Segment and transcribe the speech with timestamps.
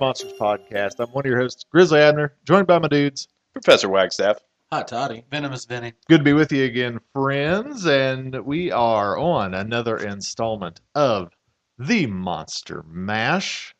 [0.00, 0.98] Monsters Podcast.
[0.98, 3.28] I'm one of your hosts, Grizzly Abner, joined by my dudes.
[3.52, 4.38] Professor Wagstaff.
[4.72, 5.24] Hi, toddy.
[5.30, 5.92] Venomous Vinny.
[6.08, 7.86] Good to be with you again, friends.
[7.86, 11.32] And we are on another installment of
[11.78, 13.74] The Monster Mash.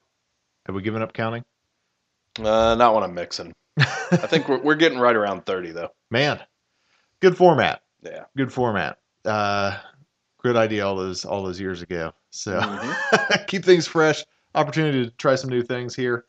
[0.66, 1.42] Have we given up counting?
[2.38, 3.52] Uh, not when I'm mixing.
[3.78, 3.86] I
[4.26, 5.88] think we're, we're getting right around 30, though.
[6.10, 6.38] Man,
[7.20, 7.80] good format.
[8.02, 8.24] Yeah.
[8.36, 8.98] Good format.
[9.24, 9.78] Uh,
[10.42, 12.12] good idea all those all those years ago.
[12.30, 13.46] So Mhm.
[13.46, 14.24] keep things fresh.
[14.54, 16.24] Opportunity to try some new things here.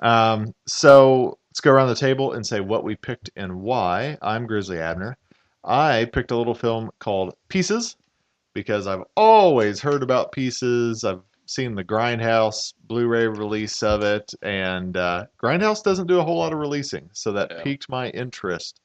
[0.00, 4.18] Um, so let's go around the table and say what we picked and why.
[4.22, 5.16] I'm Grizzly Abner.
[5.64, 7.96] I picked a little film called Pieces
[8.54, 11.04] because I've always heard about Pieces.
[11.04, 16.38] I've seen the Grindhouse Blu-ray release of it, and uh, Grindhouse doesn't do a whole
[16.38, 17.62] lot of releasing, so that Yeah.
[17.62, 18.80] piqued my interest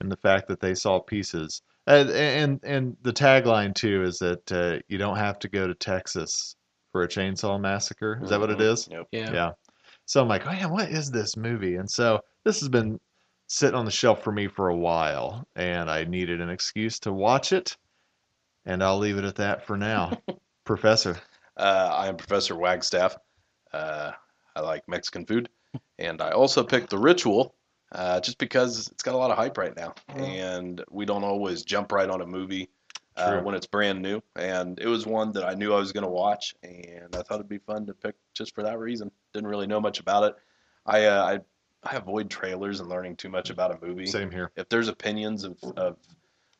[0.00, 1.62] in the fact that they saw Pieces.
[1.86, 5.74] And and, and the tagline too is that uh, you don't have to go to
[5.74, 6.56] Texas
[6.92, 8.20] for a chainsaw massacre.
[8.22, 8.90] Is that what it Mhm.
[8.90, 9.08] Yep.
[9.12, 9.32] Yeah.
[9.32, 9.50] Yeah.
[10.06, 11.76] So I'm like, oh, yeah, what is this movie?
[11.76, 12.98] And so this has been
[13.46, 17.12] sitting on the shelf for me for a while, and I needed an excuse to
[17.12, 17.76] watch it.
[18.66, 20.20] And I'll leave it at that for now.
[20.64, 21.16] Professor.
[21.56, 23.16] Uh, I am Professor Wagstaff.
[23.72, 24.12] Uh,
[24.54, 25.48] I like Mexican food.
[25.98, 27.54] And I also picked The Ritual
[27.92, 29.94] uh, just because it's got a lot of hype right now.
[30.08, 32.68] And we don't always jump right on a movie
[33.16, 34.20] uh, when it's brand new.
[34.36, 36.54] And it was one that I knew I was going to watch.
[36.62, 39.10] And I thought it'd be fun to pick just for that reason.
[39.34, 40.34] Didn't really know much about it.
[40.86, 41.38] I, uh,
[41.84, 44.06] I, I avoid trailers and learning too much about a movie.
[44.06, 44.50] Same here.
[44.56, 45.96] if there's opinions of, of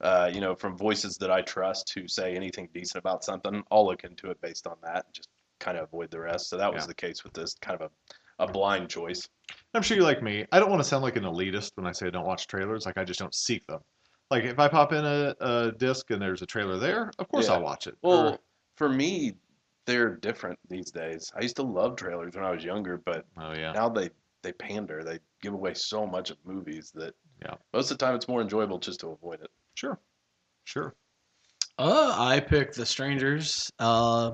[0.01, 3.85] uh, you know, from voices that I trust who say anything decent about something, I'll
[3.87, 5.29] look into it based on that and just
[5.59, 6.49] kind of avoid the rest.
[6.49, 6.87] So that was Yeah.
[6.89, 7.91] the case with this kind of
[8.39, 9.29] a, a blind choice.
[9.75, 10.47] I'm sure you're like me.
[10.53, 12.87] I don't want to sound like an elitist when I say I don't watch trailers.
[12.87, 13.81] Like I just don't seek them.
[14.31, 17.47] Like if I pop in a, a disc and there's a trailer there, of course
[17.49, 17.55] Yeah.
[17.55, 17.97] I'll watch it.
[18.03, 18.39] Well, Or-
[18.77, 19.35] for me,
[19.87, 21.33] they're different these days.
[21.37, 23.73] I used to love trailers when I was younger, but oh yeah.
[23.73, 24.11] now they
[24.43, 25.03] they pander.
[25.05, 27.55] They give away so much of movies that Yeah.
[27.75, 29.51] most of the time it's more enjoyable just to avoid it.
[29.75, 29.99] Sure.
[30.65, 30.95] Sure.
[31.79, 33.71] Uh, I picked The Strangers.
[33.79, 34.33] Uh,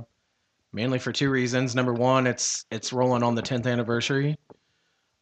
[0.73, 1.75] mainly for two reasons.
[1.75, 4.37] Number one, it's it's rolling on the 10th anniversary.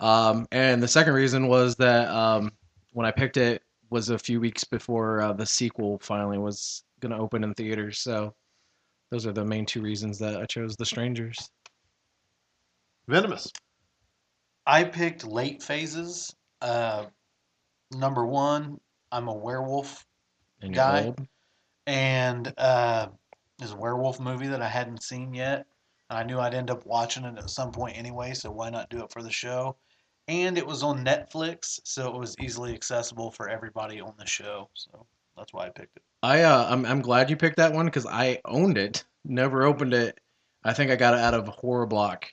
[0.00, 2.50] Um, and the second reason was that um,
[2.92, 3.62] when I picked it
[3.94, 8.00] was a few weeks before uh, the sequel finally was gonna open in theaters.
[8.00, 8.34] So
[9.12, 11.48] those are the main two reasons that I chose The Strangers.
[13.06, 13.52] Venomous.
[14.66, 16.34] I picked late phases.
[16.60, 17.04] Uh,
[17.96, 18.80] number one,
[19.12, 20.04] I'm a werewolf,
[20.60, 21.04] And Guy.
[21.04, 21.20] old.
[21.86, 23.06] and uh,
[23.60, 25.66] there's a werewolf movie that I hadn't seen yet.
[26.10, 28.90] And I knew I'd end up watching it at some point anyway, so why not
[28.90, 29.76] do it for the show?
[30.28, 34.70] And it was on Netflix, so it was easily accessible for everybody on the show.
[34.74, 36.02] So that's why I picked it.
[36.22, 39.92] I uh, I'm I'm glad you picked that one because I owned it, never opened
[39.92, 40.18] it.
[40.64, 42.24] I think I got it out of Horror Block,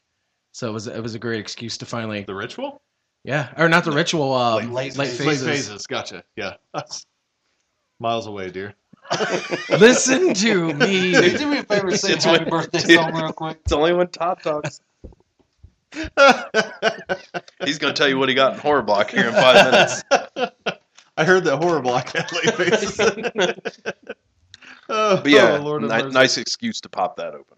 [0.54, 2.82] so it was it was a great excuse to finally The ritual?
[3.24, 5.46] yeah or not the ritual uh, Late- late, late phases.
[5.46, 5.86] Late phases.
[5.88, 6.24] Gotcha.
[6.38, 6.54] Yeah.
[6.74, 7.06] That's
[8.00, 8.74] miles away, dear.
[9.70, 11.12] Listen to me.
[11.12, 13.60] Hey, do me a favor, sing It's Happy when- Birthday song real quick.
[13.66, 14.80] It's only when Top talks.
[17.66, 20.04] He's going to tell you what he got in horror block here in five minutes.
[21.18, 23.00] I heard that horror block had late phases.
[24.90, 27.58] oh, But yeah, oh, Lord have ni- nice excuse to pop that open.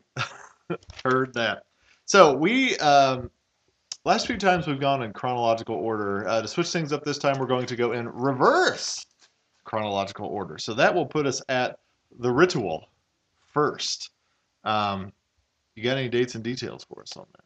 [1.06, 1.64] Heard that.
[2.06, 3.30] So we um,
[4.06, 6.28] last few times we've gone in chronological order.
[6.28, 9.06] Uh, to switch things up this time, we're going to go in reverse
[9.64, 10.58] chronological order.
[10.58, 11.78] So that will put us at
[12.20, 12.90] the ritual
[13.54, 14.10] first.
[14.64, 15.12] Um,
[15.76, 17.43] you got any dates and details for us on that?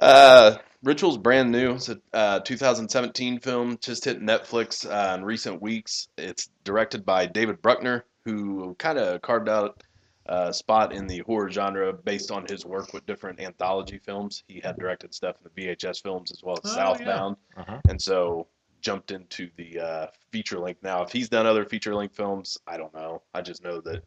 [0.00, 1.72] Uh, Ritual's brand new.
[1.74, 6.08] It's a uh, 2017 film, just hit Netflix uh, in recent weeks.
[6.16, 9.82] It's directed by David Bruckner, who kind of carved out
[10.26, 14.42] a spot in the horror genre based on his work with different anthology films.
[14.48, 17.80] He had directed stuff in the VHS films as well as Oh, Southbound, Uh-huh.
[17.88, 18.46] and so
[18.80, 20.82] jumped into the uh, feature length.
[20.82, 23.22] Now, if he's done other feature length films, I don't know.
[23.34, 24.02] I just know that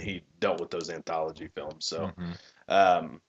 [0.00, 1.86] he dealt with those anthology films.
[1.86, 2.12] So.
[2.16, 2.38] Mhm.
[2.68, 3.27] Um, I,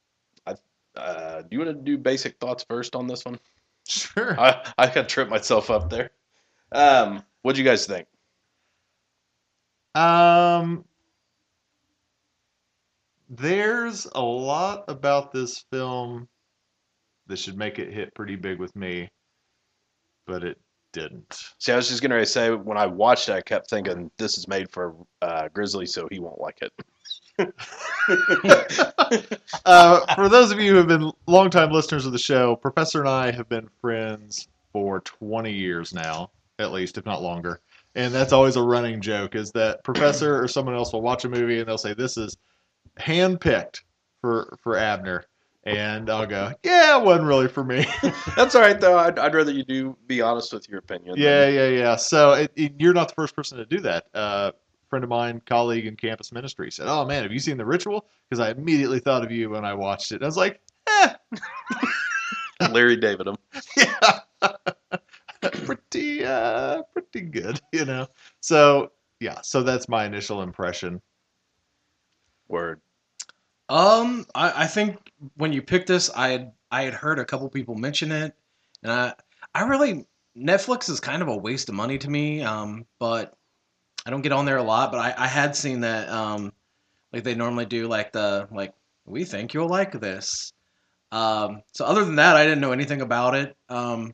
[0.96, 3.40] uh, do you want to do basic thoughts first on this one?
[3.88, 4.40] Sure.
[4.40, 6.12] I I could trip myself up there.
[6.72, 8.08] Um, what do you guys think?
[9.96, 10.86] Um,
[13.30, 16.28] there's a lot about this film
[17.28, 19.10] that should make it hit pretty big with me,
[20.28, 20.58] but it
[20.94, 21.40] didn't.
[21.60, 24.48] See, I was just gonna say when I watched it, I kept thinking this is
[24.48, 26.72] made for uh, Grizzly, so he won't like it.
[29.66, 33.10] uh, for those of you who have been longtime listeners of the show, Professor and
[33.10, 37.60] I have been friends for 20 years now, at least, if not longer.
[37.96, 41.30] And that's always a running joke is that Professor or someone else will watch a
[41.30, 42.38] movie and they'll say, This is
[43.00, 43.82] handpicked
[44.22, 45.26] for, for Abner.
[45.66, 47.86] And I'll go, Yeah, it wasn't really for me.
[48.36, 48.98] That's all right though.
[48.98, 51.16] I'd, I'd rather you do be honest with your opinion.
[51.18, 51.96] yeah, yeah, yeah.
[51.96, 54.06] So it, it- you're not the first person to do that.
[54.14, 54.52] Uh,
[54.90, 58.08] friend of mine, colleague in campus ministry, said, "Oh man, have you seen The Ritual?"
[58.30, 60.16] Because I immediately thought of you when I watched it.
[60.16, 61.14] And I was like, "Eh,
[62.72, 63.38] Larry David him.
[63.78, 64.20] yeah,
[65.42, 68.08] pretty, uh, pretty good, you know."
[68.42, 71.02] So yeah, so that's my initial impression.
[72.48, 72.82] Word.
[73.70, 77.50] Um, I, I think when you picked this, I had I had heard a couple
[77.50, 78.36] people mention it,
[78.84, 79.14] and I
[79.54, 80.08] I really
[80.38, 82.42] Netflix is kind of a waste of money to me.
[82.42, 83.36] Um, but
[84.10, 84.92] I don't get on there a lot.
[84.92, 86.52] But I, I had seen that um,
[87.14, 88.74] like they normally do like the like
[89.06, 90.52] we think you'll like this.
[91.12, 93.56] Um, so other than that, I didn't know anything about it.
[93.70, 94.14] Um,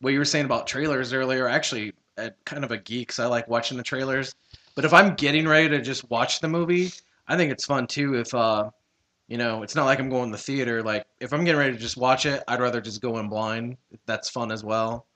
[0.00, 3.08] what you were saying about trailers earlier, actually, uh, kind of a geek.
[3.08, 4.34] 'cause I like watching the trailers.
[4.74, 6.92] But if I'm getting ready to just watch the movie,
[7.28, 8.70] I think it's fun too if uh
[9.28, 10.82] you know, it's not like I'm going to the theater.
[10.82, 13.78] Like if I'm getting ready to just watch it, I'd rather just go in blind.
[14.06, 15.06] That's fun as well.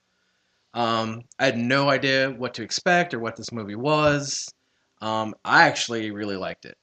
[0.74, 4.52] Um, I had no idea what to expect or what this movie was.
[5.00, 6.76] Um, I actually really liked it.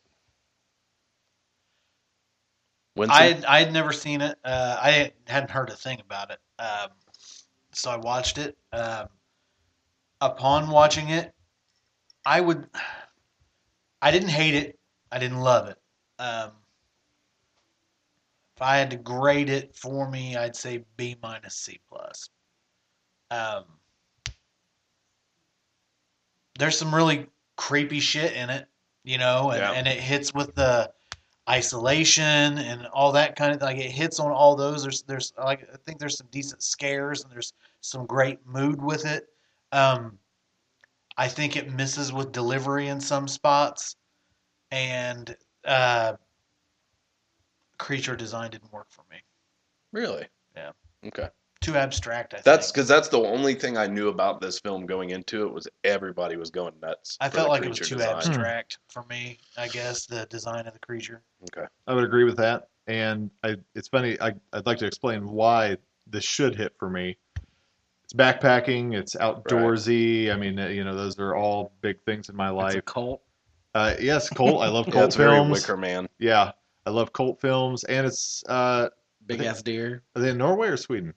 [2.96, 3.44] Winston?
[3.46, 4.38] I I had never seen it.
[4.44, 6.40] Uh, I hadn't heard a thing about it.
[6.60, 6.90] Um,
[7.74, 8.58] so I watched it.
[8.72, 9.08] Um,
[10.22, 11.34] upon watching it,
[12.26, 12.68] I would.
[14.02, 14.80] I didn't hate it.
[15.12, 15.78] I didn't love it.
[16.20, 16.52] Um,
[18.56, 22.30] if I had to grade it for me, I'd say B minus C plus.
[23.32, 23.64] Um,
[26.58, 27.28] there's some really
[27.58, 28.68] creepy shit in it,
[29.04, 29.72] you know, and, Yeah.
[29.72, 30.92] and it hits with the
[31.50, 34.82] isolation and all that kind of like it hits on all those.
[34.84, 39.06] There's there's like I think there's some decent scares and there's some great mood with
[39.06, 39.28] it.
[39.72, 40.18] Um,
[41.18, 43.96] I think it misses with delivery in some spots,
[44.72, 46.14] and uh,
[47.78, 49.18] creature design didn't work for me.
[49.92, 50.28] really.
[50.56, 50.72] Yeah.
[51.06, 51.30] Okay.
[51.66, 52.34] Too abstract.
[52.34, 52.76] I That's think.
[52.76, 56.36] because that's the only thing I knew about this film going into it was everybody
[56.36, 57.18] was going nuts.
[57.20, 58.16] I for felt the like it was creature too design.
[58.18, 59.40] abstract for me.
[59.58, 61.22] I guess the design of the creature.
[61.58, 61.68] Okay.
[61.88, 62.68] I would agree with that.
[62.88, 64.16] And I, it's funny.
[64.22, 65.78] I, I'd like to explain why
[66.08, 67.18] this should hit for me.
[68.04, 68.94] It's backpacking.
[68.94, 70.32] It's outdoorsy.
[70.32, 72.86] I mean, uh, you know, those are all big things in my It's a life.
[72.86, 73.22] cult.
[73.74, 74.62] Uh, yes, cult.
[74.62, 75.62] I love Yeah, cult it's very films.
[75.62, 76.08] Wicker Man.
[76.20, 76.52] Yeah,
[76.86, 78.90] I love cult films, and it's uh,
[79.26, 80.04] Big think- ass deer.
[80.16, 81.14] are they in Norway or Sweden?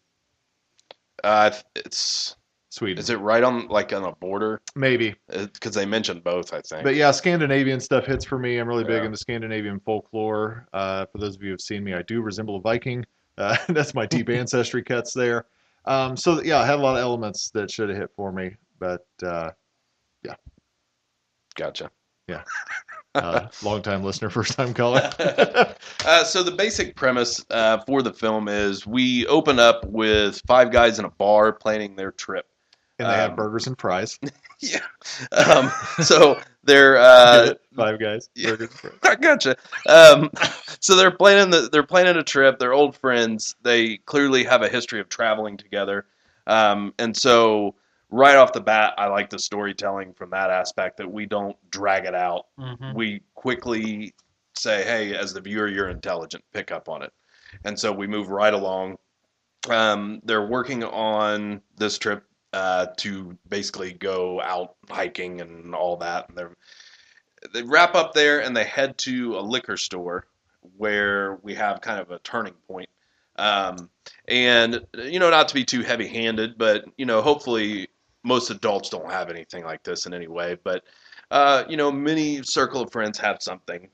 [1.25, 2.37] Uh, it's
[2.71, 4.61] Sweden, is it right on like on a border?
[4.77, 5.15] maybe.
[5.29, 6.85] Because they mentioned both, I think.
[6.85, 8.59] But yeah, Scandinavian stuff hits for me.
[8.59, 9.07] I'm really big Yeah.
[9.07, 10.67] into Scandinavian folklore.
[10.73, 13.05] Uh, for those of you who've seen me, I do resemble a Viking.
[13.37, 15.47] Uh, that's my deep ancestry cuts there.
[15.87, 18.55] Um, so yeah, I had a lot of elements that should have hit for me,
[18.79, 19.51] but uh,
[20.23, 20.35] yeah.
[21.57, 21.91] Gotcha.
[23.15, 25.11] uh, long time listener, first time caller.
[26.07, 30.71] Uh, so the basic premise uh, for the film is we open up with five
[30.71, 32.47] guys in a bar planning their trip.
[32.99, 34.19] and they have Um, burgers and fries.
[34.61, 34.81] Yeah.
[35.33, 35.71] Um,
[36.03, 38.29] so they're uh, Five guys.
[38.35, 38.51] yeah.
[38.51, 38.93] Burgers and fries.
[39.05, 39.57] I gotcha.
[39.87, 40.31] Um,
[40.81, 42.59] so they're planning the they're planning a trip.
[42.59, 43.55] They're old friends.
[43.63, 46.07] They clearly have a history of traveling together.
[46.47, 47.75] Um, and so
[48.11, 52.05] right off the bat, I like the storytelling from that aspect that we don't drag
[52.05, 52.47] it out.
[52.59, 52.95] Mm-hmm.
[52.95, 54.15] We quickly
[54.55, 56.45] say, "Hey, as the viewer, you're intelligent.
[56.53, 57.13] Pick up on it."
[57.65, 58.97] And so we move right along.
[59.69, 66.29] Um, they're working on this trip uh, to basically go out hiking and all that.
[66.29, 66.57] And they're
[67.53, 70.27] they wrap up there and they head to a liquor store
[70.77, 72.89] where we have kind of a turning point.
[73.37, 73.91] Um,
[74.27, 77.89] and you know, not to be too heavy-handed, but you know, hopefully
[78.25, 80.57] most adults don't have anything like this in any way.
[80.63, 80.83] But
[81.31, 83.89] uh, you know, many circle of friends have something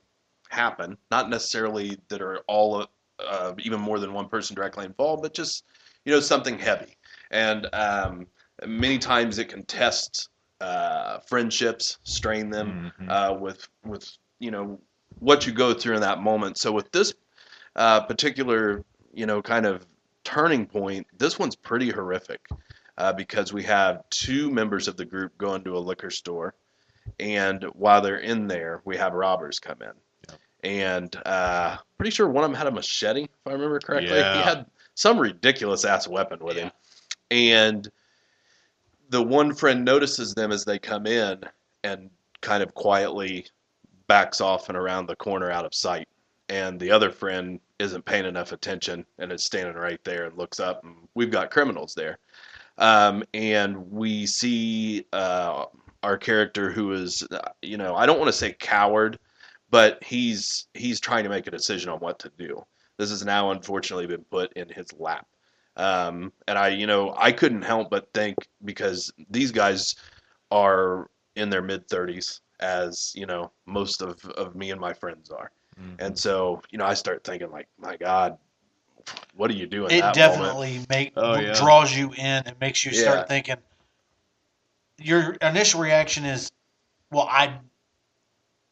[0.48, 2.86] happen, not necessarily that are all
[3.18, 5.64] uh, even more than one person directly involved, but just
[6.04, 6.96] you know something heavy.
[7.30, 8.26] And um,
[8.66, 10.28] many times it can test
[10.60, 13.08] uh, friendships, strain them Mhm.
[13.08, 14.80] uh, with with you know
[15.18, 16.58] what you go through in that moment.
[16.58, 17.14] So with this
[17.76, 19.86] uh, particular you know kind of
[20.24, 22.40] turning point, this one's pretty horrific
[22.98, 26.54] uh, because we have two members of the group going to a liquor store,
[27.18, 30.38] and while they're in there, we have robbers come in.
[30.70, 34.16] and uh, pretty sure one of them had a machete, if I remember correctly.
[34.16, 34.36] Yeah.
[34.36, 36.70] He had some ridiculous ass weapon with him,
[37.30, 37.88] and
[39.10, 41.42] the one friend notices them as they come in
[41.82, 42.10] and
[42.40, 43.46] kind of quietly
[44.06, 46.08] backs off and around the corner out of sight.
[46.48, 50.60] And the other friend isn't paying enough attention and is standing right there and looks
[50.60, 52.18] up, and we've got criminals there.
[52.78, 55.66] Um, and we see uh,
[56.02, 59.18] our character who is, uh, you know, I don't want to say coward,
[59.70, 62.64] but he's he's trying to make a decision on what to do.
[62.98, 65.26] This has now unfortunately been put in his lap.
[65.76, 69.96] Um, and I, you know, I couldn't help but think because these guys
[70.50, 75.30] are in their mid 30s, as you know, most of, of me and my friends
[75.30, 75.50] are.
[75.80, 75.96] Mhm.
[75.98, 78.38] And so, you know, I start thinking like, my God,
[79.34, 80.14] what do you do in it moment?
[80.14, 81.52] definitely make Oh, yeah.
[81.54, 83.02] draws you in and makes you Yeah.
[83.02, 83.56] start thinking.
[84.98, 86.50] Your initial reaction is,
[87.10, 87.58] "Well, I,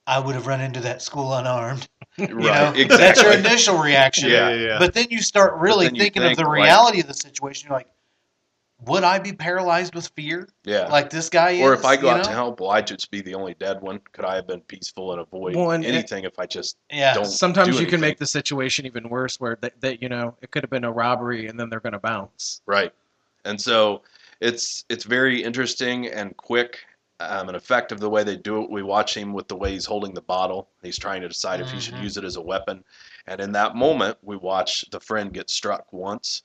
[0.07, 2.97] I would have run into that school unarmed." You know, exactly.
[2.99, 4.29] that's your initial reaction.
[4.29, 4.51] Yeah.
[4.51, 4.79] yeah, yeah.
[4.79, 7.69] But then you start really thinking think, of the reality of the situation.
[7.71, 7.89] You're like,
[8.87, 10.87] would I be paralyzed with fear yeah.
[10.89, 11.81] like this guy or is?
[11.81, 12.23] if I go out know?
[12.25, 14.01] to help, will I just be the only dead one?
[14.13, 17.15] Could I have been peaceful and avoid Well, and it- anything if I just yeah,
[17.15, 20.37] don't Sometimes do you can make the situation even worse, where that, that you know
[20.43, 22.61] it could have been a robbery and then they're going to bounce.
[22.67, 22.93] Right.
[23.45, 24.03] And so
[24.41, 26.79] it's it's very interesting and quick
[27.21, 28.71] um, and effective the way they do it.
[28.71, 30.69] We watch him with the way he's holding the bottle.
[30.83, 32.03] He's trying to decide if he should Mhm.
[32.03, 32.83] use it as a weapon.
[33.29, 36.43] And in that moment, we watch the friend get struck once,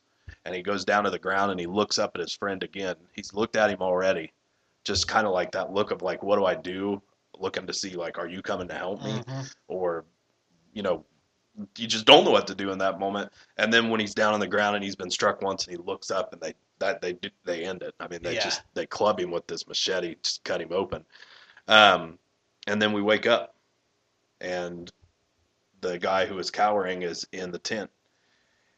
[0.48, 2.96] and he goes down to the ground and he looks up at his friend again.
[3.14, 4.32] He's looked at him already,
[4.86, 7.02] just kind of like that look of like, what do I do?
[7.38, 9.12] Looking to see like, are you coming to help me?
[9.12, 9.54] Mhm.
[9.68, 10.06] or
[10.74, 11.04] you know
[11.76, 14.34] you just don't know what to do in that moment and then when he's down
[14.34, 17.02] on the ground and he's been struck once and he looks up and they that
[17.02, 18.44] they they end it i mean they Yeah.
[18.44, 21.04] just they club him with this machete just cut him open
[21.68, 22.20] um
[22.68, 23.56] and then we wake up
[24.40, 24.92] and
[25.82, 27.90] the guy who is cowering is in the tent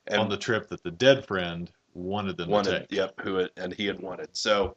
[0.10, 2.92] and on the trip that the dead friend wanted them to take.
[2.92, 4.76] yep who it, and he had wanted so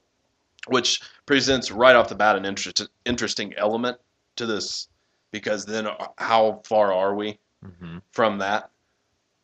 [0.68, 3.98] which presents right off the bat an interest, interesting element
[4.36, 4.88] to this
[5.32, 8.70] because then uh, how far are we hmm from that?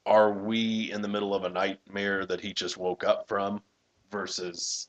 [0.05, 3.63] Are we in the middle of a nightmare that he just woke up from
[4.11, 4.89] versus,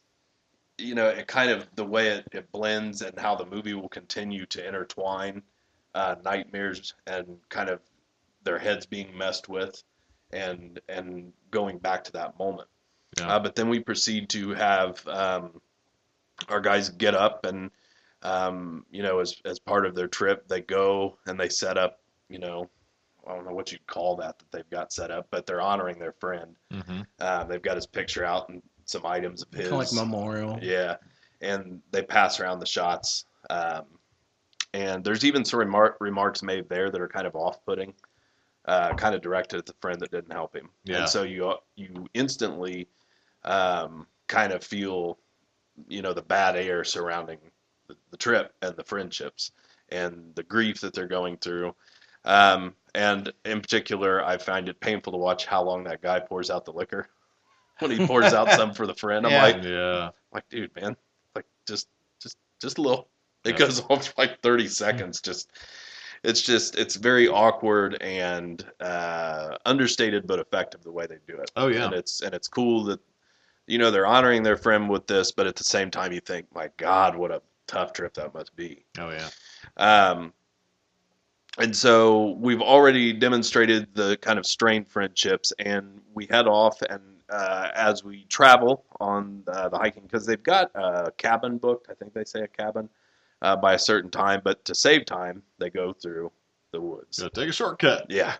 [0.77, 3.89] you know, it kind of the way it, it blends and how the movie will
[3.89, 5.41] continue to intertwine
[5.93, 7.81] uh, nightmares and kind of
[8.43, 9.83] their heads being messed with
[10.31, 12.67] and and going back to that moment.
[13.17, 13.35] Yeah.
[13.35, 15.61] Uh, but then we proceed to have um,
[16.47, 17.71] our guys get up and
[18.21, 21.99] um, you know as as part of their trip they go and they set up
[22.29, 22.69] you know
[23.27, 25.99] I don't know what you'd call that that they've got set up but they're honoring
[25.99, 26.55] their friend.
[26.71, 29.69] hmm Uh, they've got his picture out and some items of his.
[29.69, 30.59] Kind of like memorial.
[30.61, 30.95] Yeah,
[31.41, 33.25] and they pass around the shots.
[33.49, 33.83] Um,
[34.73, 37.93] and there's even some remar- remarks made there that are kind of off-putting,
[38.69, 40.69] uh, kind of directed at the friend that didn't help him.
[40.83, 40.99] Yeah.
[40.99, 42.87] And so you you instantly
[43.43, 45.17] um, kind of feel,
[45.87, 47.39] you know, the bad air surrounding
[47.87, 49.51] the, the trip and the friendships
[49.89, 51.73] and the grief that they're going through.
[52.25, 56.51] Um, and in particular, I find it painful to watch how long that guy pours
[56.51, 57.09] out the liquor.
[57.79, 59.41] When he pours out some for the friend, I'm Yeah.
[59.41, 60.09] like, Yeah.
[60.33, 60.97] like, dude, man,
[61.33, 61.87] like just,
[62.21, 63.07] just, just a little.
[63.45, 63.59] It Yeah.
[63.59, 65.21] goes on for like 30 seconds.
[65.21, 65.49] Just,
[66.23, 71.51] it's just, it's very awkward and uh, understated but effective the way they do it.
[71.55, 71.85] Oh yeah.
[71.85, 72.99] And it's and it's cool that,
[73.67, 76.47] you know, they're honoring their friend with this, but at the same time, you think,
[76.53, 78.83] my God, what a tough trip that must be.
[78.97, 79.29] Oh yeah.
[79.77, 80.33] Um,
[81.57, 86.81] and so we've already demonstrated the kind of strained friendships, and we head off.
[86.89, 91.87] And uh, as we travel on uh, the hiking, because they've got a cabin booked,
[91.91, 92.89] I think they say a cabin
[93.41, 96.31] uh, by a certain time, but to save time, they go through
[96.71, 97.17] the woods.
[97.17, 98.05] So take a shortcut.
[98.09, 98.35] Yeah,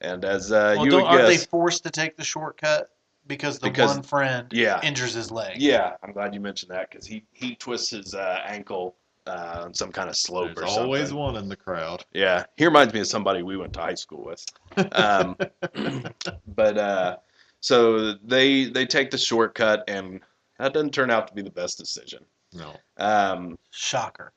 [0.00, 2.90] and as uh, Well, you don't, would aren't they forced to take the shortcut
[3.26, 5.56] because the Because- one friend yeah, injures his leg?
[5.60, 8.96] yeah, I'm glad you mentioned that because he he twists his uh, ankle
[9.26, 10.84] uh, on some kind of slope There's or something.
[10.84, 12.04] always one in the crowd.
[12.12, 14.44] Yeah, he reminds me of somebody we went to high school with.
[14.92, 15.36] Um,
[16.54, 17.16] but uh,
[17.60, 20.20] so they they take the shortcut, and
[20.58, 22.24] that doesn't turn out to be the best decision.
[22.52, 22.72] No.
[22.98, 24.32] Um, Shocker.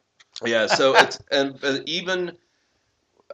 [0.45, 2.37] Yeah, so it's and but even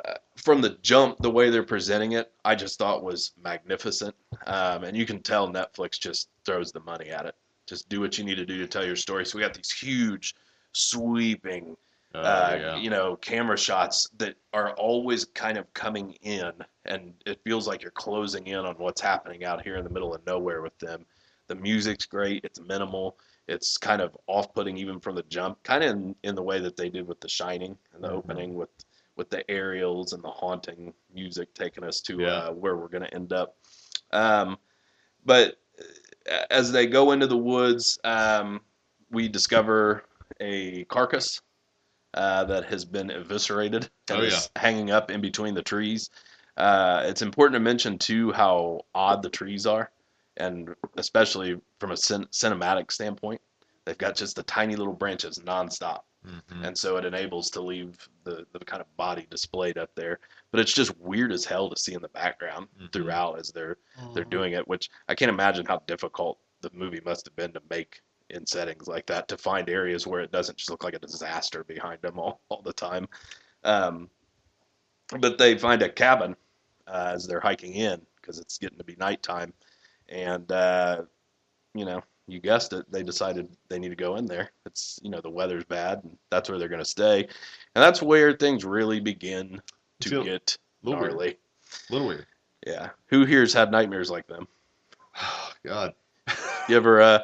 [0.06, 4.16] uh, from the jump, the way they're presenting it, I just thought was magnificent.
[4.46, 7.36] Um, and you can tell Netflix just throws the money at it.
[7.68, 9.26] Just do what you need to do to tell your story.
[9.26, 10.36] So we got these huge,
[10.74, 11.78] sweeping
[12.16, 12.76] Oh uh, yeah.
[12.76, 16.52] you know, camera shots that are always kind of coming in,
[16.86, 20.14] and it feels like you're closing in on what's happening out here in the middle
[20.14, 21.06] of nowhere with them.
[21.48, 22.46] The music's great.
[22.46, 23.18] It's minimal.
[23.48, 26.78] It's kind of off-putting even from the jump, kind of in, in the way that
[26.78, 28.14] they did with The Shining and the Mhm.
[28.16, 28.70] opening with
[29.16, 32.30] with the aerials and the haunting music taking us to Yeah.
[32.30, 33.56] uh, where we're going to end up.
[34.12, 34.58] Um,
[35.26, 35.58] but
[36.32, 38.62] uh, as they go into the woods, um,
[39.12, 40.06] we discover
[40.40, 41.42] a carcass
[42.14, 46.10] uh, that has been eviscerated and Oh, is hanging up in between the trees.
[46.58, 49.92] Uh, it's important to mention too how odd the trees are,
[50.38, 53.42] and especially from a cin- cinematic standpoint,
[53.86, 56.66] they've got just the tiny little branches nonstop Mhm.
[56.66, 60.20] and so it enables to leave the, the kind of body displayed up there.
[60.52, 62.94] But it's just weird as hell to see in the background Mhm.
[62.94, 63.78] throughout as they're
[64.14, 64.30] they're Mhm.
[64.30, 68.02] doing it, which I can't imagine how difficult the movie must have been to make
[68.30, 71.64] in settings like that to find areas where it doesn't just look like a disaster
[71.66, 73.08] behind them all, all the time.
[73.66, 74.10] Um,
[75.20, 76.36] but they find a cabin
[76.88, 79.54] uh, as they're hiking in because it's getting to be nighttime,
[80.14, 81.02] and uh,
[81.74, 84.52] you know you guessed it, they decided they need to go in there.
[84.66, 87.20] It's you know the weather's bad, and that's where they're going to stay,
[87.76, 89.62] and that's where things really begin
[90.02, 91.38] to Feel- get little gnarly.
[91.90, 92.28] A little weird.
[92.66, 94.48] Yeah, who here's had nightmares like them?
[95.22, 95.94] Oh, God.
[96.70, 97.20] You ever uh,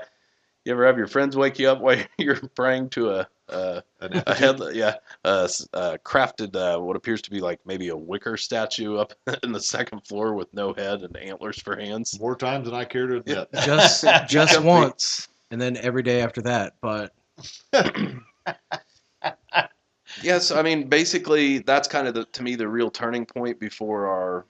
[0.66, 4.24] you ever have your friends wake you up while you're praying to a a, An
[4.28, 7.98] a head yeah a, s- a crafted uh, what appears to be like maybe a
[7.98, 9.14] wicker statue up
[9.44, 12.20] in the second floor with no head and antlers for hands.
[12.20, 13.50] More times than I care to admit.
[13.64, 16.74] Just just once, and then every day after that.
[16.82, 17.14] But
[20.24, 24.08] Yes, I mean basically that's kind of the to me the real turning point before
[24.08, 24.46] our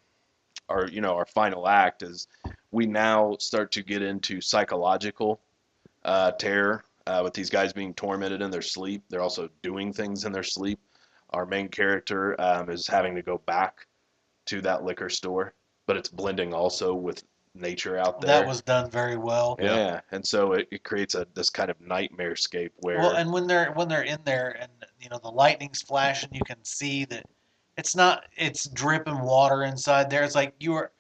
[0.70, 2.28] our you know our final act is
[2.72, 5.42] we now start to get into psychological
[6.06, 9.04] uh, terror uh, with these guys being tormented in their sleep.
[9.10, 10.80] They're also doing things in their sleep.
[11.32, 13.88] Our main character um, is having to go back
[14.46, 15.54] to that liquor store,
[15.88, 17.24] but it's blending also with
[17.56, 18.40] nature out there.
[18.40, 19.58] That was done very well.
[19.60, 20.02] yeah.
[20.12, 23.48] and so it, it creates a this kind of nightmare scape where Well, and when
[23.48, 27.26] they're when they're in there and you know the lightning's flashing, you can see that
[27.76, 30.24] it's not it's dripping water inside there.
[30.24, 30.92] It's like you are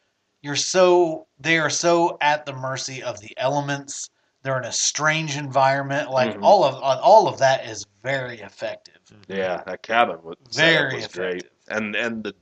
[0.41, 4.09] you're so they are so at the mercy of the elements.
[4.41, 6.09] They're in a strange environment.
[6.11, 6.43] Like Mhm.
[6.43, 8.95] all of all of that is very effective.
[9.27, 11.41] Yeah, that cabin was Very was effective.
[11.41, 12.33] great, and and the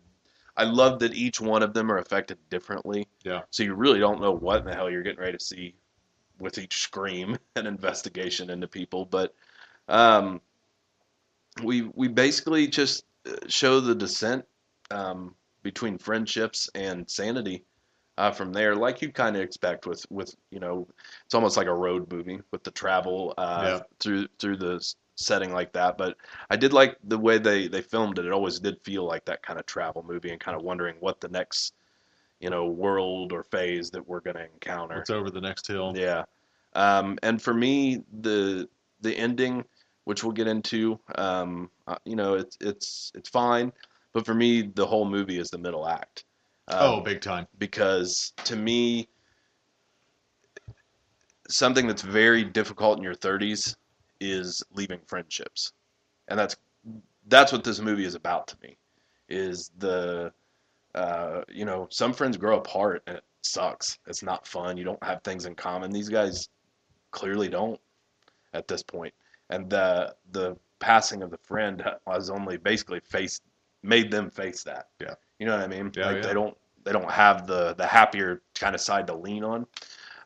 [0.56, 3.08] I love that each one of them are affected differently.
[3.24, 3.44] Yeah.
[3.52, 5.76] So you really don't know what in the hell you're getting ready to see
[6.40, 9.36] with each scream and investigation into people, but
[9.88, 10.42] um,
[11.64, 14.46] we we basically just uh, show the descent
[14.92, 17.64] um, between friendships and sanity.
[18.18, 20.88] Uh, from there, like you kind of expect with with you know,
[21.26, 23.84] it's almost like a road movie with the travel uh, Yeah.
[24.00, 24.82] through through the
[25.16, 25.98] setting like that.
[25.98, 26.18] But
[26.50, 28.26] I did like the way they they filmed it.
[28.26, 31.22] It always did feel like that kind of travel movie, and kind of wondering what
[31.22, 31.74] the next
[32.40, 35.02] you know world or phase that we're going to encounter.
[35.02, 35.94] It's over the next hill?
[35.96, 36.26] Yeah.
[36.74, 38.70] Um, and for me, the
[39.02, 39.66] the ending,
[40.06, 43.74] which we'll get into, um, uh, you know, it's it's it's fine.
[44.14, 46.26] But for me, the whole movie is the middle act.
[46.70, 47.48] Um, oh, big time.
[47.58, 49.08] because to me,
[51.48, 53.76] something that's very difficult in your 30s
[54.20, 55.74] is leaving friendships,
[56.28, 56.58] and that's
[57.28, 58.78] that's what this movie is about to me.
[59.30, 60.32] Is the
[60.96, 64.00] uh, you know some friends grow apart and it sucks.
[64.08, 64.78] It's not fun.
[64.78, 65.92] You don't have things in common.
[65.92, 66.50] These guys
[67.12, 67.80] clearly don't
[68.54, 69.14] at this point,
[69.50, 73.44] and the the passing of the friend has only basically faced
[73.84, 74.88] made them face that.
[75.00, 75.16] Yeah.
[75.40, 75.92] You know what I mean.
[75.96, 76.22] Yeah, like yeah.
[76.22, 79.68] they don't they don't have the the happier kind of side to lean on.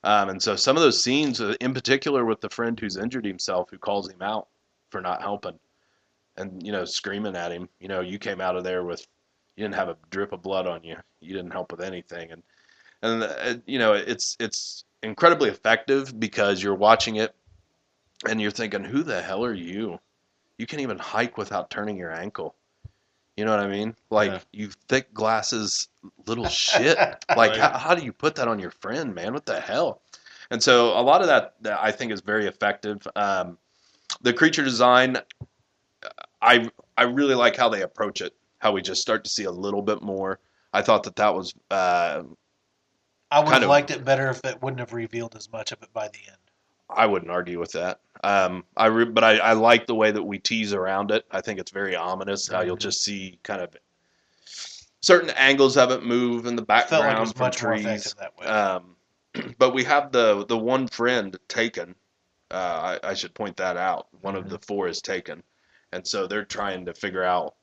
[0.03, 3.25] Um, and so some of those scenes, uh, in particular with the friend who's injured
[3.25, 4.47] himself, who calls him out
[4.89, 5.59] for not helping,
[6.37, 9.05] and you know screaming at him, you know, you came out of there with,
[9.55, 12.43] you didn't have a drip of blood on you, you didn't help with anything, and
[13.03, 17.35] and uh, you know it's it's incredibly effective because you're watching it,
[18.27, 19.99] and you're thinking, who the hell are you?
[20.57, 22.55] You can't even hike without turning your ankle.
[23.41, 23.95] You know what I mean?
[24.11, 24.39] Like Yeah.
[24.51, 25.87] you thick glasses,
[26.27, 26.95] little shit.
[27.35, 29.33] Like how, how do you put that on your friend, man?
[29.33, 30.03] What the hell?
[30.51, 32.99] And so a lot of that, that I think is very effective.
[33.15, 33.57] Um,
[34.21, 35.17] the creature design,
[36.39, 38.35] I I really like how they approach it.
[38.59, 40.37] How we just start to see a little bit more.
[40.71, 42.21] I thought that that was uh,
[43.31, 45.81] I would have of- liked it better if it wouldn't have revealed as much of
[45.81, 46.37] it by the end.
[46.95, 47.99] I wouldn't argue with that.
[48.23, 51.25] Um, I re- but I, I like the way that we tease around it.
[51.31, 52.81] I think it's very ominous how you'll Mhm.
[52.81, 53.75] just see kind of
[55.01, 57.85] certain angles of it move in the Felt like it background from trees.
[57.85, 58.45] effective that way.
[58.45, 58.95] Um,
[59.57, 61.95] but we have the the one friend taken.
[62.51, 64.07] Uh, I, I should point that out.
[64.21, 65.41] One of the four is taken,
[65.93, 67.55] and so they're trying to figure out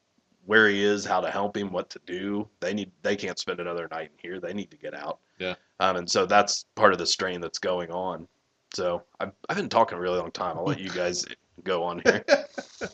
[0.47, 2.49] where he is, how to help him, what to do.
[2.61, 4.41] They need they can't spend another night in here.
[4.41, 5.19] They need to get out.
[5.39, 5.55] Yeah.
[5.79, 8.27] Um, and so that's part of the strain that's going on.
[8.75, 10.57] So I've I've been talking a really long time.
[10.59, 11.25] I'll let you guys
[11.65, 12.25] go on here.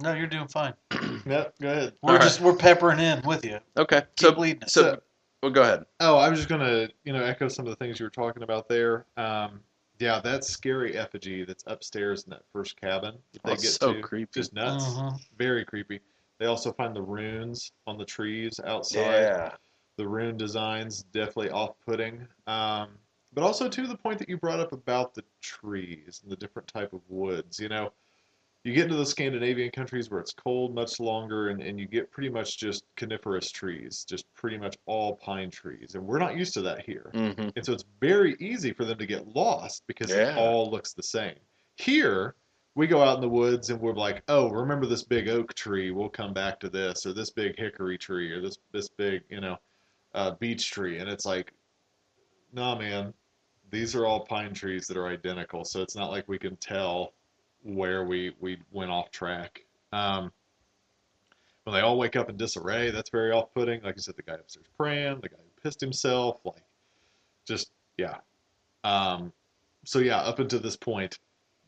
[0.00, 0.74] no, you're doing fine.
[1.26, 1.92] No, go ahead.
[2.02, 2.22] We're All right.
[2.24, 3.58] just we're peppering in with you.
[3.76, 4.02] Okay.
[4.16, 4.72] Keep So, leading us.
[4.72, 5.02] so, So-
[5.42, 5.84] well, go ahead.
[6.00, 8.42] Oh, I was just gonna, you know, echo some of the things you were talking
[8.42, 9.04] about there.
[9.16, 9.60] Um,
[9.98, 13.92] yeah, that scary effigy that's upstairs in that first cabin that they Oh, get so
[13.94, 14.30] to, creepy.
[14.40, 15.20] just nuts, Mhm.
[15.36, 16.00] very creepy.
[16.38, 19.02] They also find the runes on the trees outside.
[19.02, 19.54] Yeah.
[19.96, 22.26] The rune designs definitely off-putting.
[22.46, 22.90] Um,
[23.32, 26.68] but also to the point that you brought up about the trees and the different
[26.68, 27.58] type of woods.
[27.60, 27.92] You know,
[28.64, 32.10] you get into the Scandinavian countries where it's cold much longer, and, and you get
[32.10, 36.54] pretty much just coniferous trees, just pretty much all pine trees, and we're not used
[36.54, 37.12] to that here.
[37.14, 40.30] hmm And so it's very easy for them to get lost because Yeah.
[40.32, 41.38] it all looks the same.
[41.76, 42.34] Here,
[42.74, 45.90] we go out in the woods and we're like, oh, remember this big oak tree?
[45.90, 49.40] We'll come back to this, or this big hickory tree, or this this big, you
[49.40, 49.56] know,
[50.14, 51.52] uh, beech tree, and it's like,
[52.52, 53.14] nah, man,
[53.70, 55.64] these are all pine trees that are identical.
[55.64, 57.14] So it's not like we can tell
[57.62, 59.64] where we we went off track.
[59.92, 60.32] Um,
[61.64, 63.82] when they all wake up in disarray, that's very off-putting.
[63.82, 66.62] Like I said, the guy upstairs praying, the guy who pissed himself, like
[67.46, 68.16] just yeah.
[68.84, 69.32] Um,
[69.84, 71.18] so yeah, up until this point,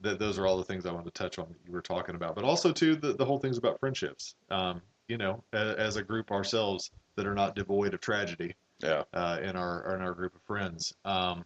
[0.01, 2.15] that those are all the things I wanted to touch on that you were talking
[2.15, 4.37] about, but also too the the whole things about friendships.
[4.51, 9.03] Um, you know, as, as a group ourselves that are not devoid of tragedy Yeah.
[9.13, 10.95] uh, in our in our group of friends.
[11.05, 11.45] Um,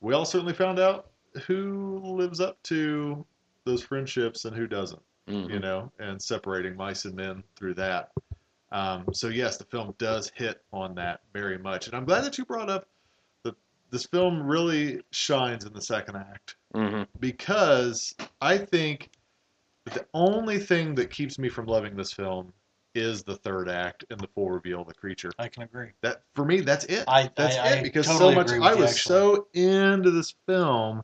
[0.00, 1.10] we all certainly found out
[1.46, 3.24] who lives up to
[3.64, 5.50] those friendships and who doesn't Mhm.
[5.50, 8.10] you know, and separating mice and men through that.
[8.72, 12.38] Um, so yes, the film does hit on that very much, and I'm glad that
[12.38, 12.88] you brought up
[13.44, 13.54] that
[13.90, 17.06] this film really shines in the second act Mhm.
[17.20, 19.10] because I think
[19.84, 22.52] that the only thing that keeps me from loving this film
[22.94, 25.30] is the third act and the full reveal of the creature.
[25.38, 25.90] I can agree.
[26.02, 27.04] That for me, that's it.
[27.08, 29.14] I- that's I- it I because totally so much I was actually.
[29.14, 31.02] so into this film,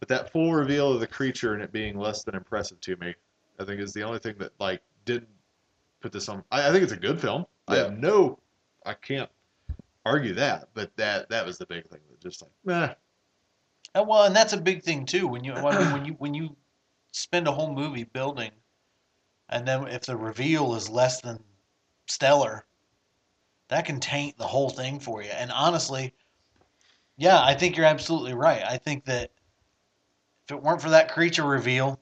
[0.00, 3.14] but that full reveal of the creature and it being less than impressive to me,
[3.58, 5.28] I think is the only thing that like didn't
[6.00, 6.42] put this on.
[6.50, 7.46] I, I think it's a good film.
[7.68, 8.38] I have no,
[8.84, 9.30] I can't
[10.04, 12.94] argue that, but that that was the big thing that just like, nah,
[13.94, 15.28] Uh, well, and that's a big thing too.
[15.28, 16.56] When you when you when you
[17.12, 18.50] spend a whole movie building,
[19.48, 21.42] and then if the reveal is less than
[22.06, 22.64] stellar,
[23.68, 25.30] that can taint the whole thing for you.
[25.30, 26.14] And honestly,
[27.16, 28.62] yeah, I think you're absolutely right.
[28.64, 29.30] I think that
[30.44, 32.00] if it weren't for that creature reveal,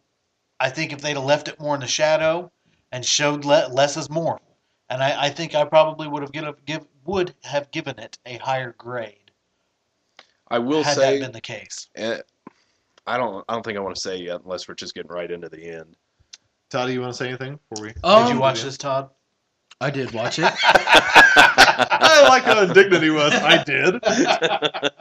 [0.59, 2.50] I think if they'd have left it more in the shadow
[2.92, 4.40] and showed le- less is more,
[4.88, 8.37] and I, I think I probably would have give, give would have given it a
[8.38, 9.31] higher grade
[10.50, 11.88] I will had say, that been the case.
[11.94, 12.18] eh,
[13.07, 13.44] I don't.
[13.48, 15.64] I don't think I want to say yet, unless we're just getting right into the
[15.64, 15.96] end.
[16.70, 17.94] Todd, do you want to say anything before we?
[18.04, 19.11] Um, Did you watch this, Todd?
[19.80, 20.44] I did watch it.
[20.62, 23.33] I like how indignant he was.
[23.33, 23.94] I did.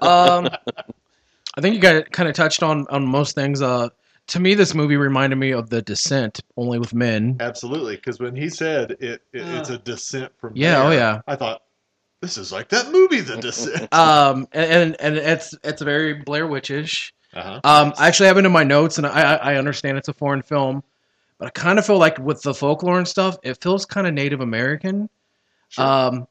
[0.02, 0.50] um,
[1.58, 3.62] I think you guys kind of touched on on most things.
[3.62, 3.90] Uh,
[4.28, 7.38] to me, this movie reminded me of The Descent, only with men.
[7.40, 9.74] Absolutely, because when he said it, it it's Uh.
[9.74, 11.22] a descent from Yeah, oh yeah.
[11.28, 11.62] I thought
[12.22, 13.90] this is like that movie, The Descent.
[13.94, 17.12] Um, and and it's it's very Blair Witchish.
[17.34, 17.60] Uh-huh.
[17.64, 20.14] Um, I actually have it in my notes, and I I I understand it's a
[20.14, 20.84] foreign film,
[21.40, 24.14] but I kind of feel like with the folklore and stuff, it feels kind of
[24.14, 25.10] Native American.
[25.70, 25.86] Sure.
[25.86, 26.28] Um,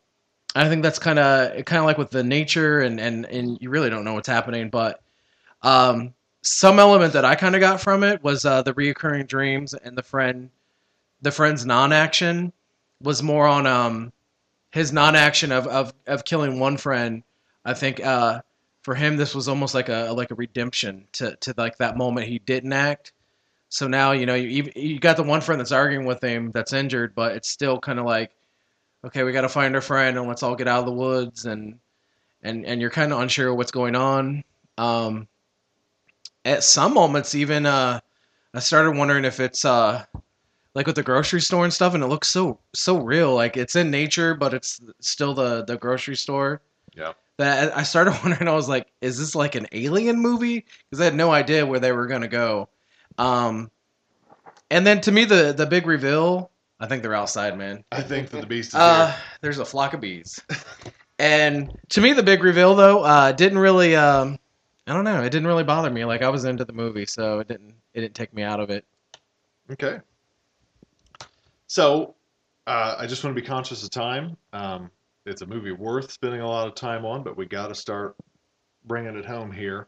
[0.55, 3.71] I think that's kind of kind of like with the nature, and and and you
[3.71, 5.01] really don't know what's happening, but
[5.63, 9.75] um, some element that I kind of got from it was uh, the reoccurring dreams
[9.75, 10.51] and the friend,
[11.23, 12.53] the friend's non-action
[13.01, 14.13] was more on um
[14.73, 17.23] his non-action of of of killing one friend.
[17.65, 18.41] I think uh
[18.83, 22.27] for him this was almost like a like a redemption to to like that moment
[22.27, 23.13] he didn't act.
[23.69, 26.73] So now you know you you got the one friend that's arguing with him that's
[26.73, 28.31] injured, but it's still kind of like,
[29.05, 31.45] okay, we got to find our friend and let's all get out of the woods
[31.45, 31.79] and
[32.43, 34.43] and and you're kind of unsure what's going on.
[34.79, 35.29] Um,
[36.45, 38.01] at some moments, even uh,
[38.55, 40.05] I started wondering if it's uh
[40.75, 43.35] like with the grocery store and stuff, and it looks so so real.
[43.35, 46.63] Like it's in nature, but it's still the the grocery store.
[46.97, 47.13] Yeah.
[47.39, 48.49] That I started wondering.
[48.49, 50.65] I was like, is this like an alien movie?
[50.89, 52.69] Because I had no idea where they were gonna go.
[53.19, 53.71] Um,
[54.71, 56.51] and then to me, the the big reveal.
[56.81, 57.85] I think they're outside, man.
[57.91, 59.17] I think that the beast is Uh, here.
[59.41, 60.41] there's a flock of bees.
[61.19, 63.97] and to me, the big reveal though uh, didn't really.
[63.97, 64.39] Um,
[64.87, 65.21] I don't know.
[65.23, 66.05] It didn't really bother me.
[66.05, 67.75] Like I was into the movie, so it didn't.
[67.95, 68.85] It didn't take me out of it.
[69.73, 69.99] Okay.
[71.67, 72.15] So,
[72.67, 74.37] uh, I just want to be conscious of time.
[74.55, 74.91] Um,
[75.27, 78.17] it's a movie worth spending a lot of time on, but we got to start
[78.87, 79.87] bringing it home here.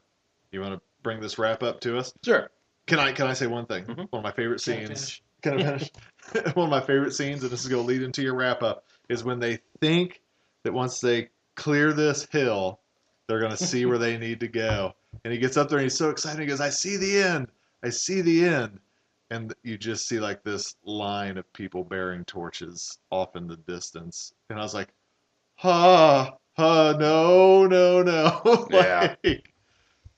[0.52, 2.12] You want to bring this wrap up to us?
[2.22, 2.50] Sure.
[2.90, 3.84] Can I can I say one thing?
[3.84, 4.08] Mhm.
[4.10, 5.22] One of my favorite Can I scenes.
[5.42, 5.90] Can I finish?
[6.56, 8.84] one of my favorite scenes, and this is going to lead into your wrap up,
[9.08, 10.20] is when they think
[10.64, 12.80] that once they clear this hill,
[13.26, 14.92] they're going to see where they need to go.
[15.24, 16.40] And he gets up there and he's so excited.
[16.40, 17.48] He goes, "I see the end.
[17.84, 18.80] I see the end."
[19.30, 24.34] and you just see like this line of people bearing torches off in the distance,
[24.50, 24.92] and I was like,
[25.56, 29.14] "Ha, ha, no, no, no!" Yeah.
[29.22, 29.44] it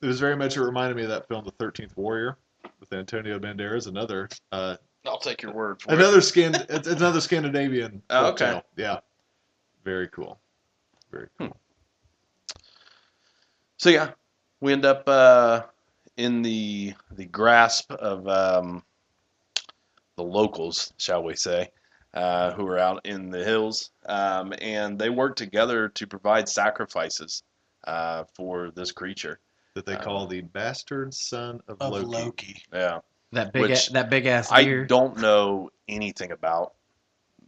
[0.00, 0.56] was very much.
[0.56, 2.38] It reminded me of that film, The Thirteenth Warrior,
[2.83, 5.99] with Antonio Banderas, another uh, I'll take your word for it.
[5.99, 8.03] another scan, it's another Scandinavian.
[8.11, 8.61] Oh, okay.
[8.77, 8.99] yeah,
[9.85, 10.40] very cool,
[11.11, 11.57] very cool.
[13.79, 14.11] So yeah,
[14.61, 15.62] we end up uh,
[16.16, 18.83] in the the grasp of um,
[20.16, 21.68] the locals, shall we say,
[22.14, 27.45] uh, who are out in the hills, um, and they work together to provide sacrifices
[27.87, 29.38] uh, for this creature.
[29.74, 32.06] That they Um, call the bastard son of, Of Loki.
[32.06, 32.62] Loki.
[32.72, 32.98] Yeah,
[33.32, 34.85] That big Which a, that big ass I deer.
[34.85, 36.74] don't know anything about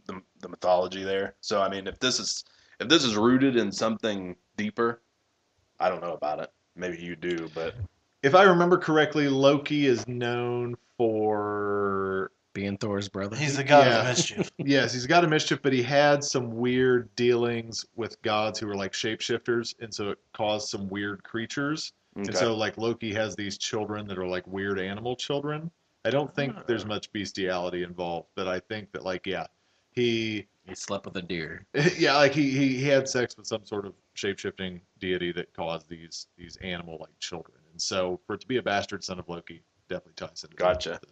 [0.07, 1.35] the, the mythology there.
[1.41, 2.43] So I mean, if this is
[2.79, 5.01] if this is rooted in something deeper,
[5.79, 6.51] I don't know about it.
[6.75, 7.75] Maybe you do, but
[8.23, 13.35] If I remember correctly, Loki is known for being Thor's brother.
[13.35, 13.99] He's the god Yeah.
[14.01, 14.51] of mischief.
[14.57, 18.75] yes, he's got a mischief, but he had some weird dealings with gods who were
[18.75, 21.93] like shapeshifters, and so it caused some weird creatures.
[22.17, 22.27] Okay.
[22.29, 25.71] And so like Loki has these children that are like weird animal children.
[26.05, 26.63] I don't think Ah.
[26.67, 29.47] there's much bestiality involved, but I think that like yeah,
[29.91, 31.65] he he slept with a deer.
[31.97, 35.87] yeah, like he, he, he had sex with some sort of shapeshifting deity that caused
[35.89, 37.57] these these animal like children.
[37.71, 40.99] And so for it to be a bastard son of Loki definitely ties into Gotcha.
[41.01, 41.07] the-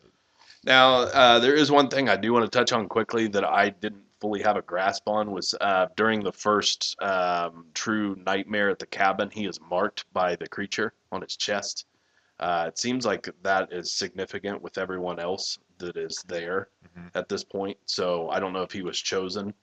[0.65, 3.69] Now, uh, there is one thing I do want to touch on quickly that I
[3.69, 8.79] didn't fully have a grasp on was uh, during the first um, true nightmare at
[8.79, 11.87] the cabin, he is marked by the creature on his chest.
[12.39, 17.09] Uh, it seems like that is significant with everyone else that is there Mhm.
[17.15, 17.77] at this point.
[17.85, 19.53] So I don't know if he was chosen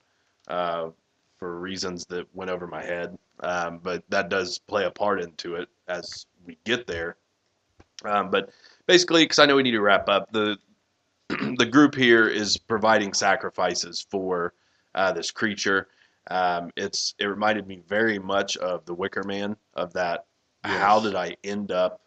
[0.47, 0.91] uh,
[1.39, 5.55] for reasons that went over my head, um, but that does play a part into
[5.55, 7.17] it as we get there.
[8.05, 8.51] Um, but
[8.85, 10.59] basically, because I know we need to wrap up, the
[11.57, 14.53] the group here is providing sacrifices for
[14.95, 15.87] uh, this creature.
[16.29, 20.25] Um, it's it reminded me very much of the Wicker Man of that.
[20.63, 22.01] How did I end up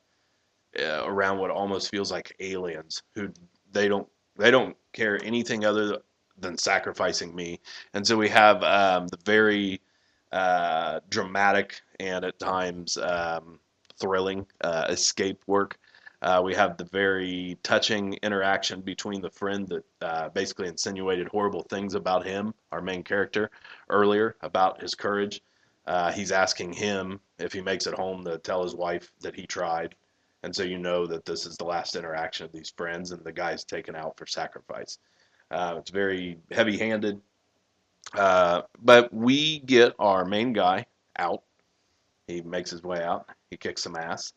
[0.78, 3.30] uh, around what almost feels like aliens who
[3.72, 4.06] they don't
[4.36, 5.98] they don't care anything other
[6.38, 7.60] than sacrificing me,
[7.94, 9.80] and so we have um, the very
[10.32, 13.58] uh, dramatic and at times um,
[13.98, 15.78] thrilling uh, escape work
[16.24, 21.64] uh, we have the very touching interaction between the friend that uh, basically insinuated horrible
[21.64, 23.50] things about him, our main character,
[23.90, 25.42] earlier about his courage.
[25.86, 29.46] Uh, he's asking him if he makes it home to tell his wife that he
[29.46, 29.94] tried.
[30.42, 33.32] And so you know that this is the last interaction of these friends, and the
[33.32, 34.98] guy's taken out for sacrifice.
[35.50, 37.20] Uh, it's very heavy handed.
[38.14, 40.86] Uh, but we get our main guy
[41.18, 41.42] out.
[42.26, 44.32] He makes his way out, he kicks some ass.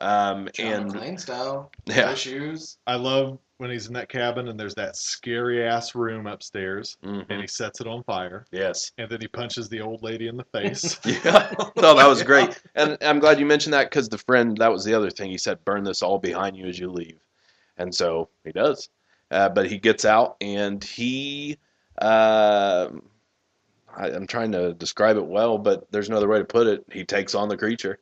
[0.00, 1.70] Um, and McClane style.
[1.86, 2.78] yeah, shoes.
[2.86, 7.28] I love when he's in that cabin and there's that scary ass room upstairs and
[7.28, 8.92] mhm, he sets it on fire yes.
[8.96, 10.98] and then he punches the old lady in the face.
[11.04, 14.72] Yeah, no, that was great, and I'm glad you mentioned that because the friend that
[14.72, 17.20] was the other thing he said, burn this all behind you as you leave,
[17.76, 18.88] and so he does,
[19.30, 21.58] uh, but he gets out and he,
[22.00, 22.88] uh,
[23.94, 26.82] I, I'm trying to describe it well, but there's no other way to put it.
[26.90, 27.98] He takes on the creature,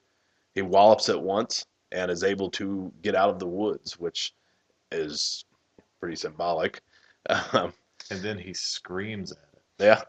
[0.54, 4.35] he wallops it once, and is able to get out of the woods, which
[4.92, 5.44] is
[6.01, 6.81] pretty symbolic.
[7.53, 7.74] Um,
[8.11, 9.62] and then he screams at it.
[9.81, 10.03] yeah,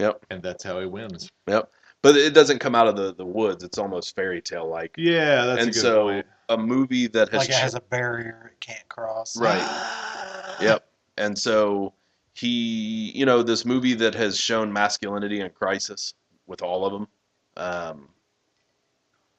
[0.00, 0.26] Yep.
[0.30, 1.30] And that's how he wins.
[1.46, 1.70] Yep.
[2.02, 3.62] But it doesn't come out of the, the woods.
[3.62, 4.94] It's almost fairy tale like.
[4.98, 6.26] Yeah, that's a and good so point.
[6.48, 9.36] a movie that has, like it has a barrier it can't cross.
[9.36, 11.92] right yep and so
[12.34, 16.14] he you know this movie that has shown masculinity in crisis
[16.46, 17.08] with all of them
[17.56, 18.08] um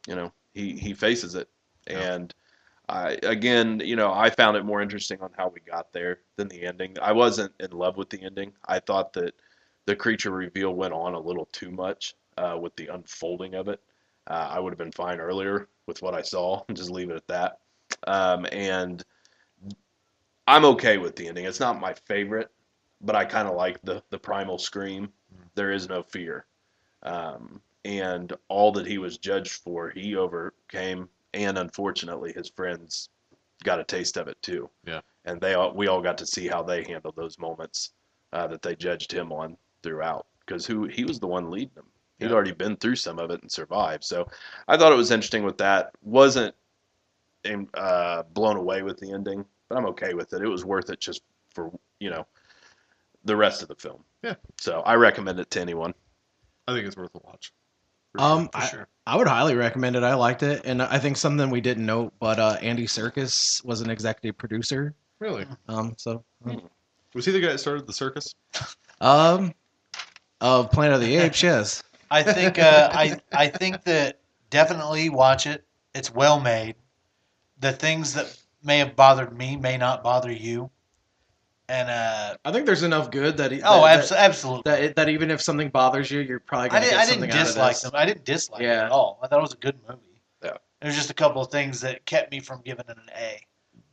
[0.07, 1.49] you know he he faces it
[1.89, 2.13] Yeah.
[2.13, 2.33] and
[2.89, 6.47] I again you know I found it more interesting on how we got there than
[6.47, 6.97] the ending.
[7.01, 8.53] I wasn't in love with the ending.
[8.65, 9.33] I thought that
[9.85, 13.81] the creature reveal went on a little too much uh, with the unfolding of it.
[14.27, 16.63] Uh, I would have been fine earlier with what I saw.
[16.67, 17.59] And just leave it at that.
[18.07, 19.03] Um, and
[20.47, 21.45] I'm okay with the ending.
[21.45, 22.51] It's not my favorite,
[23.01, 25.09] but I kind of like the the primal scream.
[25.55, 26.45] There is no fear,
[27.03, 33.09] um, and all that he was judged for, he overcame, and unfortunately, his friends
[33.63, 34.69] got a taste of it too.
[34.85, 35.01] Yeah.
[35.25, 37.91] and they all we all got to see how they handled those moments
[38.33, 41.85] uh, that they judged him on throughout, because who he was the one leading them.
[42.19, 42.33] He'd Yeah.
[42.33, 44.03] already been through some of it and survived.
[44.03, 44.27] So
[44.67, 45.91] I thought it was interesting with that.
[46.01, 46.55] wasn't
[47.73, 50.41] uh, blown away with the ending, but I'm okay with it.
[50.41, 51.21] It was worth it just
[51.53, 52.25] for you know
[53.25, 54.03] the rest of the film.
[54.23, 54.35] Yeah.
[54.59, 55.93] So I recommend it to anyone.
[56.67, 57.51] I think it's worth a watch.
[58.13, 58.87] For Um, For I, sure.
[59.07, 60.03] I would highly recommend it.
[60.03, 63.81] I liked it, and I think something we didn't know, but uh, Andy Serkis was
[63.81, 64.93] an executive producer.
[65.19, 65.45] Really?
[65.67, 66.23] Um, so
[67.13, 68.33] Was he the guy that started the circus?
[69.01, 69.53] um,
[70.39, 71.83] of Planet of the Apes, yes.
[72.09, 74.19] I think uh, I I think that
[74.49, 75.63] definitely watch it.
[75.95, 76.75] It's well made.
[77.59, 80.69] The things that may have bothered me may not bother you.
[81.71, 84.63] And uh, I think there's enough good that he, oh, that, abso- absolutely.
[84.69, 87.05] that, that, that even if something bothers you, you're probably I gonna didn't, get I
[87.05, 87.81] didn't something out of dislike this.
[87.83, 87.91] them.
[87.95, 88.85] I didn't dislike it Yeah.
[88.85, 89.19] at all.
[89.23, 90.01] I thought it was a good movie.
[90.43, 90.57] Yeah.
[90.81, 93.39] There's just a couple of things that kept me from giving it an A.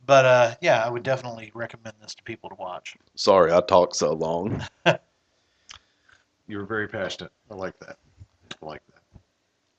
[0.05, 2.97] But uh, yeah, I would definitely recommend this to people to watch.
[3.15, 4.61] Sorry, I talk so long.
[6.47, 7.31] You were very passionate.
[7.51, 7.97] I like that.
[8.61, 9.21] I like that.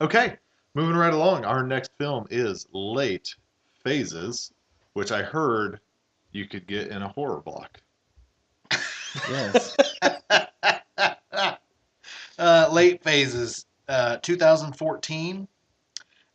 [0.04, 0.36] Okay,
[0.74, 1.44] moving right along.
[1.44, 3.34] Our next film is Late
[3.82, 4.52] Phases,
[4.92, 5.80] which I heard
[6.30, 7.80] you could get in a horror block.
[9.30, 9.76] Yes.
[12.38, 15.48] uh, late phases, uh, 2014,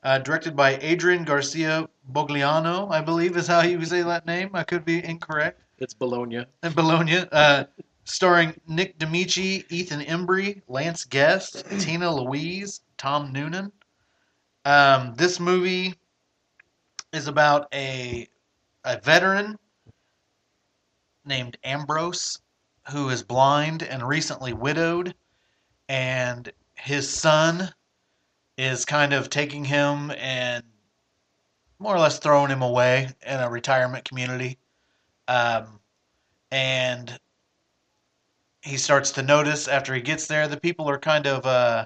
[0.03, 4.51] uh, directed by Adrian Garcia Bogliano, I believe is how you say that name.
[4.53, 5.61] I could be incorrect.
[5.79, 6.45] it's Bologna.
[6.63, 7.65] And Bologna, uh,
[8.03, 13.71] starring Nick Damici, Ethan Embry, Lance Guest, Tina Louise, Tom Noonan.
[14.63, 15.95] Um, this movie
[17.13, 18.27] is about a
[18.83, 19.57] a veteran
[21.25, 22.39] named Ambrose
[22.91, 25.15] who is blind and recently widowed,
[25.89, 27.73] and his son
[28.57, 30.63] is kind of taking him and
[31.79, 34.57] more or less throwing him away in a retirement community.
[35.27, 35.79] Um,
[36.51, 37.19] and
[38.61, 41.85] he starts to notice after he gets there the people are kind of uh,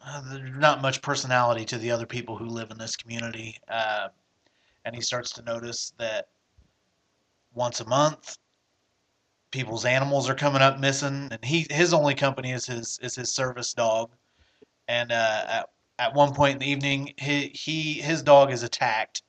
[0.00, 4.08] uh, not much personality to the other people who live in this community uh,
[4.84, 6.28] and he starts to notice that
[7.54, 8.38] once a month
[9.50, 13.32] people's animals are coming up missing and he his only company is his is his
[13.32, 14.10] service dog
[14.88, 19.22] and uh, at, at one point in the evening he, he his dog is attacked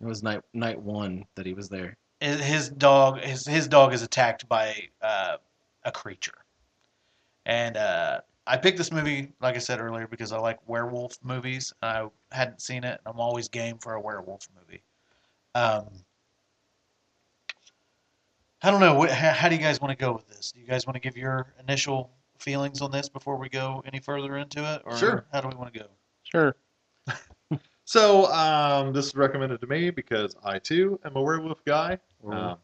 [0.00, 1.96] It was night night one that he was there.
[2.20, 5.36] his his dog his his dog is attacked by uh,
[5.84, 6.44] a creature,
[7.46, 11.72] and uh, I picked this movie like I said earlier because I like werewolf movies.
[11.82, 13.00] I hadn't seen it.
[13.06, 14.82] I'm always game for a werewolf movie.
[15.54, 15.88] Um,
[18.62, 18.94] I don't know.
[18.94, 20.52] What, how, how do you guys want to go with this?
[20.52, 23.98] Do you guys want to give your initial feelings on this before we go any
[24.00, 25.24] further into it, or Sure.
[25.32, 25.86] how do we want to go?
[26.22, 26.56] Sure.
[27.84, 31.98] So, um, this is recommended to me because I too am a werewolf guy.
[32.26, 32.56] Um,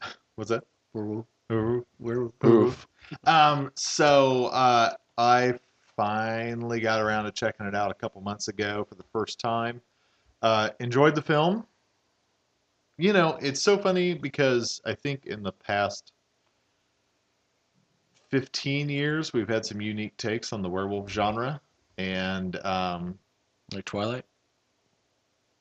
[0.36, 0.64] what's that?
[0.92, 1.24] Werewolf.
[1.48, 1.84] Werewolf.
[1.98, 2.86] Werewolf.
[3.24, 5.58] Um, so uh, I
[5.96, 9.80] finally got around to checking it out a couple months ago for the first time.
[10.42, 11.66] Uh, enjoyed the film.
[12.96, 16.12] You know, it's so funny because I think in the past
[18.30, 21.60] 15 years we've had some unique takes on the werewolf genre.
[21.98, 23.18] And um,
[23.72, 24.24] Like Twilight.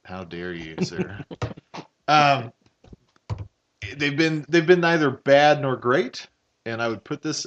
[0.04, 1.20] how dare you, sir?
[2.08, 2.52] um,
[3.96, 6.28] they've been they've been neither bad nor great,
[6.66, 7.46] and I would put this.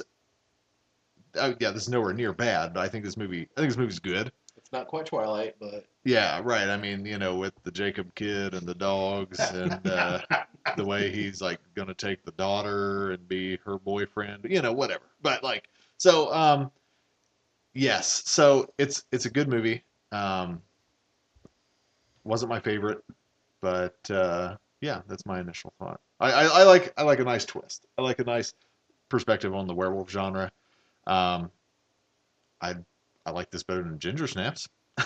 [1.37, 3.49] Uh, yeah, this is nowhere near bad, but I think this movie.
[3.57, 4.31] I think this movie's good.
[4.71, 6.69] Not quite Twilight, but Yeah, right.
[6.69, 10.19] I mean, you know, with the Jacob kid and the dogs, and uh,
[10.77, 14.73] the way he's like going to take the daughter and be her boyfriend, you know,
[14.73, 15.05] whatever.
[15.21, 16.71] But like, so um,
[17.73, 19.83] yes, so it's it's a good movie.
[20.11, 20.61] Um,
[22.23, 23.03] wasn't my favorite,
[23.61, 25.99] but uh, yeah, that's my initial thought.
[26.19, 27.85] I, I, I like I like a nice twist.
[27.97, 28.53] I like a nice
[29.09, 30.51] perspective on the werewolf genre.
[31.05, 31.51] Um,
[32.61, 32.75] I
[33.27, 34.69] I like this better than Ginger Snaps.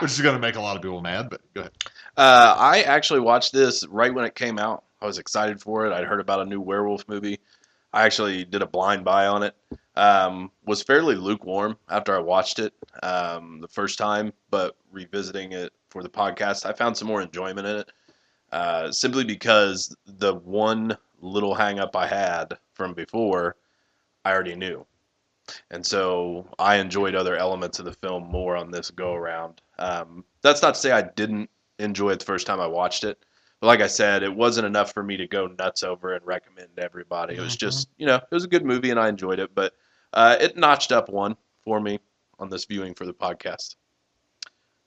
[0.00, 1.72] Which is going to make a lot of people mad, but go ahead.
[2.16, 4.84] Uh, I actually watched this right when it came out.
[5.02, 5.92] I was excited for it.
[5.92, 7.40] I'd heard about a new werewolf movie.
[7.92, 9.56] I actually did a blind buy on it.
[9.96, 15.72] Um, was fairly lukewarm after I watched it um, the first time, but revisiting it
[15.88, 17.92] for the podcast, I found some more enjoyment in it.
[18.52, 23.56] Uh, simply because the one little hang up I had from before,
[24.24, 24.86] I already knew.
[25.70, 29.60] And so I enjoyed other elements of the film more on this go around.
[29.78, 33.24] Um, that's not to say I didn't enjoy it the first time I watched it.
[33.60, 36.68] But like I said, it wasn't enough for me to go nuts over and recommend
[36.76, 37.36] to everybody.
[37.36, 39.54] It was just, you know, it was a good movie and I enjoyed it.
[39.54, 39.74] But
[40.14, 42.00] uh, it notched up one for me
[42.38, 43.76] on this viewing for the podcast.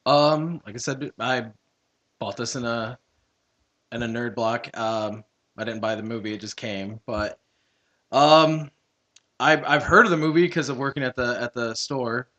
[0.06, 1.46] Um, like I said, I
[2.20, 2.98] bought this in a
[3.92, 4.76] in a nerd block.
[4.78, 5.24] Um,
[5.58, 7.00] I didn't buy the movie; it just came.
[7.06, 7.40] But
[8.12, 8.72] um,
[9.44, 12.30] I've I've heard of the movie because of working at the at the store.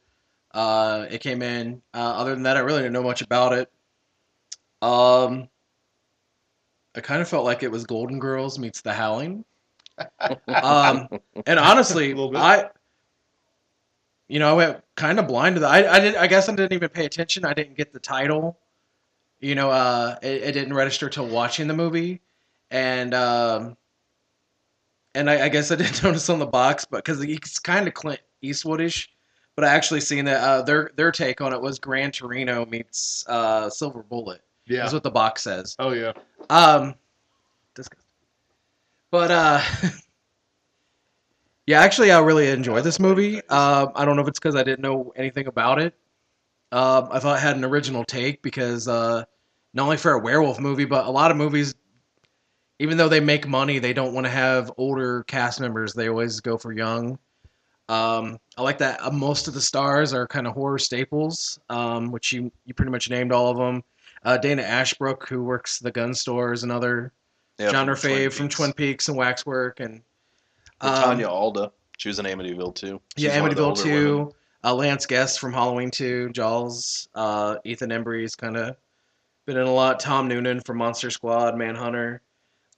[0.53, 1.83] Uh, it came in.
[1.93, 3.71] Uh, other than that, I really didn't know much about it.
[4.83, 5.49] Um,
[6.97, 9.45] I kind of felt like it was Golden Girls meets The Howling.
[10.63, 11.09] Um,
[11.47, 12.41] and honestly, A little bit.
[12.41, 12.71] I,
[14.29, 15.71] you know, I went kind of blind to that.
[15.71, 16.17] I, I did.
[16.17, 17.45] I guess I didn't even pay attention.
[17.45, 18.59] I didn't get the title.
[19.41, 22.23] you know, uh, it, it didn't register till watching the movie,
[22.71, 23.77] and um,
[25.15, 27.95] and I, I guess I didn't notice on the box, but because it's kind of
[27.95, 29.09] Clint Eastwoodish,
[29.57, 33.25] but I actually seen that uh, their their take on it was Gran Torino meets
[33.29, 34.41] uh, Silver Bullet.
[34.67, 34.81] Yeah.
[34.81, 35.77] That's what the box says.
[35.79, 36.13] Oh yeah.
[36.51, 36.95] Um,
[37.75, 38.05] disgusting.
[39.11, 39.61] But uh,
[41.67, 43.39] yeah, actually, I really enjoyed this movie.
[43.49, 45.95] Um, I don't know if it's because I didn't know anything about it.
[46.73, 49.25] Um, I thought it had an original take because uh,
[49.75, 51.75] not only for a werewolf movie, but a lot of movies,
[52.79, 55.93] even though they make money, they don't want to have older cast members.
[55.93, 57.19] They always go for young.
[57.89, 62.11] Um, I like that uh, most of the stars are kind of horror staples, um,
[62.11, 63.85] which you you pretty much named all of them.
[64.25, 67.13] Uh, Dana Ashbrook, who works the gun store, is another
[67.59, 68.57] Yeah, genre from Twin from Peaks.
[68.57, 70.01] Twin Peaks and Waxwork, and
[70.81, 71.73] um, Tanya Alda.
[71.99, 73.01] She was in Amityville too.
[73.17, 74.35] She's yeah, one of the Amityville too.
[74.65, 76.31] Uh, Lance Guest from Halloween two.
[76.31, 77.09] Jaws.
[77.15, 78.77] Uh, Ethan Embry's kind of
[79.45, 80.01] been in a lot.
[80.01, 82.23] Tom Noonan from Monster Squad, Manhunter.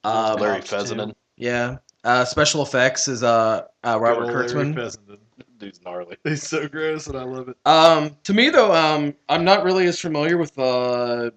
[0.07, 0.71] Um, Larry Cops.
[0.71, 1.15] Fessenden.
[1.37, 1.79] yeah.
[2.05, 5.19] Uh, special effects is uh, uh, Robert Good Larry Kurtzman.
[5.59, 6.17] Dude's gnarly.
[6.25, 7.57] He's so gross, and I love it.
[7.65, 11.31] Um, to me though, um, I'm not really as familiar with uh,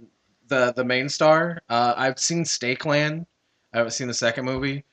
[0.48, 1.62] the the main star.
[1.70, 3.26] Uh, I've seen Stake Land.
[3.74, 4.84] I haven't seen the second movie,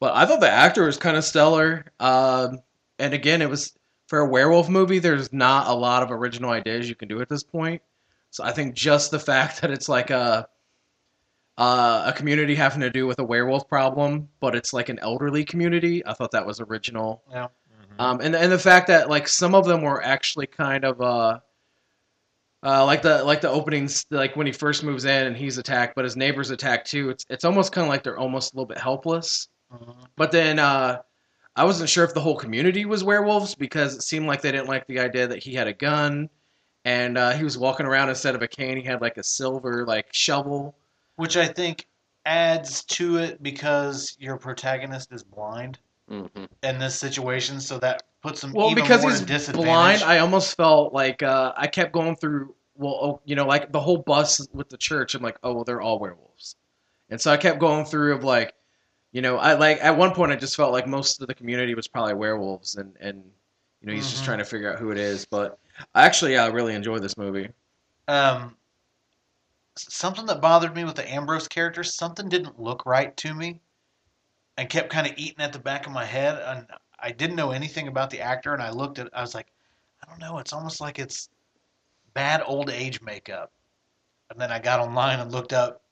[0.00, 1.86] but I thought the actor was kind of stellar.
[1.98, 2.60] Um,
[2.98, 3.76] and again, it was
[4.06, 4.98] for a werewolf movie.
[4.98, 7.82] There's not a lot of original ideas you can do at this point.
[8.30, 10.48] So I think just the fact that it's like a
[11.58, 15.44] uh, a community having to do with a werewolf problem, but it's like an elderly
[15.44, 16.06] community.
[16.06, 17.22] I thought that was original.
[17.30, 17.48] Yeah.
[17.98, 21.40] Um, and and the fact that like some of them were actually kind of uh,
[22.62, 25.96] uh, like the like the openings like when he first moves in and he's attacked,
[25.96, 27.10] but his neighbors attack too.
[27.10, 29.48] It's it's almost kind of like they're almost a little bit helpless.
[29.72, 30.06] Mhm.
[30.16, 31.02] But then uh,
[31.56, 34.68] I wasn't sure if the whole community was werewolves because it seemed like they didn't
[34.68, 36.30] like the idea that he had a gun,
[36.84, 39.84] and uh, he was walking around instead of a cane, he had like a silver
[39.84, 40.76] like shovel.
[41.18, 41.86] Which I think
[42.26, 46.26] adds to it because your protagonist is blind hmm
[46.62, 50.00] in this situation, so that puts him Well, even because more he's in disadvantage.
[50.00, 52.54] blind, I almost felt like uh, I kept going through.
[52.76, 55.14] Well, oh, you know, like the whole bus with the church.
[55.14, 56.56] I'm like, oh, well, they're all werewolves,
[57.10, 58.54] and so I kept going through of like,
[59.12, 61.74] you know, I like at one point I just felt like most of the community
[61.74, 63.24] was probably werewolves, and and
[63.82, 64.26] you know he's just Mhm.
[64.26, 65.26] trying to figure out who it is.
[65.26, 65.58] But
[65.94, 67.50] I actually uh, really enjoyed this movie.
[68.08, 68.57] Um, s-
[69.80, 73.60] something that bothered me with the Ambrose character, something didn't look right to me,
[74.56, 76.40] and kept kind of eating at the back of my head.
[76.44, 76.66] And
[76.98, 79.46] I didn't know anything about the actor, and I looked at, I was like,
[80.02, 81.28] I don't know, it's almost like it's
[82.14, 83.52] bad old age makeup.
[84.30, 85.82] And then I got online and looked up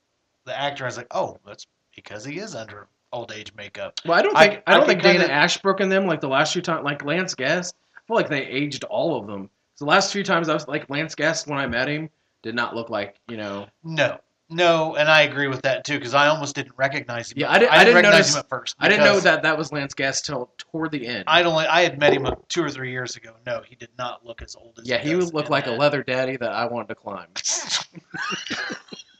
[0.44, 0.84] the actor.
[0.84, 3.98] I was like, oh, that's because he is under old age makeup.
[4.04, 6.20] Well, I don't think I, I don't could think Dana kinda- Ashbrook and them like
[6.20, 7.74] the last few times, like Lance Guest.
[7.96, 9.48] I feel like they aged all of them.
[9.74, 12.10] So the last few times I was like Lance Guest when I met him
[12.46, 13.66] did not look like you know.
[13.84, 14.18] No,
[14.48, 17.38] no, and I agree with that too because I almost didn't recognize him.
[17.38, 18.76] Yeah, I didn't- I didn't recognize notice- him at first.
[18.78, 21.24] I didn't know that that was Lance Guest till toward the end.
[21.26, 23.32] I'd only I had met him two or three years ago.
[23.44, 25.66] No, he did not look as old as yeah, he does would look in like
[25.66, 27.28] a leather daddy that I wanted to climb.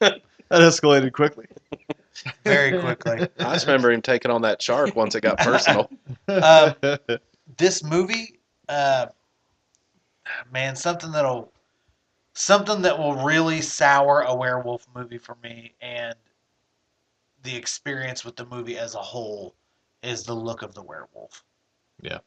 [0.49, 1.47] That escalated quickly.
[2.45, 3.29] very quickly.
[3.41, 5.91] I just remember him taking on that shark once it got personal.
[6.29, 6.75] Um,
[7.57, 9.07] this movie, uh,
[10.53, 11.53] man, something that'll
[12.37, 16.15] something that will really sour a werewolf movie for me, and
[17.43, 19.55] the experience with the movie as a whole
[20.03, 21.45] is the look of the werewolf.
[22.01, 22.19] Yeah.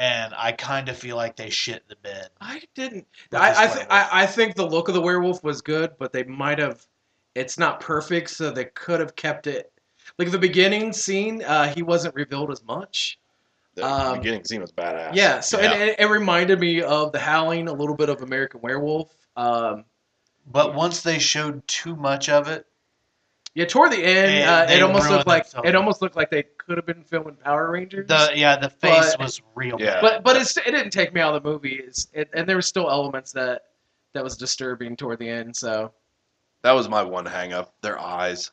[0.00, 2.28] And I kind of feel like they shit the bed.
[2.40, 3.06] I didn't.
[3.32, 6.24] I I, th- I I think the look of the werewolf was good, but they
[6.24, 6.84] might have.
[7.34, 9.72] It's not perfect, so they could have kept it.
[10.18, 13.18] Like the beginning scene, uh, he wasn't revealed as much.
[13.76, 15.14] The Um, beginning scene was badass.
[15.14, 15.72] Yeah, so Yeah.
[15.72, 19.12] And it, it reminded me of the Howling, a little bit of American Werewolf.
[19.36, 19.84] Um,
[20.46, 22.66] But once they showed too much of it,
[23.54, 25.68] yeah, toward the end, They- uh, it almost looked like themselves.
[25.68, 28.08] it almost looked like they could have been filming Power Rangers.
[28.08, 29.76] the yeah, the face But- was real.
[29.80, 30.00] Yeah.
[30.00, 31.76] but but it's, it didn't take me out of the movie.
[31.76, 33.62] It's, it, and there were still elements that
[34.12, 35.56] that was disturbing toward the end.
[35.56, 35.92] So
[36.62, 37.74] That was my one hang up.
[37.80, 38.50] Their eyes.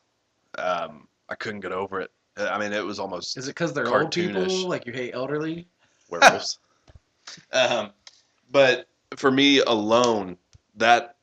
[0.58, 2.10] Um, I couldn't get over it.
[2.36, 4.46] I mean, it was almost is it because they're old people?
[4.68, 5.66] Like you hate elderly?
[6.08, 6.58] werewolves.
[7.52, 7.90] um,
[8.50, 10.36] but for me alone,
[10.76, 11.16] that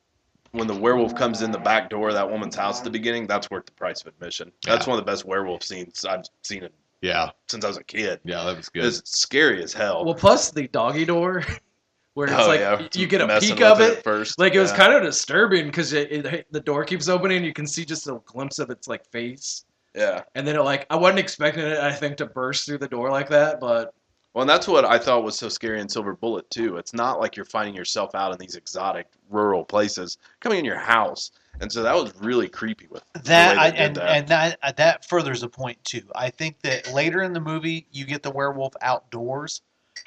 [0.52, 3.26] when the werewolf comes in the back door of that woman's house at the beginning,
[3.26, 4.50] that's worth the price of admission.
[4.66, 4.90] That's Yeah.
[4.90, 6.70] one of the best werewolf scenes I've seen in,
[7.02, 8.20] yeah, since I was a kid.
[8.24, 8.84] yeah, that was good.
[8.84, 10.04] It's scary as hell.
[10.04, 11.44] Well, plus the doggy door,
[12.14, 14.04] where it's Oh, like yeah, you get a peek of with it.
[14.04, 14.38] first.
[14.40, 14.76] Like it was Yeah.
[14.78, 17.44] kind of disturbing because it, it, the door keeps opening.
[17.44, 20.22] You can see just a glimpse of its like face, yeah.
[20.34, 21.78] and then it like I wasn't expecting it.
[21.78, 23.94] I think to burst through the door like that, but
[24.34, 26.76] Well, and that's what I thought was so scary in Silver Bullet too.
[26.76, 30.78] It's not like you're finding yourself out in these exotic rural places, coming in your
[30.78, 34.08] house, and so that was really creepy with the That I, and that.
[34.08, 36.02] and that uh, that furthers the point too.
[36.14, 39.62] I think that later in the movie you get the werewolf outdoors,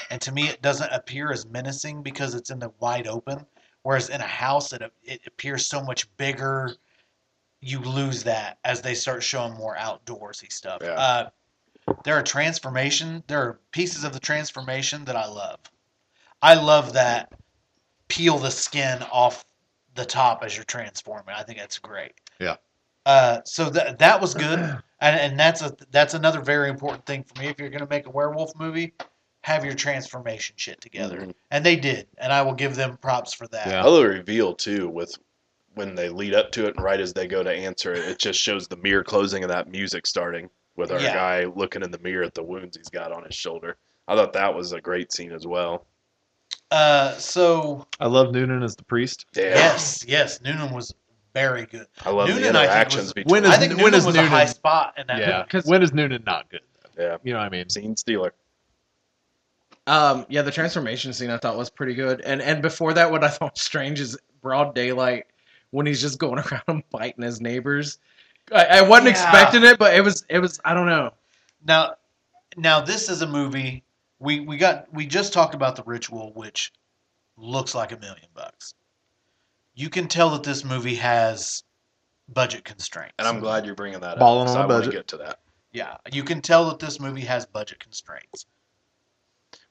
[0.10, 3.46] and to me it doesn't appear as menacing because it's in the wide open.
[3.82, 6.74] Whereas in a house it it appears so much bigger.
[7.60, 10.80] You lose that as they start showing more outdoorsy stuff.
[10.82, 10.94] Yeah.
[10.94, 11.30] Uh,
[12.04, 13.24] there are transformation.
[13.28, 15.60] There are pieces of the transformation that I love.
[16.42, 17.34] I love that
[18.08, 19.46] peel the skin off
[19.96, 21.36] the top as you're transforming.
[21.36, 22.14] I think that's great.
[22.40, 22.56] Yeah.
[23.06, 24.82] Uh, so that that was good, and
[25.20, 27.48] and that's a that's another very important thing for me.
[27.48, 28.94] If you're gonna make a werewolf movie,
[29.42, 31.34] have your transformation shit together, Mhm.
[31.52, 33.68] and they did, and I will give them props for that.
[33.68, 33.82] Yeah.
[33.82, 35.18] I love the reveal too with
[35.74, 38.20] when they lead up to it and right as they go to answer it, it
[38.20, 41.14] just shows the mirror closing and that music starting with our Yeah.
[41.14, 43.78] guy looking in the mirror at the wounds he's got on his shoulder.
[44.08, 45.86] I thought that was a great scene as well.
[46.72, 49.26] Uh, so I love Noonan as the priest.
[49.36, 49.44] Yeah.
[49.56, 50.94] yes, yes, Noonan was
[51.34, 51.86] very good.
[52.04, 54.00] I love Noonan, the I think, interactions was- between When is- I think when Noonan
[54.00, 55.20] is was a high spot in that.
[55.20, 55.46] Yeah.
[55.46, 56.62] 'cause- When is Noonan not good?
[56.96, 57.04] Though?
[57.04, 57.18] Yeah.
[57.24, 57.70] You know what I mean?
[57.70, 58.34] scene stealer.
[59.86, 63.24] Um, yeah, the transformation scene I thought was pretty good, and and before that, what
[63.24, 65.26] I thought was strange is broad daylight
[65.72, 67.98] when he's just going around and biting his neighbors.
[68.54, 69.12] I, I wasn't Yeah.
[69.12, 71.12] expecting it, but it was it was I don't know.
[71.66, 71.96] Now,
[72.58, 73.84] now this is a movie.
[74.20, 76.72] We we got we just talked about the ritual, which
[77.38, 78.74] looks like a million bucks.
[79.76, 81.64] You can tell that this movie has
[82.30, 83.16] budget constraints.
[83.20, 84.48] And I'm glad you're bringing that Balling up.
[84.48, 85.00] 'cause on I a want to budget.
[85.02, 85.40] get to that.
[85.72, 88.46] Yeah, you can tell that this movie has budget constraints.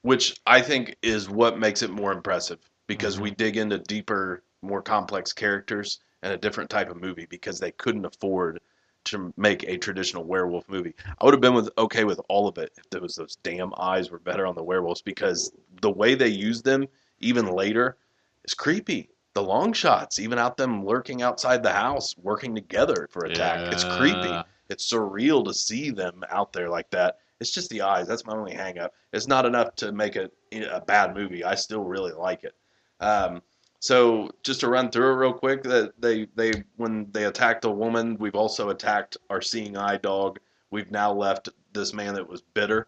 [0.01, 3.23] which I think is what makes it more impressive because Mm-hmm.
[3.23, 7.71] we dig into deeper, more complex characters and a different type of movie because they
[7.71, 8.59] couldn't afford
[9.05, 10.93] to make a traditional werewolf movie.
[11.19, 13.73] I would have been with okay with all of it if there was those damn
[13.77, 15.51] eyes were better on the werewolves because
[15.81, 16.87] the way they use them
[17.19, 17.97] even later
[18.45, 19.09] is creepy.
[19.33, 23.73] The long shots, even out them lurking outside the house, working together for attack.
[23.73, 27.17] It's creepy it's surreal to see them out there like that.
[27.39, 28.07] It's just the eyes.
[28.07, 28.93] That's my only hang up.
[29.11, 31.43] It's not enough to make it a bad movie.
[31.43, 32.55] I still really like it.
[32.99, 33.41] Um,
[33.83, 37.69] so just to run through it real quick, that they they when they attacked a
[37.69, 40.39] woman, we've also attacked our seeing eye dog.
[40.71, 42.87] We've now left this man that was bitter,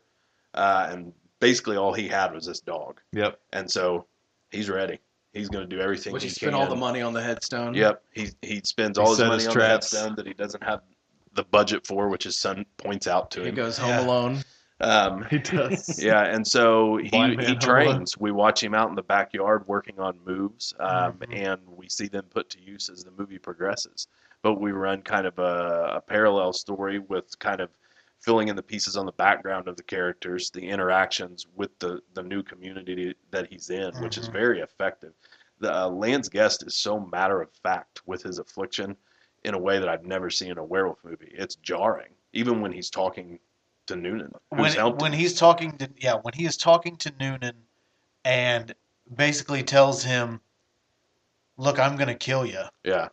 [0.53, 3.01] uh, and basically all he had was this dog.
[3.11, 3.37] Yep.
[3.51, 4.05] And so
[4.51, 4.99] he's ready.
[5.33, 6.61] He's going to do everything Which he he spent can.
[6.61, 7.73] all the money on the headstone.
[7.73, 9.89] Yep, he he spends He all his money his on traps.
[9.89, 10.79] the headstone that he doesn't have
[11.33, 13.53] the budget for, which his son points out to He him.
[13.53, 14.05] He goes home Yeah.
[14.05, 14.43] alone.
[14.81, 15.97] Um, He does.
[16.03, 18.17] yeah, and so he, Blind he trains.
[18.17, 21.23] We watch him out in the backyard working on moves, um, Mm-hmm.
[21.33, 21.37] Mhm.
[21.45, 24.07] and we see them put to use as the movie progresses.
[24.41, 27.69] But we run kind of a, a parallel story with kind of
[28.19, 32.23] filling in the pieces on the background of the characters, the interactions with the, the
[32.23, 34.33] new community that he's in, which is Mhm.
[34.33, 35.13] very effective.
[35.59, 38.97] The uh, Lance Guest is so matter of fact with his affliction
[39.45, 41.31] in a way that I've never seen in a werewolf movie.
[41.33, 43.39] It's jarring, even when he's talking
[43.87, 47.55] to Noonan, when when he's talking to yeah when he is talking to Noonan
[48.23, 48.73] and
[49.15, 50.41] basically tells him,
[51.57, 53.09] "Look, I'm going to kill you, Yeah,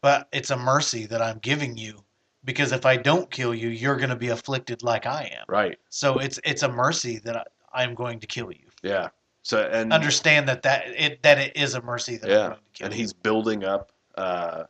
[0.00, 2.04] but it's a mercy that I'm giving you
[2.44, 5.44] because if I don't kill you, you're going to be afflicted like I am.
[5.48, 5.78] right.
[5.90, 8.68] So it's it's a mercy that I, I'm going to kill you.
[8.82, 9.08] Yeah.
[9.42, 12.58] So and Understand that that it that it is a mercy that I'm yeah, going
[12.58, 13.00] to kill and you.
[13.00, 14.64] he's building up, uh,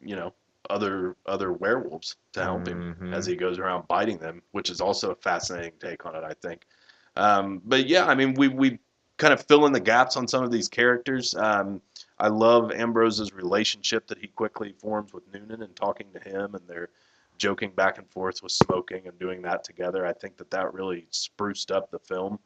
[0.00, 0.32] you know,
[0.70, 3.14] other other werewolves to help him Mhm.
[3.14, 6.34] as he goes around biting them, which is also a fascinating take on it, I
[6.34, 6.66] think.
[7.16, 8.78] Um, but yeah, I mean, we we
[9.16, 11.34] kind of fill in the gaps on some of these characters.
[11.34, 11.80] Um,
[12.18, 16.66] I love Ambrose's relationship that he quickly forms with Noonan and talking to him, and
[16.66, 16.88] they're
[17.38, 20.06] joking back and forth with smoking and doing that together.
[20.06, 22.38] I think that that really spruced up the film.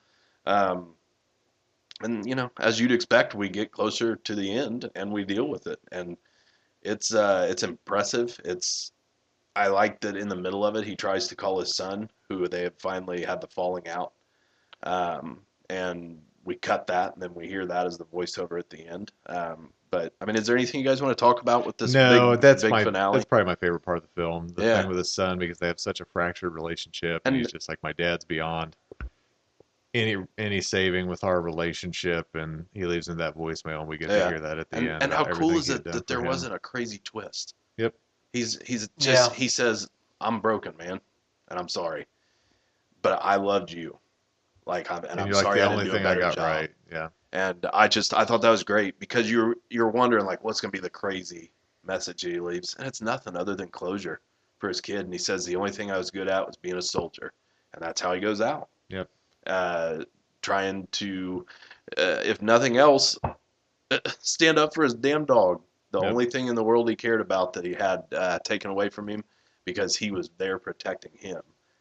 [0.46, 0.94] Um,
[2.00, 5.48] and you know, as you'd expect, we get closer to the end and we deal
[5.48, 6.16] with it, and
[6.88, 8.40] it's uh, it's impressive.
[8.44, 8.92] It's
[9.56, 12.48] I like that in the middle of it, he tries to call his son, who
[12.48, 14.12] they have finally had the falling out,
[14.84, 18.86] um, and we cut that, and then we hear that as the voiceover at the
[18.86, 19.12] end.
[19.26, 21.92] Um, but I mean, is there anything you guys want to talk about with this?
[21.92, 23.14] no, big, that's big my finale.
[23.14, 24.48] that's probably my favorite part of the film.
[24.48, 24.80] The Yeah.
[24.80, 27.68] thing with his son because they have such a fractured relationship, and, And- he's just
[27.68, 28.76] like my dad's beyond
[29.98, 34.10] any any saving with our relationship, and he leaves in that voicemail, and we get
[34.10, 34.24] Yeah.
[34.24, 35.02] to hear that at the and, end.
[35.04, 37.54] and how cool is it that there wasn't a crazy twist?
[37.76, 37.94] Yep.
[38.32, 39.36] He's he's just Yeah.
[39.36, 39.88] he says
[40.20, 41.00] I'm broken, man,
[41.48, 42.06] and I'm sorry,
[43.02, 43.98] but I loved you,
[44.66, 46.06] like I'm and, And I'm you're like sorry the I only didn't do a thing
[46.06, 46.44] I better got job.
[46.44, 46.70] right.
[46.90, 47.08] Yeah.
[47.32, 50.72] And I just I thought that was great because you're you're wondering like what's gonna
[50.72, 51.52] be the crazy
[51.84, 54.20] message he leaves, and it's nothing other than closure
[54.58, 55.00] for his kid.
[55.00, 57.32] And he says the only thing I was good at was being a soldier,
[57.74, 58.68] and that's how he goes out.
[58.88, 59.08] Yep.
[59.48, 60.04] Uh,
[60.40, 61.44] trying to,
[61.96, 63.18] uh, if nothing else,
[64.20, 65.60] stand up for his damn dog.
[65.90, 66.10] The Yep.
[66.10, 69.08] only thing in the world he cared about that he had uh, taken away from
[69.08, 69.24] him
[69.64, 71.40] because he was there protecting him.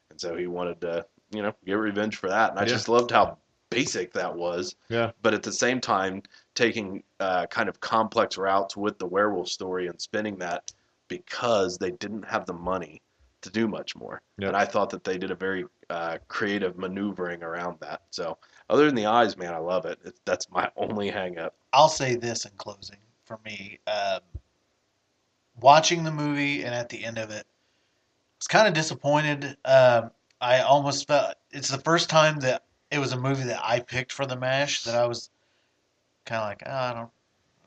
[0.10, 2.52] And so he wanted to, you know, get revenge for that.
[2.52, 2.70] And I Yeah.
[2.70, 3.38] just loved how
[3.70, 4.76] basic that was.
[4.90, 5.12] Yeah.
[5.22, 6.24] But at the same time,
[6.56, 10.72] taking uh, kind of complex routes with the werewolf story and spinning that
[11.10, 13.02] because they didn't have the money
[13.42, 14.22] to do much more.
[14.40, 14.48] Yep.
[14.48, 18.02] And I thought that they did a very uh, creative maneuvering around that.
[18.10, 18.38] So
[18.70, 20.00] other than the eyes, man, I love it.
[20.04, 21.56] it that's my only hang up.
[21.74, 23.80] I'll say this in closing for me.
[23.88, 24.20] Um,
[25.60, 29.58] watching the movie and at the end of it, I was kind of disappointed.
[29.66, 33.80] Um, I almost felt it's the first time that it was a movie that I
[33.80, 35.30] picked for the MASH that I was
[36.26, 37.10] kind of like, oh, I don't,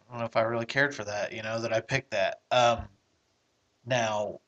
[0.08, 2.40] I don't know if I really cared for that, you know, that I picked that.
[2.50, 2.88] Um,
[3.86, 4.40] now,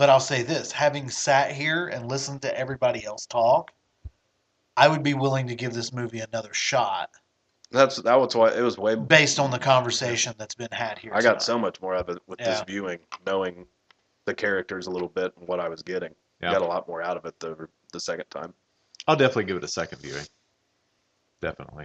[0.00, 3.70] but I'll say this: having sat here and listened to everybody else talk,
[4.74, 7.10] I would be willing to give this movie another shot
[7.70, 8.94] That's that was why it was way.
[8.94, 11.12] based on the conversation that's been had here.
[11.12, 11.42] I got tonight.
[11.42, 13.66] so much more of it with this viewing, knowing
[14.24, 16.14] the characters a little bit and what I was getting.
[16.40, 16.52] Yeah.
[16.52, 18.54] Got a lot more out of it the the second time.
[19.06, 20.24] I'll definitely give it a second viewing.
[21.42, 21.84] Definitely.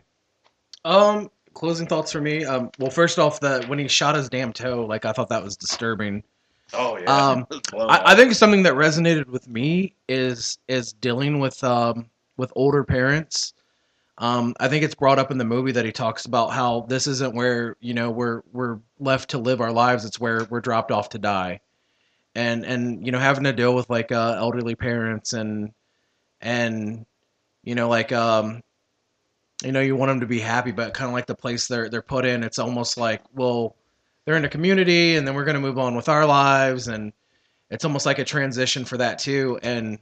[0.86, 2.46] Um, closing thoughts for me.
[2.46, 5.44] Um, well, first off, the when he shot his damn toe, like I thought that
[5.44, 6.24] was disturbing.
[6.74, 10.58] Oh yeah, Um, It was blown I, I think something that resonated with me is
[10.68, 13.54] is dealing with um with older parents.
[14.18, 17.08] Um, I think it's brought up in the movie that he talks about how this
[17.08, 20.92] isn't where you know we're we're left to live our lives; it's where we're dropped
[20.92, 21.62] off to die,
[22.36, 25.74] and and you know having to deal with like uh, elderly parents and
[26.42, 27.06] and
[27.64, 28.64] you know like um
[29.64, 31.90] you know you want them to be happy, but kind of like the place they're
[31.90, 33.76] they're put in, it's almost like well
[34.26, 37.14] they're in a community and then we're going to move on with our lives and
[37.70, 39.60] it's almost like a transition for that too.
[39.64, 40.00] And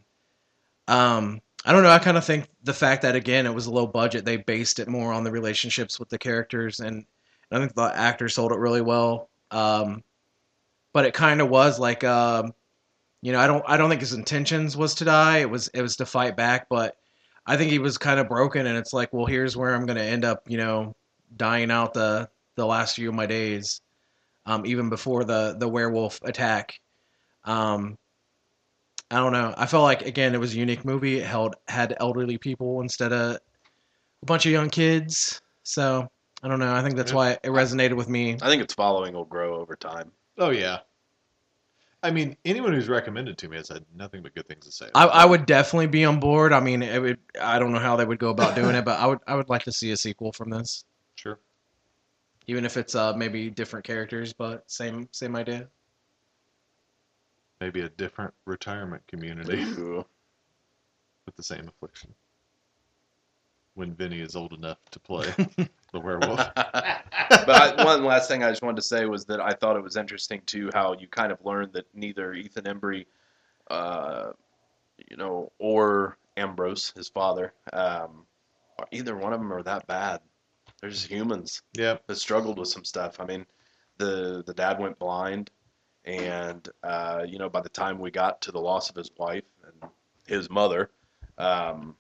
[0.87, 3.71] um i don't know i kind of think the fact that again it was a
[3.71, 7.05] low budget they based it more on the relationships with the characters and
[7.51, 9.29] i think the actors sold it really well.
[9.51, 10.03] Um
[10.93, 12.53] but it kind of was like um
[13.21, 15.39] you know i don't i don't think his intentions was to die.
[15.39, 16.97] It was it was to fight back but
[17.45, 19.97] i think he was kind of broken and it's like well here's where i'm going
[19.97, 20.95] to end up you know
[21.37, 23.81] dying out the the last few of my days
[24.45, 26.79] um, even before the the werewolf attack.
[27.45, 27.97] Um,
[29.11, 29.53] I don't know.
[29.57, 31.19] I felt like again it was a unique movie.
[31.19, 35.41] It held had elderly people instead of a bunch of young kids.
[35.63, 36.09] So
[36.41, 36.73] I don't know.
[36.73, 37.17] I think that's Yeah.
[37.17, 38.37] why it resonated with me.
[38.41, 40.11] I think its following will grow over time.
[40.37, 40.79] Oh yeah.
[42.01, 44.89] I mean, anyone who's recommended to me has had nothing but good things to say.
[44.93, 46.51] I, I would definitely be on board.
[46.51, 47.17] I mean, it would.
[47.39, 49.19] I don't know how they would go about doing it, but I would.
[49.25, 50.92] I would like to see a sequel from this, Sure.
[52.47, 55.67] Even if it's uh, maybe different characters, but same same idea.
[57.61, 59.63] Maybe a different retirement community
[61.25, 62.13] with the same affliction.
[63.75, 65.25] When Vinny is old enough to play
[65.93, 66.37] the werewolf.
[66.55, 69.83] but I, one last thing I just wanted to say was that I thought it
[69.83, 73.05] was interesting too how you kind of learned that neither Ethan Embry,
[73.71, 74.31] uh,
[75.09, 78.25] you know, or Ambrose, his father, um,
[78.91, 80.19] either one of them are that bad.
[80.83, 81.97] They're just humans Yeah.
[82.07, 83.21] that struggled with some stuff.
[83.21, 83.45] I mean,
[83.99, 85.49] the the dad went blind,
[86.03, 89.45] and uh, you know, by the time we got to the loss of his wife
[89.63, 89.89] and
[90.27, 90.91] his mother,
[91.37, 91.95] um,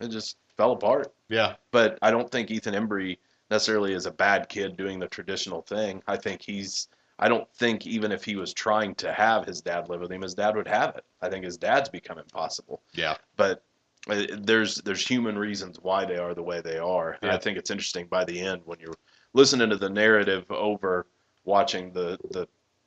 [0.00, 1.56] it just fell apart Yeah.
[1.72, 3.18] but I don't think Ethan Embry
[3.50, 6.02] necessarily is a bad kid doing the traditional thing.
[6.06, 6.88] I think he's.
[7.18, 10.22] I don't think even if he was trying to have his dad live with him,
[10.22, 11.04] his dad would have it.
[11.20, 12.80] I think his dad's become impossible.
[12.94, 13.16] Yeah.
[13.36, 13.62] But
[14.06, 17.70] there's there's human reasons why they are the way they are, and I think it's
[17.70, 18.94] interesting by the end when you're
[19.32, 21.06] listening to the narrative over
[21.44, 22.46] watching the the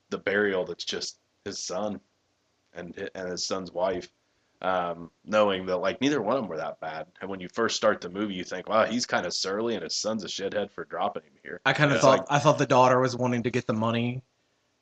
[0.10, 2.00] the burial that's just his son
[2.74, 4.10] and and his son's wife
[4.62, 7.06] um, knowing that like neither one of them were that bad.
[7.22, 9.84] And when you first start the movie, you think, wow, he's kind of surly, and
[9.84, 11.62] his son's a shithead for dropping him here.
[11.66, 14.24] I kind of thought Like- I thought the daughter was wanting to get the money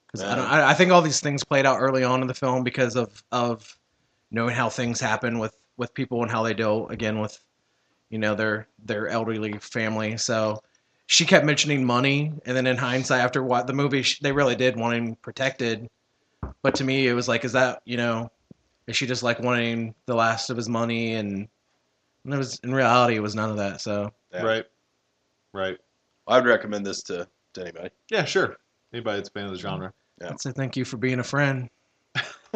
[0.07, 0.35] because I, Yeah.
[0.35, 2.95] don't- I I think all these things played out early on in the film because
[2.95, 3.77] of of
[4.31, 7.39] knowing how things happen with with people and how they deal again with
[8.09, 10.17] you know their their elderly family.
[10.17, 10.61] So
[11.07, 14.55] she kept mentioning money, and then in hindsight, after what the movie, sh- they really
[14.55, 15.87] did want him protected.
[16.61, 18.31] But to me, it was like, is that you know,
[18.87, 21.47] is she just like wanting the last of his money and?
[22.23, 23.81] And there was in reality, it was none of that.
[23.81, 24.41] So Yeah.
[24.41, 24.65] Right.
[25.53, 25.77] Right.
[26.27, 27.89] I would recommend this to, to anybody.
[28.09, 28.57] Yeah, sure.
[28.91, 29.93] Anybody that's a fan of the genre.
[30.19, 30.29] Yeah.
[30.31, 31.69] I'd say thank you for being a friend.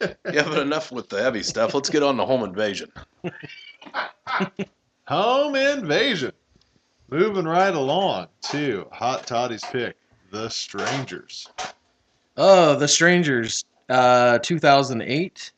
[0.00, 1.74] Yeah, but enough with the heavy stuff.
[1.74, 2.90] Let's get on to home invasion.
[5.08, 6.32] Home invasion.
[7.10, 9.96] Moving right along to Hot Toddy's pick,
[10.32, 11.48] The Strangers.
[12.36, 15.52] Oh, The Strangers, uh, 2008,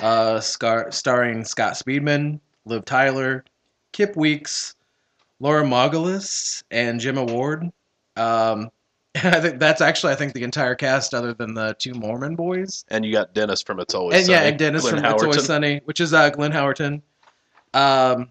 [0.00, 3.44] uh, scar- starring Scott Speedman, Liv Tyler,
[3.90, 4.76] Kip Weeks,
[5.40, 7.68] Laura Margolis, and Jim Ward.
[8.16, 8.70] Um,
[9.24, 12.84] I think that's actually I think the entire cast, other than the two Mormon boys.
[12.88, 14.38] And you got Dennis from It's Always and Sunny.
[14.38, 17.02] yeah, and Dennis Glenn from It's Always Sunny, which is uh, Glenn Howerton.
[17.74, 18.30] Um,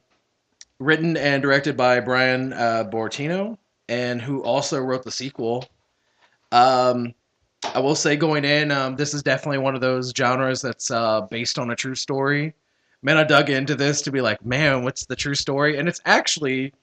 [0.80, 3.58] written and directed by Bryan uh, Bertino,
[3.90, 5.66] and who also wrote the sequel.
[6.52, 7.14] Um,
[7.76, 11.22] I will say, going in, um, this is definitely one of those genres that's uh,
[11.22, 12.54] based on a true story.
[13.04, 15.78] Man, I dug into this to be like, man, what's the true story?
[15.78, 16.74] And it's actually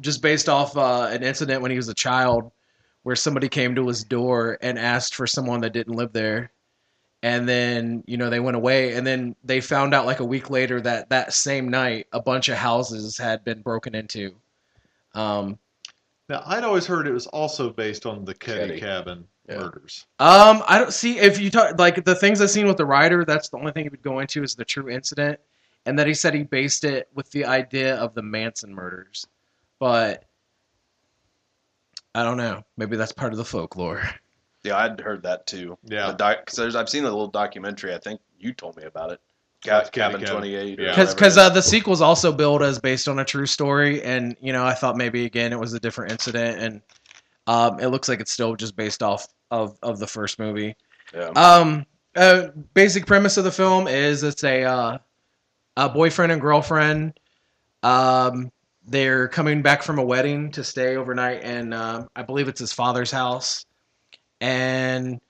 [0.00, 2.50] just based off uh, an incident when he was a child,
[3.06, 6.50] where somebody came to his door and asked for someone that didn't live there
[7.22, 10.50] and then you know they went away and then they found out like a week
[10.50, 14.34] later that that same night a bunch of houses had been broken into
[15.14, 15.56] um
[16.28, 18.80] Now, I'd always heard it was also based on the Keddie Keddie.
[18.80, 19.58] Cabin Yeah.
[19.58, 20.04] murders.
[20.18, 23.24] um i don't see if you talk like the things i've seen with the writer
[23.24, 25.38] that's the only thing he would go into is the true incident
[25.86, 29.24] and that he said he based it with the idea of the manson murders
[29.78, 30.24] but
[32.16, 34.02] i don't know maybe that's part of the folklore
[34.64, 35.78] Yeah, I'd heard that too.
[35.84, 36.08] Yeah.
[36.08, 37.94] The doc, cause I've seen a little documentary.
[37.94, 39.20] I think you told me about it.
[39.64, 40.34] Ca- Cabin Cabin Cabin.
[40.40, 40.78] 28.
[40.80, 40.88] Yeah.
[40.90, 44.52] because because uh, the sequel's also billed as based on a true story, and you
[44.52, 46.80] know I thought maybe again it was a different incident, and
[47.46, 50.74] um, it looks like it's still just based off of of the first movie.
[51.14, 51.28] yeah.
[51.36, 51.86] Um,
[52.16, 54.98] uh, basic premise of the film is it's a uh,
[55.76, 57.20] a boyfriend and girlfriend.
[57.84, 58.50] Um,
[58.86, 62.72] they're coming back from a wedding to stay overnight, and uh, I believe it's his
[62.72, 63.66] father's house,
[64.40, 65.20] and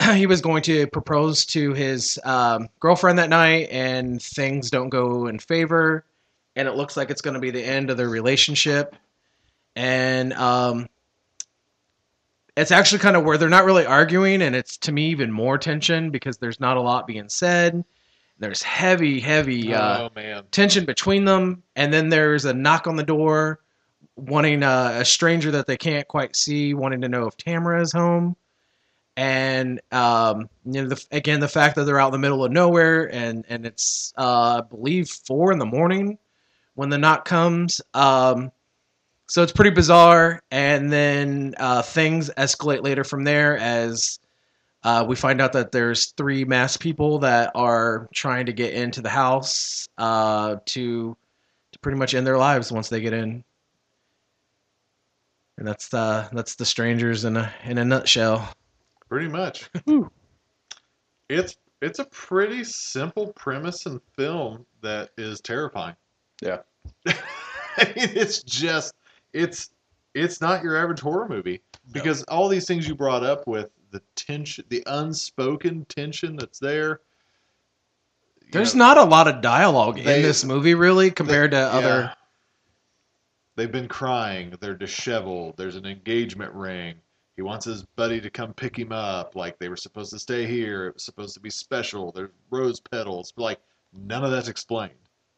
[0.14, 5.26] he was going to propose to his um, girlfriend that night, and things don't go
[5.28, 6.04] in favor,
[6.56, 8.94] and it looks like it's going to be the end of their relationship,
[9.74, 10.88] and um,
[12.56, 15.56] it's actually kind of where they're not really arguing, and it's to me even more
[15.56, 17.84] tension because there's not a lot being said.
[18.38, 23.02] There's heavy, heavy uh, oh tension between them, and then there's a knock on the
[23.02, 23.60] door,
[24.14, 27.92] wanting uh, a stranger that they can't quite see, wanting to know if Tamara is
[27.92, 28.36] home,
[29.16, 32.52] and um, you know, the, again, the fact that they're out in the middle of
[32.52, 36.18] nowhere, and and it's uh, I believe four in the morning
[36.74, 37.80] when the knock comes.
[37.94, 38.52] Um,
[39.26, 44.20] so it's pretty bizarre, and then uh, things escalate later from there as
[44.88, 49.02] uh, we find out that there's three masked people that are trying to get into
[49.02, 51.14] the house uh, to
[51.72, 53.44] to pretty much end their lives once they get in.
[55.58, 58.50] And that's the that's the strangers in a in a nutshell.
[59.10, 59.68] Pretty much.
[61.28, 65.96] it's it's a pretty simple premise and film that is terrifying.
[66.40, 66.60] Yeah.
[67.06, 68.94] I mean, it's just
[69.34, 69.68] it's
[70.14, 71.60] it's not your average horror movie
[71.92, 77.00] because all these things you brought up with the tension, the unspoken tension that's there.
[78.50, 81.66] There's know, not a lot of dialogue They- in this movie, really, compared to yeah.
[81.68, 82.14] other.
[83.56, 84.54] They've been crying.
[84.60, 85.56] They're disheveled.
[85.56, 86.94] There's an engagement ring.
[87.34, 89.34] He wants his buddy to come pick him up.
[89.34, 90.86] Like they were supposed to stay here.
[90.86, 92.12] It was supposed to be special.
[92.12, 93.32] There's rose petals.
[93.32, 93.60] But like
[93.92, 94.94] none of that's explained.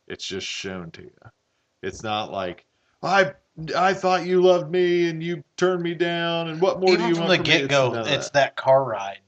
[0.06, 1.18] It's just shown to you.
[1.82, 2.66] It's not like
[3.02, 3.32] I
[3.76, 7.08] I thought you loved me and you turned me down and what more do Even
[7.08, 7.58] you from want the from me?
[7.60, 8.32] get go, none it's that.
[8.34, 9.20] that car ride,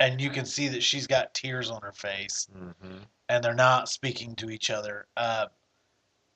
[0.00, 3.00] and you can see that she's got tears on her face, Mhm.
[3.28, 5.06] and they're not speaking to each other.
[5.16, 5.46] Uh,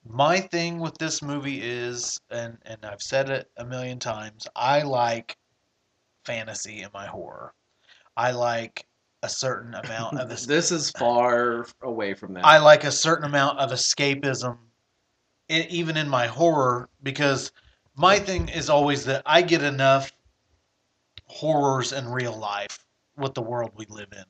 [0.05, 4.83] my thing with this movie is, and and I've said it a million times, I
[4.83, 5.37] like
[6.25, 7.55] fantasy in my horror.
[8.16, 8.87] I like
[9.23, 10.47] a certain amount of this.
[10.47, 12.45] This is far away from that.
[12.45, 14.59] I like a certain amount of escapism,
[15.49, 17.53] e- even in my horror, because
[17.96, 20.12] my thing is always that I get enough
[21.26, 22.84] horrors in real life
[23.16, 24.24] with the world we live in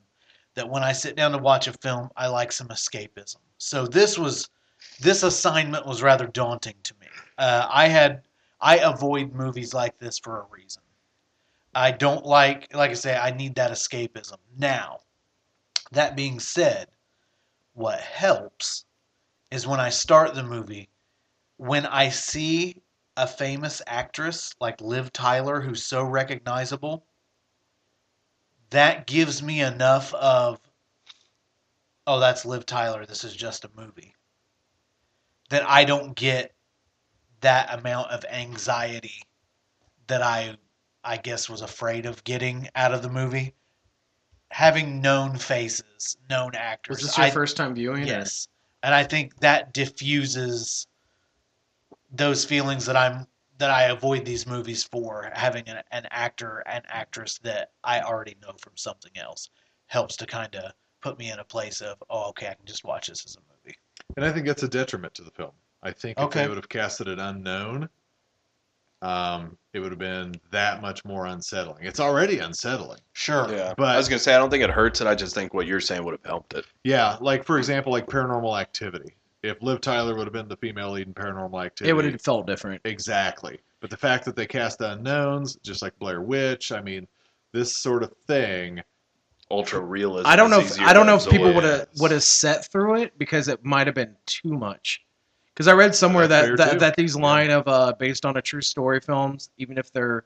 [0.54, 3.36] that when I sit down to watch a film, I like some escapism.
[3.58, 4.48] So this was
[5.00, 7.06] this assignment was rather daunting to me.
[7.38, 8.22] Uh, I had
[8.60, 10.82] I avoid movies like this for a reason.
[11.74, 14.38] I don't like, like I say, I need that escapism.
[14.56, 14.98] Now,
[15.92, 16.88] that being said,
[17.74, 18.84] what helps
[19.52, 20.88] is when I start the movie,
[21.58, 22.82] when I see
[23.16, 27.04] a famous actress like Liv Tyler who's so recognizable,
[28.70, 30.58] that gives me enough of,
[32.06, 33.04] oh, that's Liv Tyler.
[33.06, 34.14] This is just a movie.
[35.50, 36.54] That I don't get
[37.40, 39.22] that amount of anxiety
[40.06, 40.56] that I,
[41.02, 43.54] I guess, was afraid of getting out of the movie.
[44.50, 46.98] Having known faces, known actors.
[46.98, 48.04] was this your I- first time viewing?
[48.04, 48.48] or- Yes.
[48.82, 50.86] And I think that diffuses
[52.10, 53.26] those feelings that I'm
[53.58, 58.36] that I avoid these movies for having an, an actor and actress that I already
[58.40, 59.50] know from something else
[59.86, 62.84] helps to kind of put me in a place of oh okay I can just
[62.84, 63.76] watch this as a movie.
[64.16, 65.52] And I think that's a detriment to the film
[65.82, 66.42] I think if Okay.
[66.42, 67.88] they would have casted an unknown,
[69.00, 71.84] um, it would have been that much more unsettling.
[71.84, 72.98] It's already unsettling.
[73.12, 73.48] Sure.
[73.48, 75.06] Yeah, But- I was gonna say I don't think it hurts it.
[75.06, 76.64] I just think what you're saying would have helped it.
[76.84, 79.14] Yeah, like for example, like Paranormal Activity.
[79.42, 82.20] If Liv Tyler would have been the female lead in Paranormal Activity, It would have
[82.20, 82.80] felt different.
[82.84, 83.58] exactly.
[83.80, 87.06] But the fact that they cast unknowns, just like Blair Witch, I mean,
[87.52, 88.82] this sort of thing.
[89.50, 90.26] Ultra realism.
[90.26, 90.60] I don't know.
[90.60, 93.64] If, I don't know if people would have would have set through it because it
[93.64, 95.02] might have been too much.
[95.54, 96.78] Because I read somewhere that that, too.
[96.80, 97.22] that these Yeah.
[97.22, 100.24] line of uh, based on a true story films, even if they're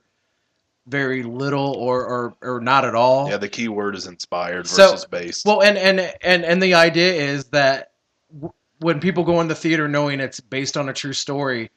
[0.89, 3.29] very little or or, or not at all.
[3.31, 5.47] Yeah, the key word is inspired So- versus based.
[5.47, 7.93] Well, and and and and the idea is that
[8.35, 8.53] w-
[8.83, 11.71] when people go in the theater knowing it's based on a true story,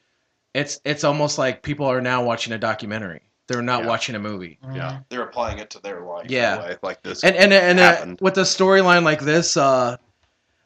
[0.53, 3.21] it's it's almost like people are now watching a documentary.
[3.47, 3.87] They're not Yeah.
[3.87, 4.57] watching a movie.
[4.63, 4.75] Mhm.
[4.75, 4.99] Yeah.
[5.09, 6.25] They're applying it to their life.
[6.29, 6.55] Yeah.
[6.55, 7.23] in way, like this.
[7.23, 9.97] and and and uh, with a storyline like this, uh,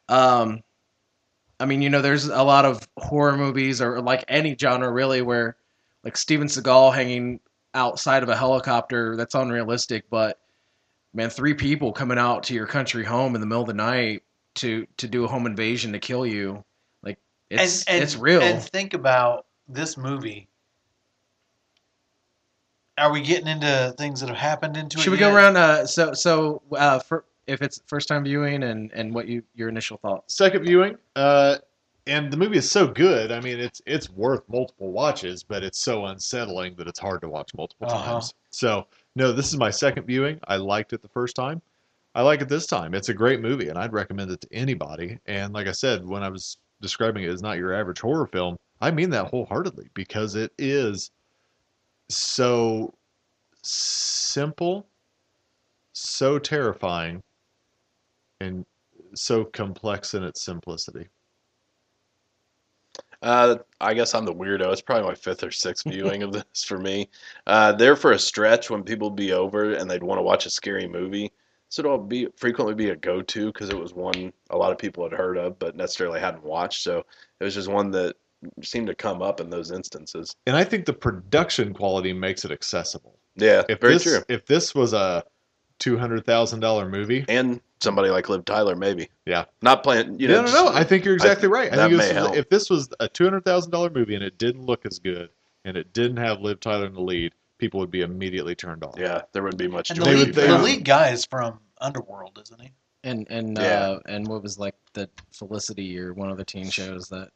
[0.08, 0.62] um,
[1.60, 5.22] I mean, you know, there's a lot of horror movies or like any genre really
[5.22, 5.58] where
[6.04, 7.42] like Steven Seagal hanging
[7.74, 10.40] outside of a helicopter that's unrealistic, but
[11.14, 14.24] man, three people coming out to your country home in the middle of the night
[14.56, 16.64] to to do a home invasion to kill you,
[17.04, 17.18] like
[17.50, 18.42] it's and, and, it's real.
[18.42, 20.48] And think about this movie.
[22.98, 25.02] Are we getting into things that have happened into it?
[25.02, 25.56] Should we go around?
[25.56, 29.70] Uh, so so uh, for if it's first time viewing and and what you your
[29.70, 30.36] initial thoughts.
[30.36, 31.58] Second viewing, uh,
[32.08, 33.32] and the movie is so good.
[33.32, 37.30] I mean, it's it's worth multiple watches, but it's so unsettling that it's hard to
[37.30, 38.14] watch multiple Uh-huh.
[38.14, 38.34] times.
[38.50, 40.40] So no, this is my second viewing.
[40.48, 41.62] I liked it the first time.
[42.20, 42.94] I like it this time.
[42.94, 45.18] It's a great movie, and I'd recommend it to anybody.
[45.26, 48.58] And like I said, when I was describing it as not your average horror film,
[48.82, 51.12] I mean that wholeheartedly because it is
[52.10, 52.94] so
[53.64, 54.86] simple,
[55.94, 57.24] so terrifying,
[58.42, 58.66] and
[59.16, 61.08] so complex in its simplicity.
[63.22, 64.70] Uh, I guess I'm the weirdo.
[64.74, 67.10] It's probably my fifth or sixth viewing of this for me.
[67.48, 70.50] Uh, there for a stretch when people be over and they'd want to watch a
[70.50, 71.32] scary movie.
[71.70, 75.04] So it'll be frequently be a go-to because it was one a lot of people
[75.08, 76.84] had heard of but necessarily hadn't watched.
[76.84, 77.06] So
[77.40, 78.16] it was just one that
[78.64, 80.36] seemed to come up in those instances.
[80.48, 83.20] And I think the production quality makes it accessible.
[83.36, 84.20] Yeah, If very this, true.
[84.28, 85.24] If this was a
[85.78, 89.10] two hundred thousand dollar movie, And somebody like Liv Tyler, maybe.
[89.26, 89.46] Yeah.
[89.62, 90.20] Not playing.
[90.20, 90.72] You no, know, no, just- no.
[90.74, 91.72] I think you're exactly right.
[91.72, 94.16] I that think may this was- if this was a two hundred thousand dollar movie
[94.16, 95.30] and it didn't look as good
[95.66, 98.96] and it didn't have Liv Tyler in the lead, people would be immediately turned off.
[98.98, 100.06] Yeah, there wouldn't be much And joy.
[100.06, 102.72] the They lead, would- they the would- lead guy is from Underworld, isn't he?
[103.04, 103.62] And and Yeah.
[103.64, 107.30] uh, and what was like the Felicity or one of the teen shows that.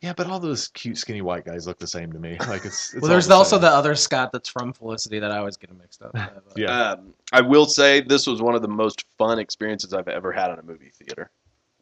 [0.00, 2.38] Yeah, but all those cute, skinny white guys look the same to me.
[2.48, 2.94] Like it's.
[2.94, 3.62] it's well, there's all also same.
[3.62, 6.14] the other Scott that's from Felicity that I always get him mixed up.
[6.14, 6.22] with.
[6.56, 6.92] Yeah.
[6.92, 10.50] Um, I will say this was one of the most fun experiences I've ever had
[10.52, 11.30] in a movie theater.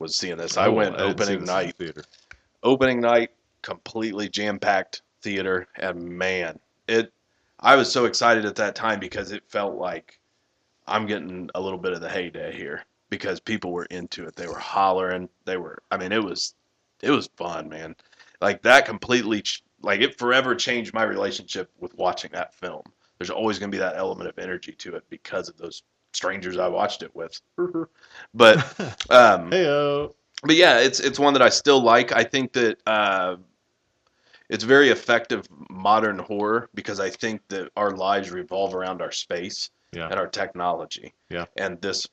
[0.00, 0.56] Was seeing this.
[0.56, 1.76] I Oh, went didn't opening this the night.
[1.76, 2.04] theater.
[2.64, 3.30] Opening night,
[3.62, 6.58] completely jam packed theater, and man,
[6.88, 7.12] it.
[7.60, 10.18] I was so excited at that time because it felt like
[10.86, 14.36] I'm getting a little bit of the heyday here because people were into it.
[14.36, 15.28] They were hollering.
[15.44, 15.82] They were.
[15.90, 16.54] I mean, it was,
[17.02, 17.96] it was fun, man.
[18.40, 19.42] Like that completely,
[19.82, 22.82] like it forever changed my relationship with watching that film.
[23.18, 25.82] There's always going to be that element of energy to it because of those
[26.12, 27.40] strangers I watched it with.
[28.34, 28.58] but
[29.10, 30.14] um, Heyo.
[30.42, 32.12] but yeah, it's it's one that I still like.
[32.12, 33.36] I think that uh,
[34.48, 39.70] it's very effective modern horror because I think that our lives revolve around our space
[39.92, 40.06] Yeah.
[40.08, 41.14] and our technology.
[41.30, 41.46] Yeah.
[41.56, 42.06] and this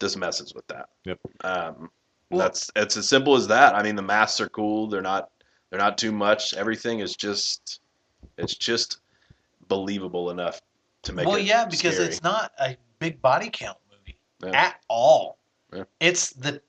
[0.00, 0.88] this messes with that.
[1.04, 1.18] Yep.
[1.44, 1.90] Um,
[2.30, 3.74] Well- that's it's as simple as that.
[3.74, 4.88] I mean, the masks are cool.
[4.88, 5.30] They're not
[5.70, 6.54] they're not too much.
[6.54, 7.80] Everything is just
[8.38, 8.98] it's just
[9.68, 10.60] believable enough
[11.02, 12.08] to make well, it yeah, because scary.
[12.08, 14.50] it's not a big body count movie Yeah.
[14.66, 15.38] at all.
[15.72, 15.84] Yeah.
[16.00, 16.60] It's the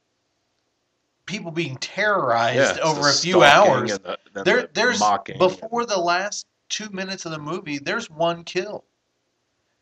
[1.26, 3.92] people being terrorized Yeah, over a few hours.
[3.94, 5.38] and uh, the- and There, the there's mocking.
[5.38, 7.78] before the last two minutes of the movie.
[7.80, 8.86] There's one kill,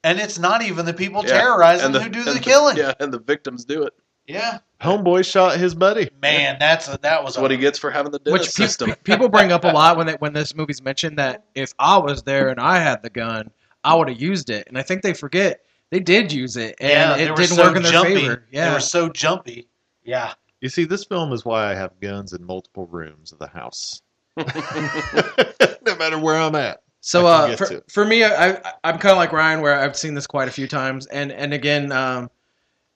[0.03, 2.77] and it's not even the people Yeah, terrorizing the, who do the killing.
[2.77, 3.93] Yeah, and the victims do it.
[4.25, 4.59] Yeah.
[4.81, 6.09] Homeboy shot his buddy.
[6.21, 8.89] man, that's a, that was That's what he gets for having the Which pe- system.
[8.91, 11.97] pe- people bring up a lot when they, when this movie's mentioned that if I
[11.97, 13.49] was there and I had the gun,
[13.83, 14.67] I would have used it.
[14.67, 17.63] And I think they forget they did use it, and yeah, it were didn't so
[17.63, 18.15] work in their jumpy.
[18.15, 18.45] favor.
[18.51, 19.67] They were so jumpy.
[20.03, 20.33] Yeah.
[20.63, 24.01] You see, this film is why I have guns in multiple rooms of the house.
[24.37, 26.81] no matter where I'm at.
[27.01, 29.97] So uh, for, to for me, I, I I'm kind of like Ryan, where I've
[29.97, 32.31] seen this quite a few times, and and again, um,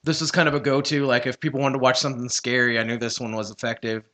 [0.02, 1.04] this was kind of a go-to.
[1.04, 4.08] Like if people wanted to watch something scary, I knew this one was effective.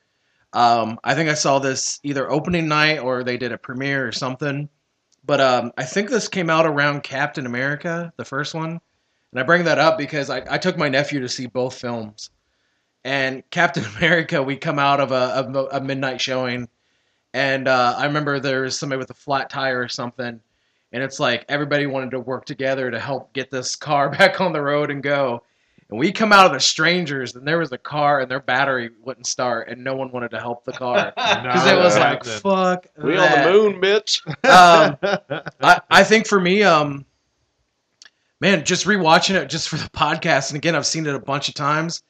[0.52, 4.10] Um, I think I saw this either opening night or they did a premiere or
[4.10, 4.68] something.
[5.24, 8.80] But um, I think this came out around Captain America, the first one,
[9.30, 12.30] and I bring that up because I, I took my nephew to see both films,
[13.04, 16.68] and Captain America, we come out of a, a, a midnight showing,
[17.32, 20.40] and uh, I remember there was somebody with a flat tire or something,
[20.92, 24.52] and it's like everybody wanted to work together to help get this car back on
[24.52, 25.42] the road and go.
[25.90, 28.90] And we come out of the strangers, and there was a car, and their battery
[29.02, 32.86] wouldn't start, and no one wanted to help the car because it was like, fuck.
[32.96, 33.46] We that.
[33.46, 34.26] on the moon, bitch.
[34.48, 34.96] Um,
[35.60, 37.04] I, I think for me, um,
[38.40, 41.50] man, just rewatching it just for the podcast, and again, I've seen it a bunch
[41.50, 42.02] of times.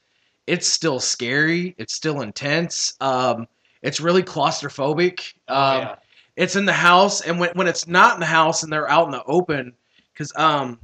[0.47, 1.74] It's still scary.
[1.78, 2.95] It's still intense.
[3.01, 3.47] Um,
[3.82, 5.34] it's really claustrophobic.
[5.49, 5.97] Um, Oh, yeah.
[6.36, 9.07] It's in the house, and when when it's not in the house and they're out
[9.07, 9.72] in the open,
[10.12, 10.80] because um,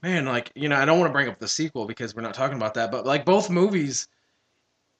[0.00, 2.34] man, like you know, I don't want to bring up the sequel because we're not
[2.34, 4.06] talking about that, but like both movies,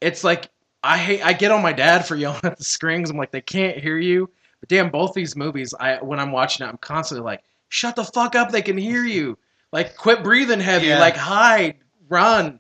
[0.01, 0.51] it's like
[0.83, 1.25] I hate.
[1.25, 3.11] I get on my dad for yelling at the screens.
[3.11, 4.29] I'm like, they can't hear you.
[4.59, 8.03] But damn, both these movies, I when I'm watching it, I'm constantly like, shut the
[8.05, 8.51] fuck up.
[8.51, 9.39] They can hear you.
[9.71, 10.87] Like, quit breathing heavy.
[10.87, 10.99] Yeah.
[10.99, 11.77] Like, hide,
[12.09, 12.59] run.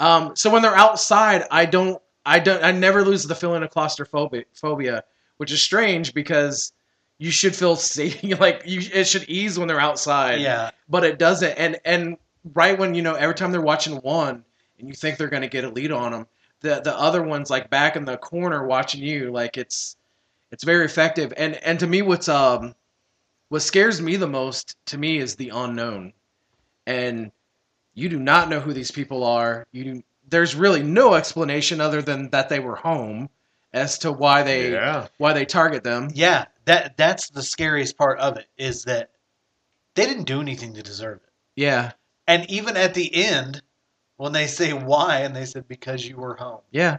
[0.00, 3.70] Um, so when they're outside, I don't, I don't, I never lose the feeling of
[3.70, 5.04] claustrophobia,
[5.36, 6.72] which is strange because
[7.18, 8.22] you should feel safe.
[8.40, 10.70] Like, you, it should ease when they're outside Yeah.
[10.88, 11.52] but it doesn't.
[11.52, 12.16] And and
[12.54, 14.42] right when you know every time they're watching one
[14.78, 16.26] and you think they're gonna get a lead on them,
[16.60, 19.30] the the other one's like back in the corner watching you.
[19.30, 19.96] Like it's
[20.50, 21.32] it's very effective.
[21.36, 22.74] And and to me, what's um
[23.50, 26.12] what scares me the most to me is the unknown,
[26.86, 27.32] and
[27.94, 29.66] you do not know who these people are.
[29.72, 33.28] You do, there's really no explanation other than that they were home
[33.72, 35.08] as to why they yeah.
[35.18, 36.08] why they target them.
[36.14, 36.46] Yeah.
[36.66, 39.10] That that's the scariest part of it is that
[39.94, 41.32] they didn't do anything to deserve it.
[41.56, 41.92] Yeah,
[42.28, 43.60] And even at the end,
[44.16, 46.98] when they say why, and they said because you were home, yeah,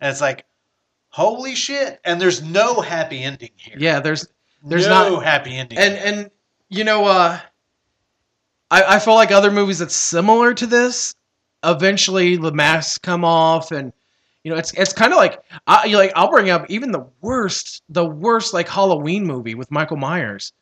[0.00, 0.44] and it's like,
[1.08, 1.98] holy shit!
[2.04, 3.76] And there's no happy ending here.
[3.78, 4.00] yeah.
[4.00, 4.28] There's
[4.62, 5.78] there's no not- happy ending.
[5.78, 6.30] and and
[6.68, 7.40] you know uh
[8.70, 11.14] I, I feel like other movies that's similar to this
[11.66, 13.92] eventually the masks come off and
[14.44, 17.82] you know it's it's kind of like I like I'll bring up even the worst
[17.88, 20.52] the worst like Halloween movie with Michael Myers.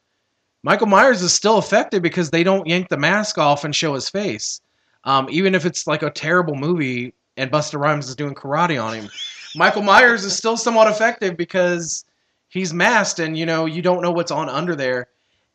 [0.62, 4.08] Michael Myers is still effective because they don't yank the mask off and show his
[4.08, 4.62] face.
[5.04, 8.94] Um, even if it's like a terrible movie and Busta Rhymes is doing karate on
[8.94, 9.10] him,
[9.54, 12.06] Michael Myers is still somewhat effective because
[12.48, 15.08] he's masked and you know you don't know what's on under there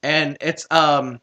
[0.04, 1.20] and it's um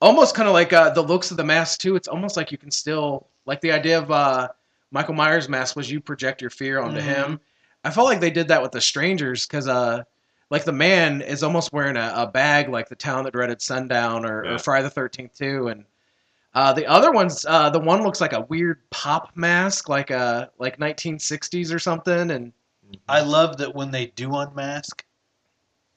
[0.00, 2.58] almost kind of like uh, the looks of the mask too it's almost like you
[2.58, 4.48] can still like the idea of uh
[4.90, 7.04] michael myers mask was you project your fear onto Mhm.
[7.04, 7.40] him
[7.84, 10.02] i felt like they did that with the strangers because uh
[10.50, 14.24] like the man is almost wearing a, a bag like the town that dreaded sundown
[14.24, 14.54] or, Yeah.
[14.54, 15.84] or friday the 13th too and
[16.52, 20.50] uh, the other ones, uh, the one looks like a weird pop mask, like a
[20.58, 22.52] like 1960s or something, and
[23.08, 25.04] I love that when they do unmask,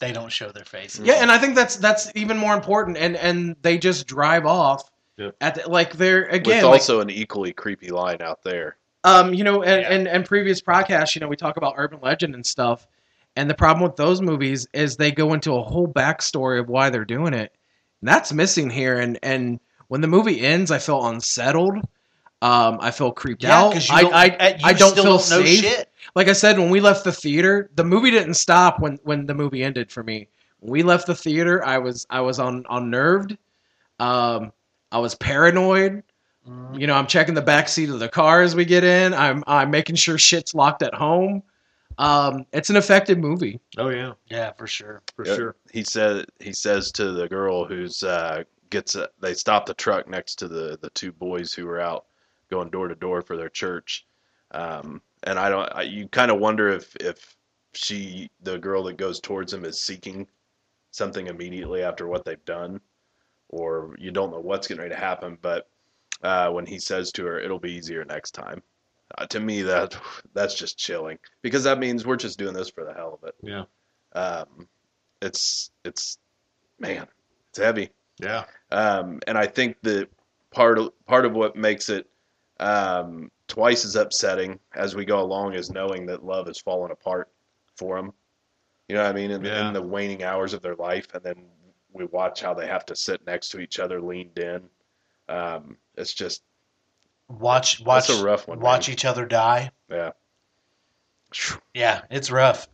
[0.04, 1.06] they don't show their faces.
[1.06, 2.98] Yeah, and I think that's that's even more important.
[2.98, 5.36] And and they just drive off Yep.
[5.42, 8.78] at the, like they're again With like, also an equally creepy line out there.
[9.04, 9.94] um you know and, Yeah.
[9.94, 12.88] and and previous podcasts you know we talk about urban legend and stuff.
[13.36, 16.90] And the problem with those movies is they go into a whole backstory of why
[16.90, 17.52] they're doing it.
[18.02, 19.00] And that's missing here.
[19.00, 21.78] And and when the movie ends, I feel unsettled.
[22.42, 23.70] Um, I feel creeped Yeah, out.
[23.70, 25.60] because you I, don't, I, uh, you I don't still feel don't know safe.
[25.62, 25.90] shit.
[26.16, 29.34] Like I said, when we left the theater, the movie didn't stop when when the
[29.34, 30.28] movie ended for me.
[30.60, 33.38] When we left the theater, I was I was on unnerved.
[34.00, 34.52] Um,
[34.92, 36.04] I was paranoid.
[36.48, 36.80] Mhm.
[36.80, 39.14] You know, I'm checking the back seat of the car as we get in.
[39.14, 41.44] I'm I'm making sure shit's locked at home.
[41.98, 43.60] Um, it's an effective movie.
[43.78, 45.04] Oh yeah, Yeah, for sure.
[45.16, 45.56] for Yeah, sure.
[45.72, 50.08] He said he says to the girl who's uh, gets a, they stop the truck
[50.10, 52.06] next to the the two boys who were out
[52.50, 54.06] going door to door for their church,
[54.52, 55.70] um, and I don't.
[55.74, 57.36] I, you kind of wonder if if
[57.74, 60.28] she the girl that goes towards him is seeking
[60.92, 62.80] something immediately after what they've done,
[63.50, 65.38] or you don't know what's getting ready to happen.
[65.42, 65.68] But
[66.24, 68.62] uh, when he says to her, "It'll be easier next time,"
[69.18, 69.96] uh, to me that
[70.34, 73.36] that's just chilling because that means we're just doing this for the hell of it
[73.42, 73.64] Yeah,
[74.14, 74.68] um,
[75.22, 76.18] it's it's
[76.80, 77.08] man,
[77.50, 77.90] it's heavy.
[78.20, 80.10] yeah, Um, and I think that
[80.52, 82.08] part of part of what makes it
[82.60, 87.30] um, twice as upsetting as we go along is knowing that love has fallen apart
[87.76, 88.14] for them.
[88.90, 89.32] You know what I mean?
[89.32, 89.68] In, Yeah.
[89.68, 91.36] in the waning hours of their life, and then
[91.92, 94.62] we watch how they have to sit next to each other, leaned in.
[95.30, 96.44] Um, it's just
[97.30, 98.60] Watch, watch, that's a rough one.
[98.60, 98.94] watch man.
[98.94, 99.72] each other die.
[99.90, 100.12] Yeah.
[101.74, 102.68] Yeah, it's rough.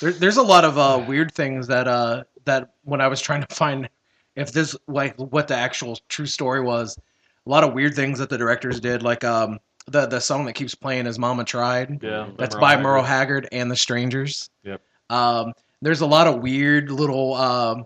[0.00, 3.42] There, there's a lot of uh, weird things that uh, that when I was trying
[3.42, 3.88] to find
[4.36, 6.98] if this like what the actual true story was,
[7.46, 10.54] a lot of weird things that the directors did, like um, the the song that
[10.54, 12.28] keeps playing is "Mama Tried." yeah.
[12.38, 12.76] That's Merle by.
[12.80, 14.50] Merle Haggard and the Strangers.
[14.62, 14.80] Yep.
[15.10, 17.84] Um, there's a lot of weird little um,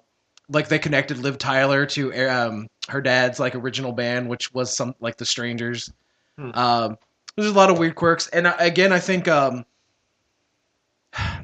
[0.48, 4.94] like they connected Liv Tyler to um, her dad's like original band, which was some
[5.00, 5.92] like the Strangers.
[6.38, 6.50] Hmm.
[6.54, 6.98] Um,
[7.36, 9.64] there's a lot of weird quirks, and I- again, I think um,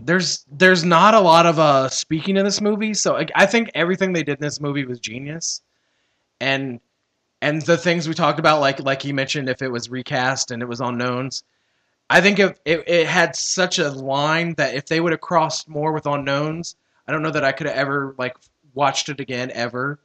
[0.03, 3.71] there's there's not a lot of uh speaking in this movie, so I, I think
[3.75, 5.63] everything they did in this movie was genius,
[6.41, 6.81] and
[7.45, 10.63] and the things we talked about, like like he mentioned, if it was recast and
[10.63, 11.45] it was unknowns,
[12.11, 15.69] I think if it, it had such a line that if they would have crossed
[15.69, 16.77] more with unknowns,
[17.07, 18.37] I don't know that I could have ever like
[18.75, 20.01] watched it again ever,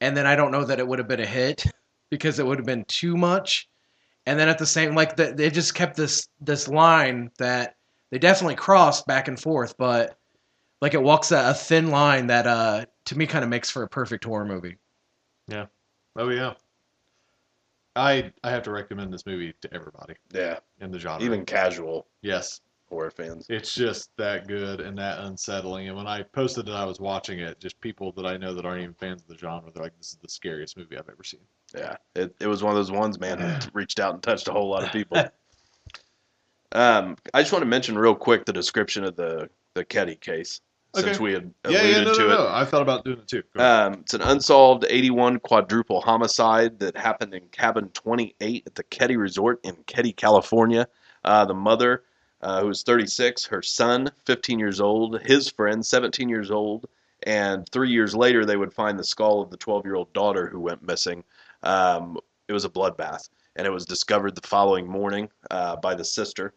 [0.00, 1.64] and then I don't know that it would have been a hit
[2.10, 3.68] because it would have been too much
[4.26, 7.76] and then at the same like the, they just kept this this line that
[8.10, 10.18] they definitely crossed back and forth but
[10.80, 13.82] like it walks a, a thin line that uh to me kind of makes for
[13.82, 14.76] a perfect horror movie
[15.48, 15.66] Yeah.
[16.16, 16.54] Oh yeah.
[17.96, 21.24] I I have to recommend this movie to everybody Yeah, in the genre.
[21.24, 23.46] even casual yes, horror fans.
[23.48, 25.88] it's just that good and that unsettling.
[25.88, 28.64] And when I posted that I was watching it, just people that I know that
[28.66, 31.24] aren't even fans of the genre, they're like, "This is the scariest movie I've ever
[31.24, 31.40] seen."
[31.74, 34.52] Yeah, it, it was one of those ones, man, that reached out and touched a
[34.52, 35.16] whole lot of people.
[36.72, 40.60] um, I just want to mention real quick the description of the the Keddie case,
[41.02, 42.28] since we had Yeah, alluded yeah, no, to no, it.
[42.30, 42.48] no.
[42.48, 43.42] I thought about doing it too.
[43.56, 49.16] Um, it's an unsolved 81 quadruple homicide that happened in cabin 28 at the Keddie
[49.16, 50.88] Resort in Keddie, California.
[51.24, 52.04] Uh, the mother,
[52.42, 56.86] uh, who was 36, her son, 15 years old, his friend, 17 years old,
[57.24, 60.48] and three years later they would find the skull of the 12 year old daughter
[60.48, 61.24] who went missing.
[61.62, 62.18] Um,
[62.48, 66.54] it was a bloodbath, and it was discovered the following morning uh, by the sister,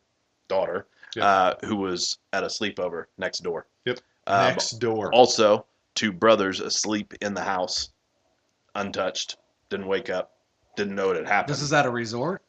[0.47, 0.85] daughter,
[1.19, 3.65] uh, who was at a sleepover next door.
[3.85, 3.99] Yep.
[4.27, 5.13] Um, Next door.
[5.13, 5.65] also,
[5.95, 7.89] two brothers asleep in the house,
[8.75, 9.37] untouched,
[9.69, 10.33] didn't wake up,
[10.75, 11.53] didn't know what had happened.
[11.53, 12.41] this is at a resort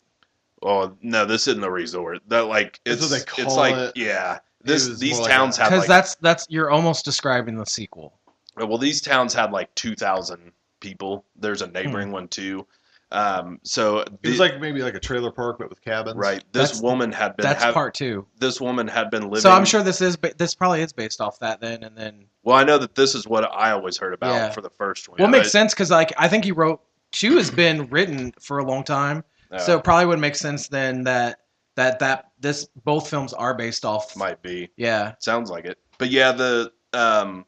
[0.63, 2.21] oh no, this isn't a resort.
[2.29, 3.93] That like That's it's what they it's like it.
[3.97, 4.39] yeah.
[4.63, 7.57] This was these more like towns a- had because like that's that's you're almost describing
[7.57, 8.13] the sequel
[8.57, 11.25] well these towns had like two thousand people.
[11.37, 12.67] There's a neighboring one too.
[13.13, 16.17] Um, so it was like maybe like a trailer park, but with cabins.
[16.17, 16.45] right.
[16.53, 19.41] This That's- woman had been that's have- part two this woman had been living.
[19.41, 22.25] so i'm sure this is ba- this probably is based off that then and then
[22.45, 24.51] Well, I know that this is what I always heard about Yeah.
[24.51, 25.17] for the first one.
[25.19, 26.81] well it makes sense because like i think he wrote
[27.11, 30.69] two has been written for a long time uh, so it probably would make sense
[30.69, 31.41] then that
[31.75, 34.69] that that this both films are based off might be.
[34.77, 35.79] yeah Sounds like it.
[35.99, 37.45] But yeah, the um,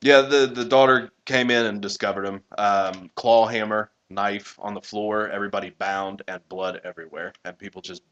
[0.00, 2.42] yeah the the daughter came in and discovered him.
[2.56, 8.02] Um, claw hammer, knife on the floor, everybody bound, and blood everywhere, and people just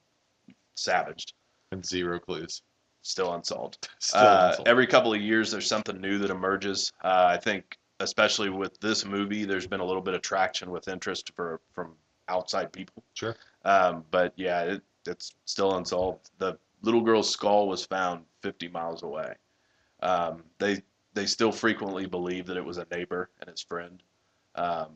[0.74, 1.32] savaged.
[1.72, 2.62] And zero clues.
[3.02, 3.88] Still unsolved.
[3.98, 4.68] Still Uh, unsolved.
[4.68, 6.92] every couple of years, there's something new that emerges.
[7.02, 10.88] Uh, I think, especially with this movie, there's been a little bit of traction with
[10.88, 11.94] interest for from
[12.28, 13.02] outside people.
[13.14, 13.36] Sure.
[13.64, 16.30] Um, but yeah, it, it's still unsolved.
[16.38, 19.34] The little girl's skull was found 50 miles away.
[20.02, 20.82] Um, they
[21.14, 24.02] they still frequently believe that it was a neighbor and his friend,
[24.56, 24.90] um,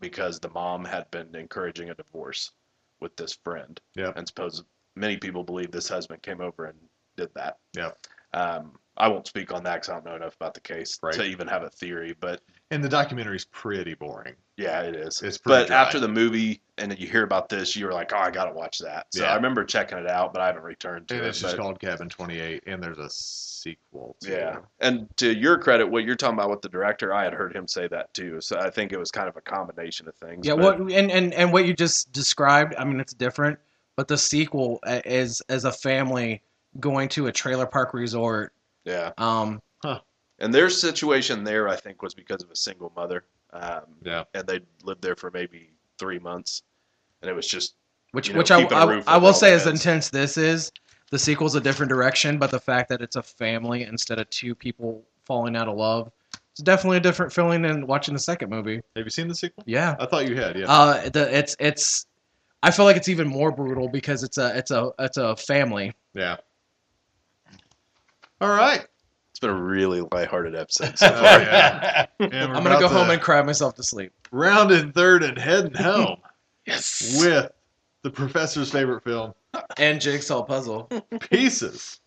[0.00, 2.52] because the mom had been encouraging a divorce
[3.00, 3.80] with this friend.
[3.94, 4.12] Yeah.
[4.16, 4.62] And suppose
[4.96, 6.78] many people believe this husband came over and
[7.16, 7.58] did that.
[7.76, 7.90] Yeah.
[8.34, 11.14] Um, I won't speak on that because I don't know enough about the case Right.
[11.14, 12.14] to even have a theory.
[12.18, 12.40] But
[12.72, 14.34] And the documentary is pretty boring.
[14.56, 15.22] yeah, it is.
[15.22, 15.76] It's pretty but dry.
[15.80, 18.78] after the movie and you hear about this, you were like, "Oh, I gotta watch
[18.78, 19.32] that." So Yeah.
[19.32, 21.28] I remember checking it out, but I haven't returned to And it.
[21.28, 24.16] it's just but- called Cabin 28, and there's a sequel.
[24.20, 24.56] To yeah.
[24.58, 24.62] it.
[24.80, 27.66] And to your credit, what you're talking about with the director, I had heard him
[27.66, 28.40] say that too.
[28.40, 30.46] So I think it was kind of a combination of things.
[30.46, 33.58] Yeah, but- what and, and and what you just described, I mean, it's different,
[33.96, 36.42] but the sequel uh, is as a family
[36.78, 38.52] going to a trailer park resort.
[38.84, 39.10] Yeah.
[39.18, 39.60] Um,
[40.40, 43.24] And their situation there, I think, was because of a single mother.
[43.52, 44.24] Um, Yeah.
[44.34, 46.62] And they lived there for maybe three months,
[47.20, 47.74] and it was just
[48.12, 50.36] which You know, which I, keeping a I, roof I will say as intense this
[50.36, 50.72] is,
[51.10, 54.54] the sequel's a different direction, but the fact that it's a family instead of two
[54.54, 56.10] people falling out of love,
[56.52, 58.80] it's definitely a different feeling than watching the second movie.
[58.96, 59.62] Have you seen the sequel?
[59.66, 59.94] Yeah.
[60.00, 60.56] I thought you had.
[60.58, 60.66] Yeah.
[60.68, 62.06] Uh, the it's it's.
[62.62, 65.92] I feel like it's even more brutal because it's a it's a it's a family.
[66.14, 66.36] yeah.
[68.40, 68.86] All right.
[69.42, 70.90] It's been a really lighthearted episode.
[70.92, 71.40] Oh, So far.
[71.40, 72.06] yeah.
[72.20, 74.12] And I'm gonna about go home and cry myself to sleep.
[74.30, 76.18] round in third and heading home
[76.66, 77.16] yes.
[77.20, 77.50] with
[78.02, 79.32] the professor's favorite film,
[79.78, 80.90] And jigsaw puzzle.
[81.30, 82.00] Pieces.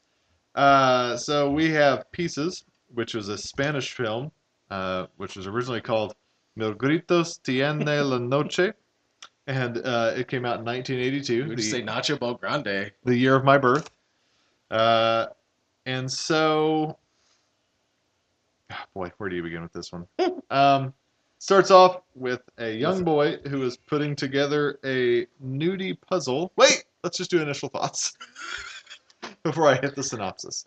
[0.55, 4.31] Uh, so we have Pieces, which was a Spanish film,
[4.69, 6.14] uh, which was originally called
[6.55, 8.73] Mil Gritos Tiene la Noche,
[9.47, 12.91] and uh, it came out in 1982, Would the, you say Nacho Bel Grande?
[13.03, 13.89] the year of my birth.
[14.69, 15.27] Uh,
[15.88, 16.97] and so,
[18.72, 20.07] ah, boy, where do you begin with this one?
[20.49, 20.94] um,
[21.40, 26.52] starts off with a young boy who is putting together a nudie puzzle.
[26.56, 28.14] Wait, let's just do initial thoughts
[29.44, 30.65] before I hit the synopsis.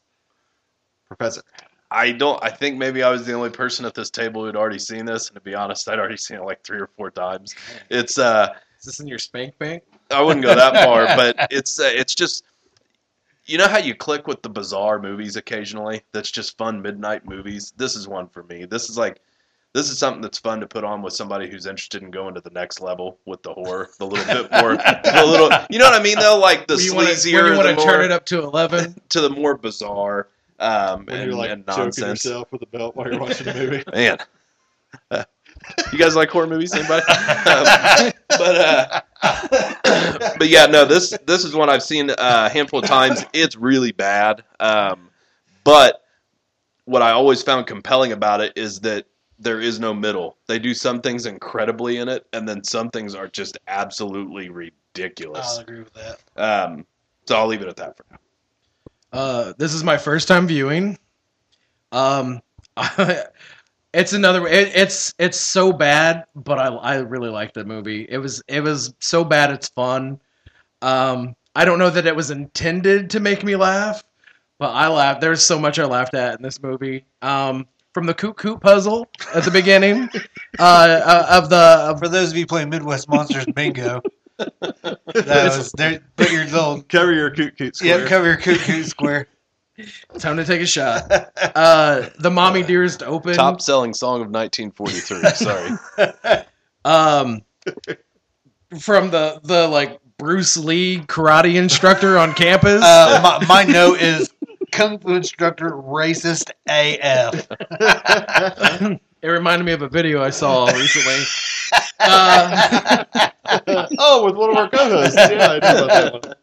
[1.09, 1.43] Professor.
[1.91, 2.43] I don't.
[2.43, 5.29] I think maybe I was the only person at this table who'd already seen this,
[5.29, 7.55] and to be honest, I'd already seen it like three or four times.
[7.91, 9.85] It's uh, Is this in your spank bank?
[10.11, 12.45] I wouldn't go that far, but it's uh, it's just
[13.47, 16.03] you know how you click with the bizarre movies occasionally.
[16.13, 17.73] That's just fun midnight movies.
[17.77, 18.65] This is one for me.
[18.65, 19.21] This is like
[19.73, 22.41] this is something that's fun to put on with somebody who's interested in going to
[22.41, 25.51] the next level with the horror, the little bit more, the little.
[25.69, 26.19] You know what I mean?
[26.19, 28.43] Though, like the When you wanna- sleazier, when you want to turn it up to
[28.43, 28.95] eleven.
[29.11, 30.29] to the more bizarre
[30.59, 32.25] um, When and, you're like and choking nonsense.
[32.25, 33.85] yourself with a belt while you're watching a movie.
[33.93, 34.17] Man,
[35.93, 36.73] you guys like horror movies?
[36.75, 37.05] Anybody?
[37.07, 40.85] Um, but uh, but yeah, no.
[40.85, 43.25] This this is one I've seen a handful of times.
[43.33, 44.45] It's really bad.
[44.61, 45.09] Um,
[45.65, 46.03] but
[46.85, 49.07] what I always found compelling about it is that
[49.39, 50.37] there is no middle.
[50.47, 55.57] They do some things incredibly in it, and then some things are just absolutely ridiculous.
[55.57, 56.21] I'll agree with that.
[56.37, 56.87] Um,
[57.27, 58.19] so I'll leave it at that for now.
[59.13, 60.99] Uh, this is my first time viewing.
[61.93, 62.41] Um,
[63.93, 64.47] it's another.
[64.47, 68.07] It, it's it's so bad, but I I really liked the movie.
[68.09, 70.21] It was it was so bad it's fun.
[70.83, 74.03] Um, I don't know that it was intended to make me laugh,
[74.59, 75.21] but I laughed.
[75.21, 77.05] There's so much I laughed at in this movie.
[77.23, 80.11] Um, from the Coot Coot puzzle at the beginning,
[80.59, 84.03] uh, uh, of the of For those of you playing Midwest Monsters Bingo,
[84.39, 86.01] that was there.
[86.17, 88.01] Put your little Cover your coot coot square.
[88.01, 89.29] yeah, cover your coot coot square.
[90.19, 91.11] Time to take a shot.
[91.57, 93.35] Uh, the Mommy Dearest Open.
[93.35, 95.31] Top selling song of 1943.
[95.35, 96.45] Sorry.
[96.85, 97.43] um
[98.79, 102.83] from the the like Bruce Lee karate instructor on campus.
[102.83, 104.31] Uh, my, my note is
[104.73, 107.47] Kung Fu instructor racist AF.
[109.23, 111.23] it reminded me of a video I saw recently.
[112.01, 113.05] Uh,
[113.99, 115.17] oh, with one of our co-hosts.
[115.17, 116.35] Yeah, I know about that one.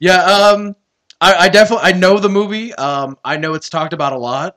[0.00, 0.76] yeah, um,
[1.20, 2.74] I, I definitely I know the movie.
[2.74, 4.56] Um, I know it's talked about a lot.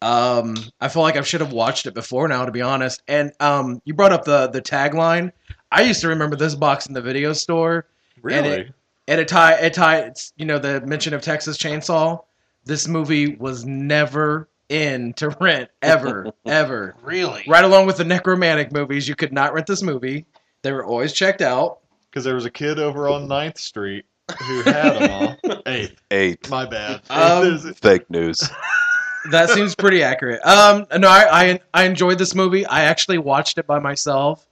[0.00, 3.02] Um, I feel like I should have watched it before now, to be honest.
[3.08, 5.32] And um, you brought up the the tagline.
[5.72, 7.86] I used to remember this box in the video store.
[8.16, 8.48] And Really?
[8.60, 8.74] it-
[9.08, 12.22] and it tie it tie it's you know the mention of Texas Chainsaw.
[12.66, 16.94] This movie was never in to rent ever ever.
[17.02, 17.42] Really?
[17.48, 20.26] Right along with the Nekromantik movies, you could not rent this movie.
[20.60, 21.78] They were always checked out.
[22.10, 24.04] Because there was a kid over on 9th Street
[24.42, 25.62] who had them all.
[25.66, 26.00] Eighth.
[26.10, 26.50] Eighth.
[26.50, 27.00] My bad.
[27.10, 28.40] Um, Fake news.
[29.32, 30.40] That seems pretty accurate.
[30.46, 32.64] Um, no, I, I I enjoyed this movie.
[32.64, 34.46] I actually watched it by myself.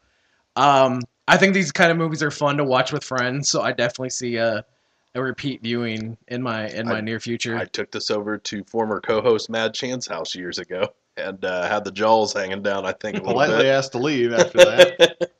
[0.57, 3.73] Um, I think these kind of movies are fun to watch with friends, so I
[3.73, 4.66] definitely see a,
[5.15, 7.57] a repeat viewing in my in my I- near future.
[7.57, 11.85] I took this over to former co-host Mad Chan's house years ago and uh, had
[11.85, 12.85] the jaws hanging down.
[12.85, 13.66] I think a politely bit.
[13.66, 15.31] asked to leave after that.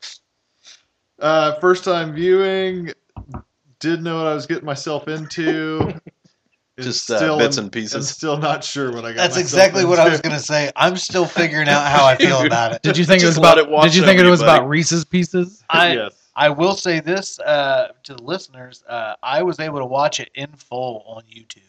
[1.19, 2.93] uh, first time viewing.
[3.81, 5.95] Did know what I was getting myself into.
[6.77, 8.09] Is Just uh, still bits am- and I'm pieces.
[8.11, 9.17] still not sure what I got.
[9.17, 10.71] That's myself exactly what I was going to say.
[10.77, 12.83] I'm still figuring out how I feel about it.
[12.83, 13.57] did you think it was about?
[13.57, 15.65] it wash did you think it was about Reese's Pieces?
[15.71, 16.29] I, yes.
[16.37, 20.31] I will say this uh, to the listeners: uh, I was able to watch it
[20.35, 21.63] in full on YouTube.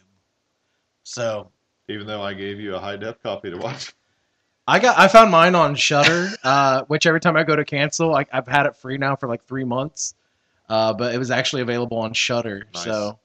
[1.04, 1.50] So
[1.88, 3.94] Even though I gave you a high def copy to watch.
[4.66, 8.14] I got I found mine on Shudder, uh, which every time I go to cancel,
[8.14, 10.14] I, I've had it free now for like three months.
[10.68, 12.66] Uh, but it was actually available on Shudder.
[12.74, 12.84] Nice.
[12.84, 13.18] So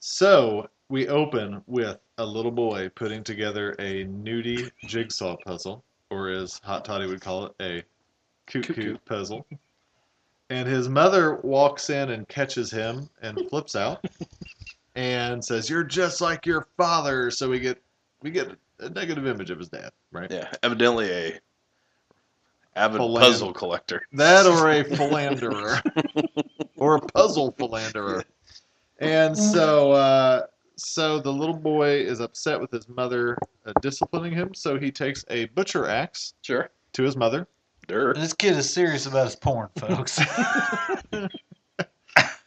[0.00, 6.60] So we open with a little boy putting together a nudie jigsaw puzzle, or as
[6.64, 7.82] Hot Toddy would call it, a
[8.46, 9.46] coot Coot coot puzzle.
[10.50, 14.04] And his mother walks in and catches him and flips out
[14.94, 17.82] and says, "You're just like your father." So we get
[18.22, 20.30] we get a negative image of his dad, right?
[20.30, 21.40] Yeah, evidently a
[22.74, 24.02] avid Philan- puzzle collector.
[24.12, 25.80] That or a philanderer.
[26.76, 28.24] or a puzzle philanderer.
[28.98, 30.46] And so uh,
[30.76, 33.36] so the little boy is upset with his mother
[33.66, 36.70] uh, disciplining him, so he takes a butcher axe Sure.
[36.92, 37.48] to his mother.
[37.88, 38.16] Dirt.
[38.16, 40.20] this kid is serious about his porn, folks.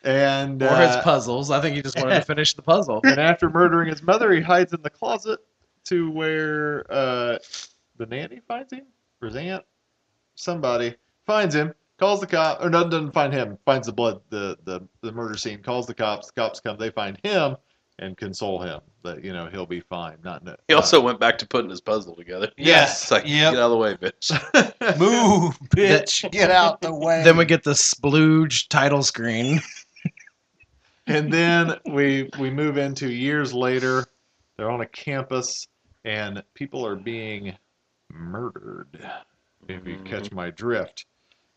[0.06, 1.50] And or his uh, puzzles.
[1.50, 3.02] I think he just wanted to finish the puzzle.
[3.04, 5.40] and after murdering his mother, he hides in the closet
[5.86, 7.40] to where uh,
[7.98, 8.86] the nanny finds him,
[9.20, 9.64] or his aunt,
[10.36, 10.96] somebody
[11.26, 14.82] finds him, calls the cop, or no, doesn't find him, finds the blood, the, the
[15.02, 16.28] the murder scene, calls the cops.
[16.28, 17.58] The cops come, they find him
[18.00, 20.18] and console him that you know he'll be fine.
[20.24, 22.52] Not no- He also went back to putting his puzzle together.
[22.58, 23.02] Yes.
[23.04, 23.54] It's like, Yep.
[23.54, 25.00] get out of the way, bitch.
[25.00, 27.24] Move, bitch, get out the way.
[27.24, 29.62] Then we get the splooge title screen.
[31.08, 34.06] and then we we move into years later.
[34.58, 35.68] They're on a campus,
[36.06, 37.56] and people are being
[38.12, 39.00] murdered.
[39.68, 41.06] If you catch my drift,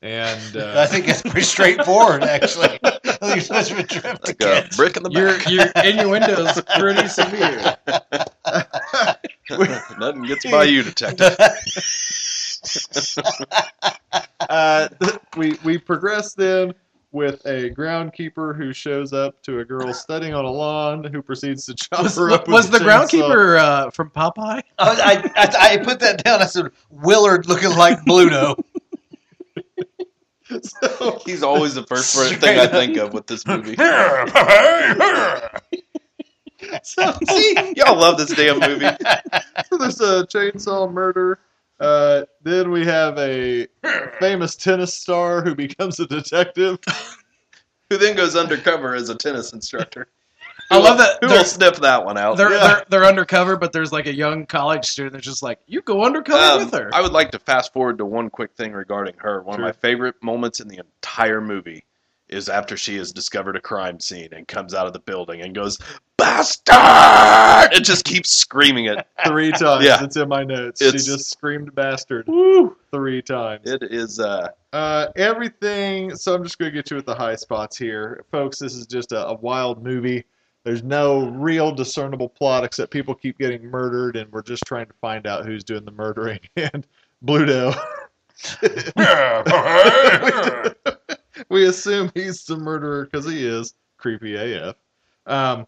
[0.03, 2.79] and uh, I think it's pretty straightforward, actually.
[2.85, 5.51] I think you're supposed to be drift Like a brick in the Your back.
[5.51, 7.77] your innuendo's pretty severe.
[9.99, 11.37] Nothing gets by you, detective.
[14.49, 14.89] uh,
[15.37, 16.75] we we progress then
[17.11, 21.65] with a groundkeeper who shows up to a girl studying on a lawn who proceeds
[21.67, 22.49] to chop Was, her up.
[22.49, 24.61] was a the groundkeeper uh, from Popeye?
[24.61, 26.43] I, I, I, I put that down.
[26.43, 28.57] I said Willard looking like Bluto.
[30.63, 33.77] So, He's always the first thing I think of with this movie.
[36.83, 38.87] so, See, y'all love this damn movie.
[39.69, 41.39] so there's a chainsaw murder.
[41.81, 43.67] Uh, then we have a
[44.19, 46.79] famous tennis star who becomes a detective.
[47.91, 50.09] Who then goes undercover as a tennis instructor.
[50.71, 52.37] I love that Who they're- will sniff that one out?
[52.37, 52.67] They're, Yeah.
[52.67, 56.05] they're they're undercover, but there's like a young college student that's just like, you go
[56.05, 56.91] undercover Um, with her.
[56.93, 59.41] I would like to fast forward to one quick thing regarding her.
[59.43, 59.65] One Sure.
[59.65, 61.85] of my favorite moments in the entire movie
[62.29, 65.55] is after she has discovered a crime scene and comes out of the building and
[65.55, 65.79] goes,
[66.17, 67.73] Bastard!
[67.73, 69.07] It just keeps screaming it.
[69.27, 69.85] Three times.
[69.85, 70.03] Yeah.
[70.03, 70.81] It's in my notes.
[70.83, 72.77] It's- she just screamed bastard Woo!
[72.91, 73.71] three times.
[73.71, 76.15] It is, uh, Uh, everything.
[76.17, 78.59] So I'm just going to get you at the high spots here, folks.
[78.59, 80.25] This is just a, a wild movie.
[80.65, 84.93] There's no real discernible plot except people keep getting murdered, and we're just trying to
[85.01, 86.41] find out who's doing the murdering.
[86.57, 86.87] And
[87.25, 87.75] Bluto,
[91.49, 94.77] we assume he's the murderer because he is creepy AF.
[95.27, 95.67] Um,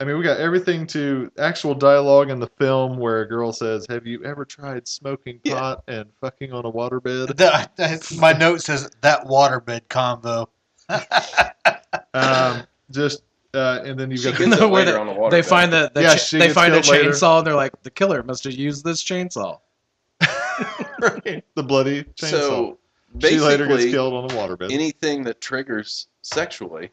[0.00, 3.86] I mean, we got everything to actual dialogue in the film where a girl says,
[3.88, 5.54] "Have you ever tried smoking Yeah.
[5.58, 10.48] pot and fucking on a waterbed?" The- the- my note says that waterbed combo.
[12.12, 13.22] Um, just
[13.54, 15.36] uh, and then you've she got gets the, No, it later they- on the water.
[15.36, 17.10] they find the, the Yeah, cha- she they gets find a killed later.
[17.10, 19.58] chainsaw and they're like, the killer must have used this chainsaw.
[20.20, 22.30] the bloody chainsaw.
[22.30, 22.78] So,
[23.20, 24.72] she later gets basically, killed on a waterbed.
[24.72, 26.90] anything that triggers sexually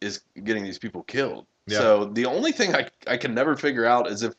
[0.00, 1.46] is getting these people killed.
[1.66, 1.78] Yeah.
[1.78, 4.34] So the only thing I, I can never figure out is if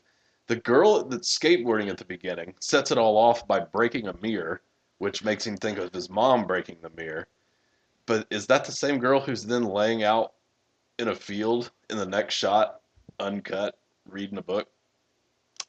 [0.47, 4.61] the girl that's skateboarding at the beginning sets it all off by breaking a mirror,
[4.99, 7.27] which makes him think of his mom breaking the mirror.
[8.05, 10.33] But is that the same girl who's then laying out
[10.99, 12.81] in a field in the next shot,
[13.19, 13.77] uncut,
[14.07, 14.67] reading a book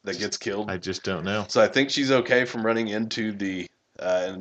[0.05, 0.71] that gets killed?
[0.71, 1.47] I just don't know.
[1.49, 3.67] So I think she's okay from running into the
[3.99, 4.37] uh,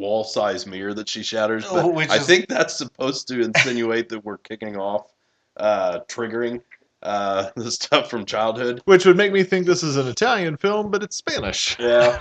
[0.00, 1.64] wall size mirror that she shatters.
[1.64, 5.12] But Oh, which I is- think that's supposed to insinuate that we're kicking off,
[5.56, 6.62] uh, triggering
[7.02, 8.80] uh, the stuff from childhood.
[8.86, 11.76] Which would make me think this is an Italian film, but it's Spanish.
[11.78, 12.18] Yeah.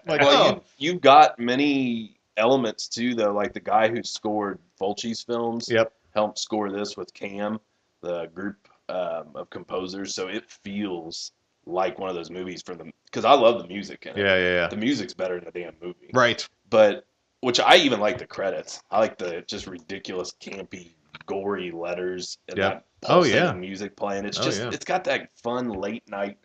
[0.06, 3.32] Like, well, oh, you, you've got many elements too, though.
[3.32, 5.92] Like the guy who scored Fulci's films Yep.
[6.14, 7.58] helped score this with Cam,
[8.02, 8.56] the group
[8.90, 10.14] um, of composers.
[10.14, 11.32] So it feels
[11.66, 14.18] like one of those movies from the because I love the music in it.
[14.18, 14.66] yeah, yeah, yeah.
[14.68, 16.10] The music's better than the damn movie.
[16.12, 16.46] Right.
[16.74, 17.06] But
[17.40, 18.82] which I even like the credits.
[18.90, 22.68] I like the just ridiculous, campy, gory letters and Yeah.
[22.68, 23.52] that Oh, yeah.
[23.52, 24.24] music playing.
[24.24, 24.70] It's Oh, just yeah.
[24.72, 26.36] it's got that fun late night,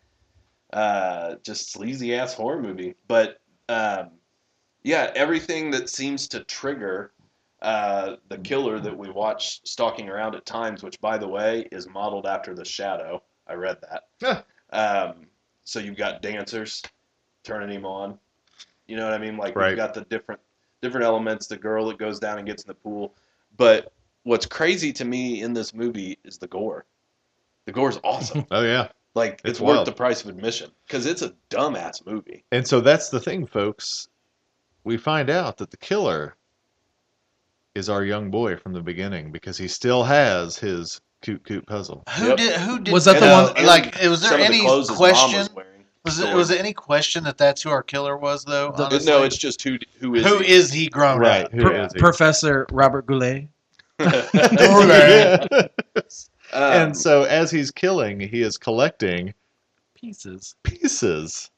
[0.72, 2.94] uh, just sleazy ass horror movie.
[3.08, 4.12] But um,
[4.84, 7.12] yeah, everything that seems to trigger
[7.64, 11.88] uh, the killer that we watch stalking around at times, which by the way is
[11.88, 13.24] modeled after the Shadow.
[13.48, 14.04] I read that.
[14.22, 14.42] Yeah.
[14.72, 15.26] Um,
[15.64, 16.84] so you've got dancers
[17.44, 18.20] turning him on.
[18.90, 19.38] You know what I mean?
[19.38, 19.70] Like Right.
[19.70, 20.42] you've got the different
[20.82, 21.46] different elements.
[21.48, 23.14] The girl that goes down and gets in the pool.
[23.58, 23.92] But
[24.24, 26.86] what's crazy to me in this movie is the gore.
[27.66, 28.46] The gore is awesome.
[28.52, 28.88] Oh yeah.
[29.16, 29.88] like It's it's, worth wild.
[29.88, 32.44] the price of admission because it's a dumbass movie.
[32.52, 34.08] And so that's the thing, folks.
[34.84, 36.36] We find out that the killer
[37.76, 42.04] is our young boy from the beginning because he still has his coot coot puzzle.
[42.18, 42.38] Who Yep.
[42.38, 42.60] did?
[42.62, 42.92] Who did?
[42.94, 45.48] Was that the uh, one- Like, was there some the any mom question?
[46.10, 46.34] Was wearing.
[46.34, 46.38] It?
[46.38, 48.72] Was it any question that that's who our killer was, though?
[48.72, 50.50] The- No, it's just who who is who he?
[50.52, 51.46] is he grown Right.
[51.46, 51.52] up?
[51.52, 52.00] Who Pro- is he?
[52.00, 53.48] Professor Robert Goulet.
[56.52, 59.36] Um, and so as he's killing, he is collecting
[59.94, 60.56] Pieces.
[60.64, 61.52] pieces,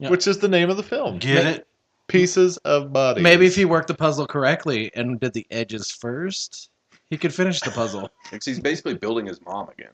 [0.00, 0.10] Yeah.
[0.10, 1.18] which is the name of the film.
[1.20, 1.68] Get it?
[2.08, 3.22] Pieces of body.
[3.22, 6.70] Maybe if he worked the puzzle correctly and did the edges first,
[7.08, 8.10] he could finish the puzzle.
[8.32, 9.92] Because he's basically building his mom again.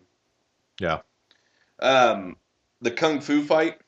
[0.81, 1.01] Yeah.
[1.81, 2.36] Um,
[2.81, 3.78] the kung fu fight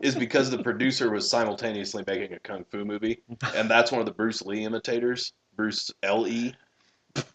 [0.00, 3.22] is because the producer was simultaneously making a kung fu movie,
[3.54, 6.54] and that's one of the Bruce Lee imitators, Bruce L E,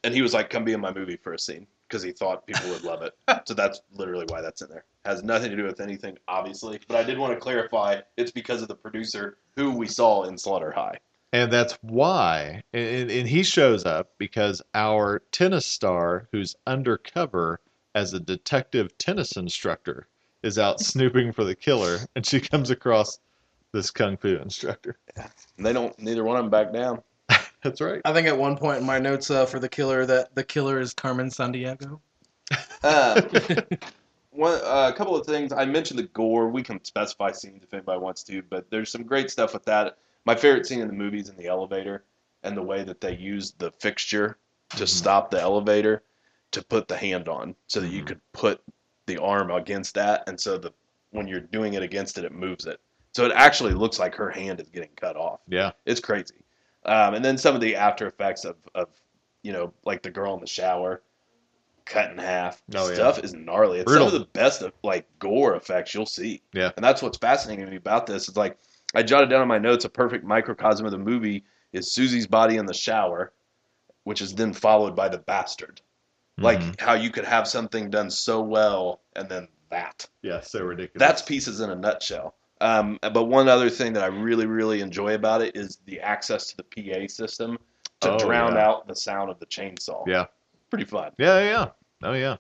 [0.04, 2.48] and he was like, "Come be in my movie for a scene," because he thought
[2.48, 3.14] people would love it.
[3.46, 4.86] So that's literally why that's in there.
[5.06, 8.62] Has nothing to do with anything, obviously, but I did want to clarify it's because
[8.62, 10.98] of the producer who we saw in Slaughter High.
[11.32, 17.60] And that's why, and, and he shows up because our tennis star, who's undercover
[17.94, 20.08] as a detective tennis instructor,
[20.44, 23.20] is out snooping for the killer, and she comes across
[23.72, 24.98] this kung fu instructor.
[25.58, 27.02] And they don't, neither one of them back down.
[27.64, 28.02] That's right.
[28.06, 30.80] I think at one point in my notes uh, for the killer that the killer
[30.80, 32.00] is Carmen Sandiego.
[32.82, 33.22] Uh,
[34.32, 35.52] one, uh, a couple of things.
[35.52, 36.48] I mentioned the gore.
[36.50, 39.98] We can specify scenes if anybody wants to, but there's some great stuff with that.
[40.26, 42.06] My favorite scene in the movie is in the elevator.
[42.44, 44.38] and the way that they used the fixture
[44.70, 44.88] to Mhm.
[44.88, 46.04] stop the elevator
[46.52, 48.08] to put the hand on so that you Mhm.
[48.08, 48.62] could put
[49.10, 50.72] the arm against that and so the
[51.12, 52.80] when you're doing it against it it moves it
[53.14, 55.72] so it actually looks like her hand is getting cut off Yeah.
[55.86, 56.36] it's crazy
[56.86, 58.88] um, and then some of the after effects of, of
[59.44, 61.02] you know like the girl in the shower
[61.86, 62.94] cut in half Oh, yeah.
[62.94, 64.08] stuff is gnarly it's Brutal.
[64.10, 66.72] some of the best of, like gore effects you'll see Yeah.
[66.78, 68.58] and that's what's fascinating to me about this it's like
[68.96, 72.58] i jotted down in my notes a perfect microcosm of the movie is susie's body
[72.58, 73.34] in the shower
[74.04, 75.82] which is then followed by the bastard
[76.42, 76.80] like Mhm.
[76.82, 81.00] how you could have something done so well and then that yeah, so ridiculous.
[81.00, 82.36] that's pieces in a nutshell.
[82.62, 86.48] Um, but one other thing that I really, really enjoy about it is the access
[86.52, 87.58] to the PA system
[88.02, 88.68] to Oh, drown yeah.
[88.68, 90.06] out the sound of the chainsaw.
[90.08, 90.26] Yeah.
[90.70, 91.12] pretty fun.
[91.18, 91.66] Yeah, yeah.
[92.04, 92.38] Oh yeah.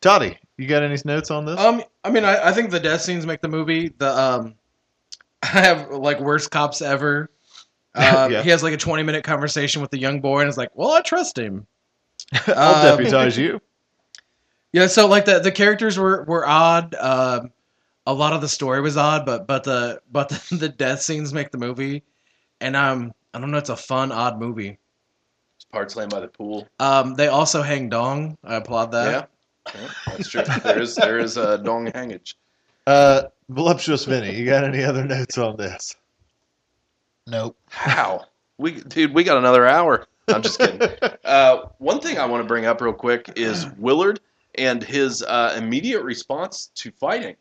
[0.00, 1.58] Toddy, you got any notes on this?
[1.60, 3.88] Um, I mean, I, I think the death scenes make the movie.
[3.98, 4.54] The um,
[5.42, 7.30] I have like worst cops ever.
[7.94, 8.42] Uh, Yeah.
[8.42, 10.92] He has like a twenty minute conversation with the young boy, and is like, "Well,
[10.92, 11.66] I trust him."
[12.48, 13.60] I'll uh, deputize you.
[14.72, 16.94] Yeah, so like the the characters were were odd.
[16.94, 17.52] Um,
[18.06, 21.32] a lot of the story was odd, but but the but the, the death scenes
[21.32, 22.02] make the movie,
[22.60, 24.78] and um, I don't know, it's a fun odd movie.
[25.56, 26.66] It's parts laying by the pool.
[26.80, 28.38] Um, they also hang dong.
[28.44, 29.10] I applaud that.
[29.10, 29.26] yeah.
[29.74, 30.42] Yeah, that's true.
[30.64, 32.34] there is there is a dong hangage.
[32.86, 35.94] Uh, voluptuous Vinny, you got any other notes on this?
[37.26, 37.56] Nope.
[37.68, 38.24] How
[38.58, 39.14] we dude?
[39.14, 40.06] We got another hour.
[40.28, 40.80] I'm just kidding.
[41.24, 44.20] Uh, one thing I want to bring up real quick is Willard
[44.56, 47.36] and his uh, immediate response to fighting.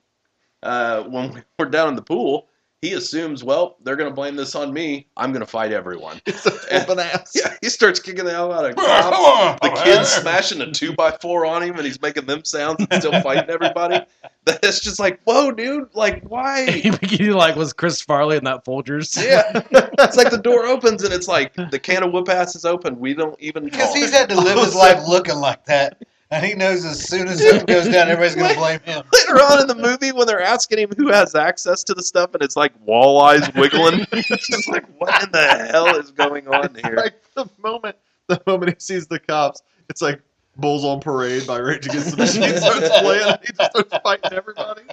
[0.64, 2.48] Uh, when we're down in the pool,
[2.82, 5.06] he assumes, well, they're going to blame this on me.
[5.16, 6.20] I'm going to fight everyone.
[6.32, 7.34] It's a flippin' ass.
[7.36, 9.60] Yeah, he starts kicking the hell out of cops.
[9.62, 13.02] The kid's smashing a two by four on him, and he's making them sounds and
[13.02, 14.00] still fighting everybody.
[14.46, 15.90] That's just like, whoa, dude!
[15.94, 16.66] Like, why?
[16.72, 19.22] he like was Chris Farley in that Folgers.
[19.22, 19.62] Yeah,
[20.00, 23.00] it's like the door opens and it's like the can of whoop ass is open.
[23.00, 26.02] We don't even Because he's had to live his life looking like that.
[26.32, 29.04] And he knows as soon as something goes down, everybody's going to blame him.
[29.14, 32.34] Later on in the movie, when they're asking him who has access to the stuff,
[32.34, 36.74] and it's like walleyes wiggling, it's just like, what in the hell is going on
[36.84, 36.96] here?
[36.96, 37.98] Like the moment,
[38.28, 40.22] the moment he sees the cops, it's like
[40.56, 43.28] Bulls on Parade by Rage Against the Machine starts playing.
[43.28, 44.84] And he just starts fighting everybody.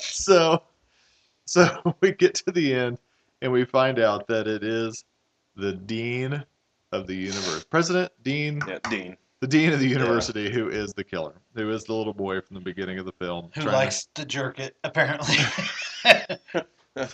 [0.00, 0.62] So,
[1.46, 2.98] so we get to the end,
[3.40, 5.04] and we find out that it is
[5.54, 6.44] the dean
[6.90, 9.16] of the universe, President Dean, Yeah, Dean.
[9.44, 12.54] The dean of the university, who is the killer, who is the little boy from
[12.54, 13.50] the beginning of the film.
[13.54, 15.36] Who trying to- likes to jerk it, apparently.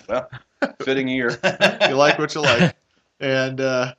[0.06, 0.28] Well,
[0.82, 1.30] fitting year.
[1.88, 2.76] you like what you like.
[3.20, 3.94] And uh,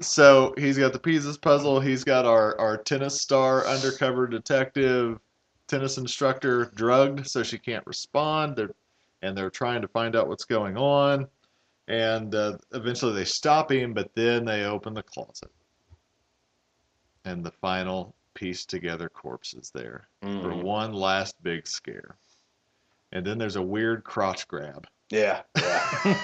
[0.00, 1.80] so he's got the Pieces puzzle.
[1.80, 5.18] He's got our, our tennis star undercover detective,
[5.66, 8.54] tennis instructor drugged so she can't respond.
[8.54, 8.70] They're
[9.22, 11.26] and they're trying to find out what's going on.
[11.88, 15.50] And uh, eventually they stop him, but then they open the closet.
[17.28, 20.62] And the final piece together corpse is there for Mm.
[20.62, 22.16] one last big scare.
[23.12, 24.86] And then there's a weird crotch grab.
[25.10, 26.18] Yeah, yeah.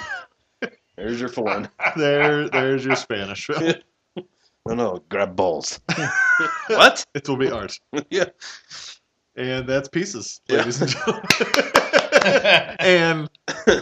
[0.96, 1.68] There's your foreign.
[1.96, 3.74] There, there's your Spanish film.
[4.66, 5.80] No, no, grab balls.
[6.68, 7.04] what?
[7.14, 7.78] It will be art.
[8.10, 8.26] Yeah.
[9.36, 10.58] And that's pieces, Yeah.
[10.58, 11.22] ladies and gentlemen.
[12.78, 13.28] and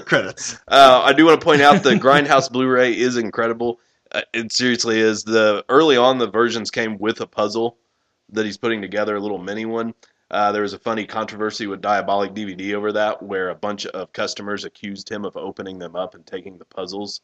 [0.07, 0.55] credits.
[0.69, 3.79] Uh, I do want to point out the Grindhouse Blu-ray is incredible.
[4.13, 5.25] Uh, it seriously is.
[5.25, 7.79] The early on, the versions came with a puzzle
[8.31, 9.95] that he's putting together, a little mini one.
[10.31, 14.13] Uh, there was a funny controversy with Diabolik DVD over that, where a bunch of
[14.15, 17.21] customers accused him of opening them up and taking the puzzles.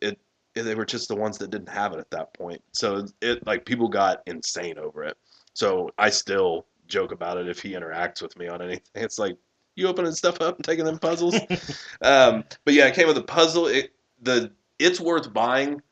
[0.00, 0.18] It
[0.54, 2.62] they were just the ones that didn't have it at that point.
[2.72, 5.16] So it like people got insane over it.
[5.54, 8.82] So I still joke about it if he interacts with me on anything.
[8.94, 9.36] It's like
[9.74, 11.34] you opening stuff up and taking them puzzles.
[12.02, 13.66] um, but yeah, it came with a puzzle.
[13.66, 13.92] It
[14.22, 15.82] the it's worth buying,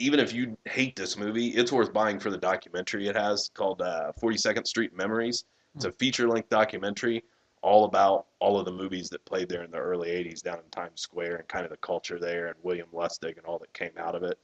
[0.00, 1.48] even if you hate this movie.
[1.48, 5.44] It's worth buying for the documentary it has called uh, Forty Second Street Memories.
[5.76, 7.22] It's a feature length documentary
[7.62, 10.70] all about all of the movies that played there in the early '80s down in
[10.70, 13.92] Times Square and kind of the culture there and William Lustig and all that came
[13.98, 14.38] out of it.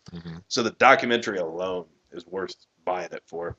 [0.49, 2.55] So the documentary alone is worth
[2.85, 3.57] buying it for.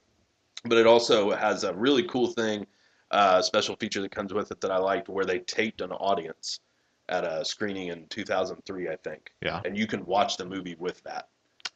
[0.64, 2.66] But it also has a really cool thing,
[3.12, 6.60] uh, special feature that comes with it that I liked, where they taped an audience
[7.10, 9.32] at a screening in 2003, I think.
[9.42, 9.62] Yeah.
[9.66, 11.30] And you can watch the movie with that,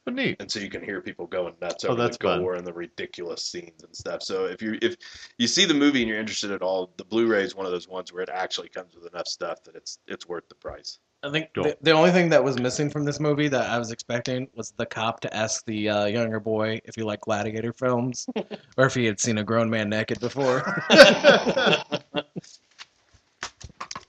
[0.04, 0.36] But neat.
[0.40, 2.40] and so you can hear people going nuts Oh, over that's the fun.
[2.40, 4.22] gore and the ridiculous scenes and stuff.
[4.22, 4.96] So if you if
[5.38, 7.86] you see the movie and you're interested at all, the Blu-ray is one of those
[7.86, 10.98] ones where it actually comes with enough stuff that it's it's worth the price.
[11.24, 11.62] I think Cool.
[11.62, 14.72] the, the only thing that was missing from this movie that I was expecting was
[14.76, 18.26] the cop to ask the uh, younger boy if he liked gladiator films
[18.76, 20.64] or if he had seen a grown man naked before.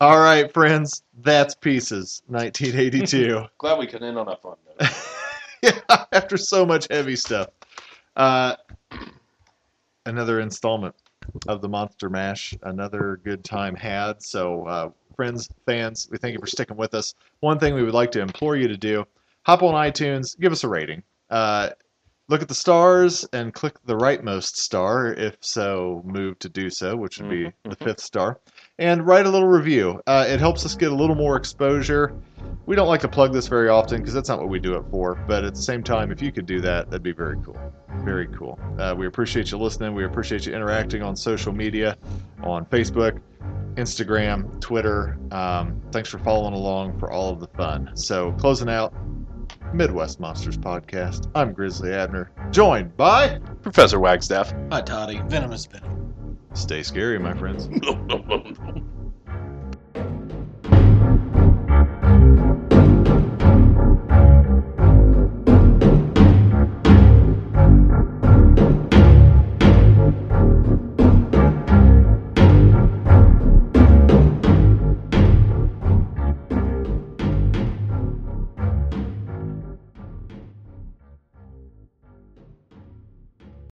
[0.01, 3.45] All right, friends, that's Pieces, 1982.
[3.59, 4.89] Glad we could end on a fun note.
[5.89, 7.47] yeah, after so much heavy stuff.
[8.17, 8.55] Uh,
[10.05, 10.93] another installment
[11.47, 12.53] of the Monster Mash.
[12.63, 14.21] Another good time had.
[14.21, 17.15] So, uh, friends, fans, we thank you for sticking with us.
[17.39, 19.05] One thing we would like to implore you to do:
[19.43, 21.01] hop on iTunes, give us a rating.
[21.29, 21.69] Uh,
[22.27, 26.97] look at the stars and click the rightmost star, if so moved to do so,
[26.97, 28.41] which would be the fifth star,
[28.79, 30.01] and write a little review.
[30.07, 32.15] Uh, it helps us get a little more exposure.
[32.65, 34.83] We don't like to plug this very often because that's not what we do it
[34.89, 35.15] for.
[35.27, 37.59] But at the same time, if you could do that, that'd be very cool.
[38.03, 38.59] Very cool.
[38.79, 39.93] Uh, we appreciate you listening.
[39.93, 41.97] We appreciate you interacting on social media,
[42.41, 43.19] on Facebook,
[43.75, 45.17] Instagram, Twitter.
[45.31, 47.91] Um, thanks for following along for all of the fun.
[47.95, 48.93] So, closing out
[49.73, 51.29] Midwest Monsters Podcast.
[51.35, 54.53] I'm Grizzly Abner, joined by Professor Wagstaff.
[54.71, 55.21] Hi, Toddy.
[55.25, 56.12] Venomous Venom.
[56.53, 57.67] Stay Scary, my friends.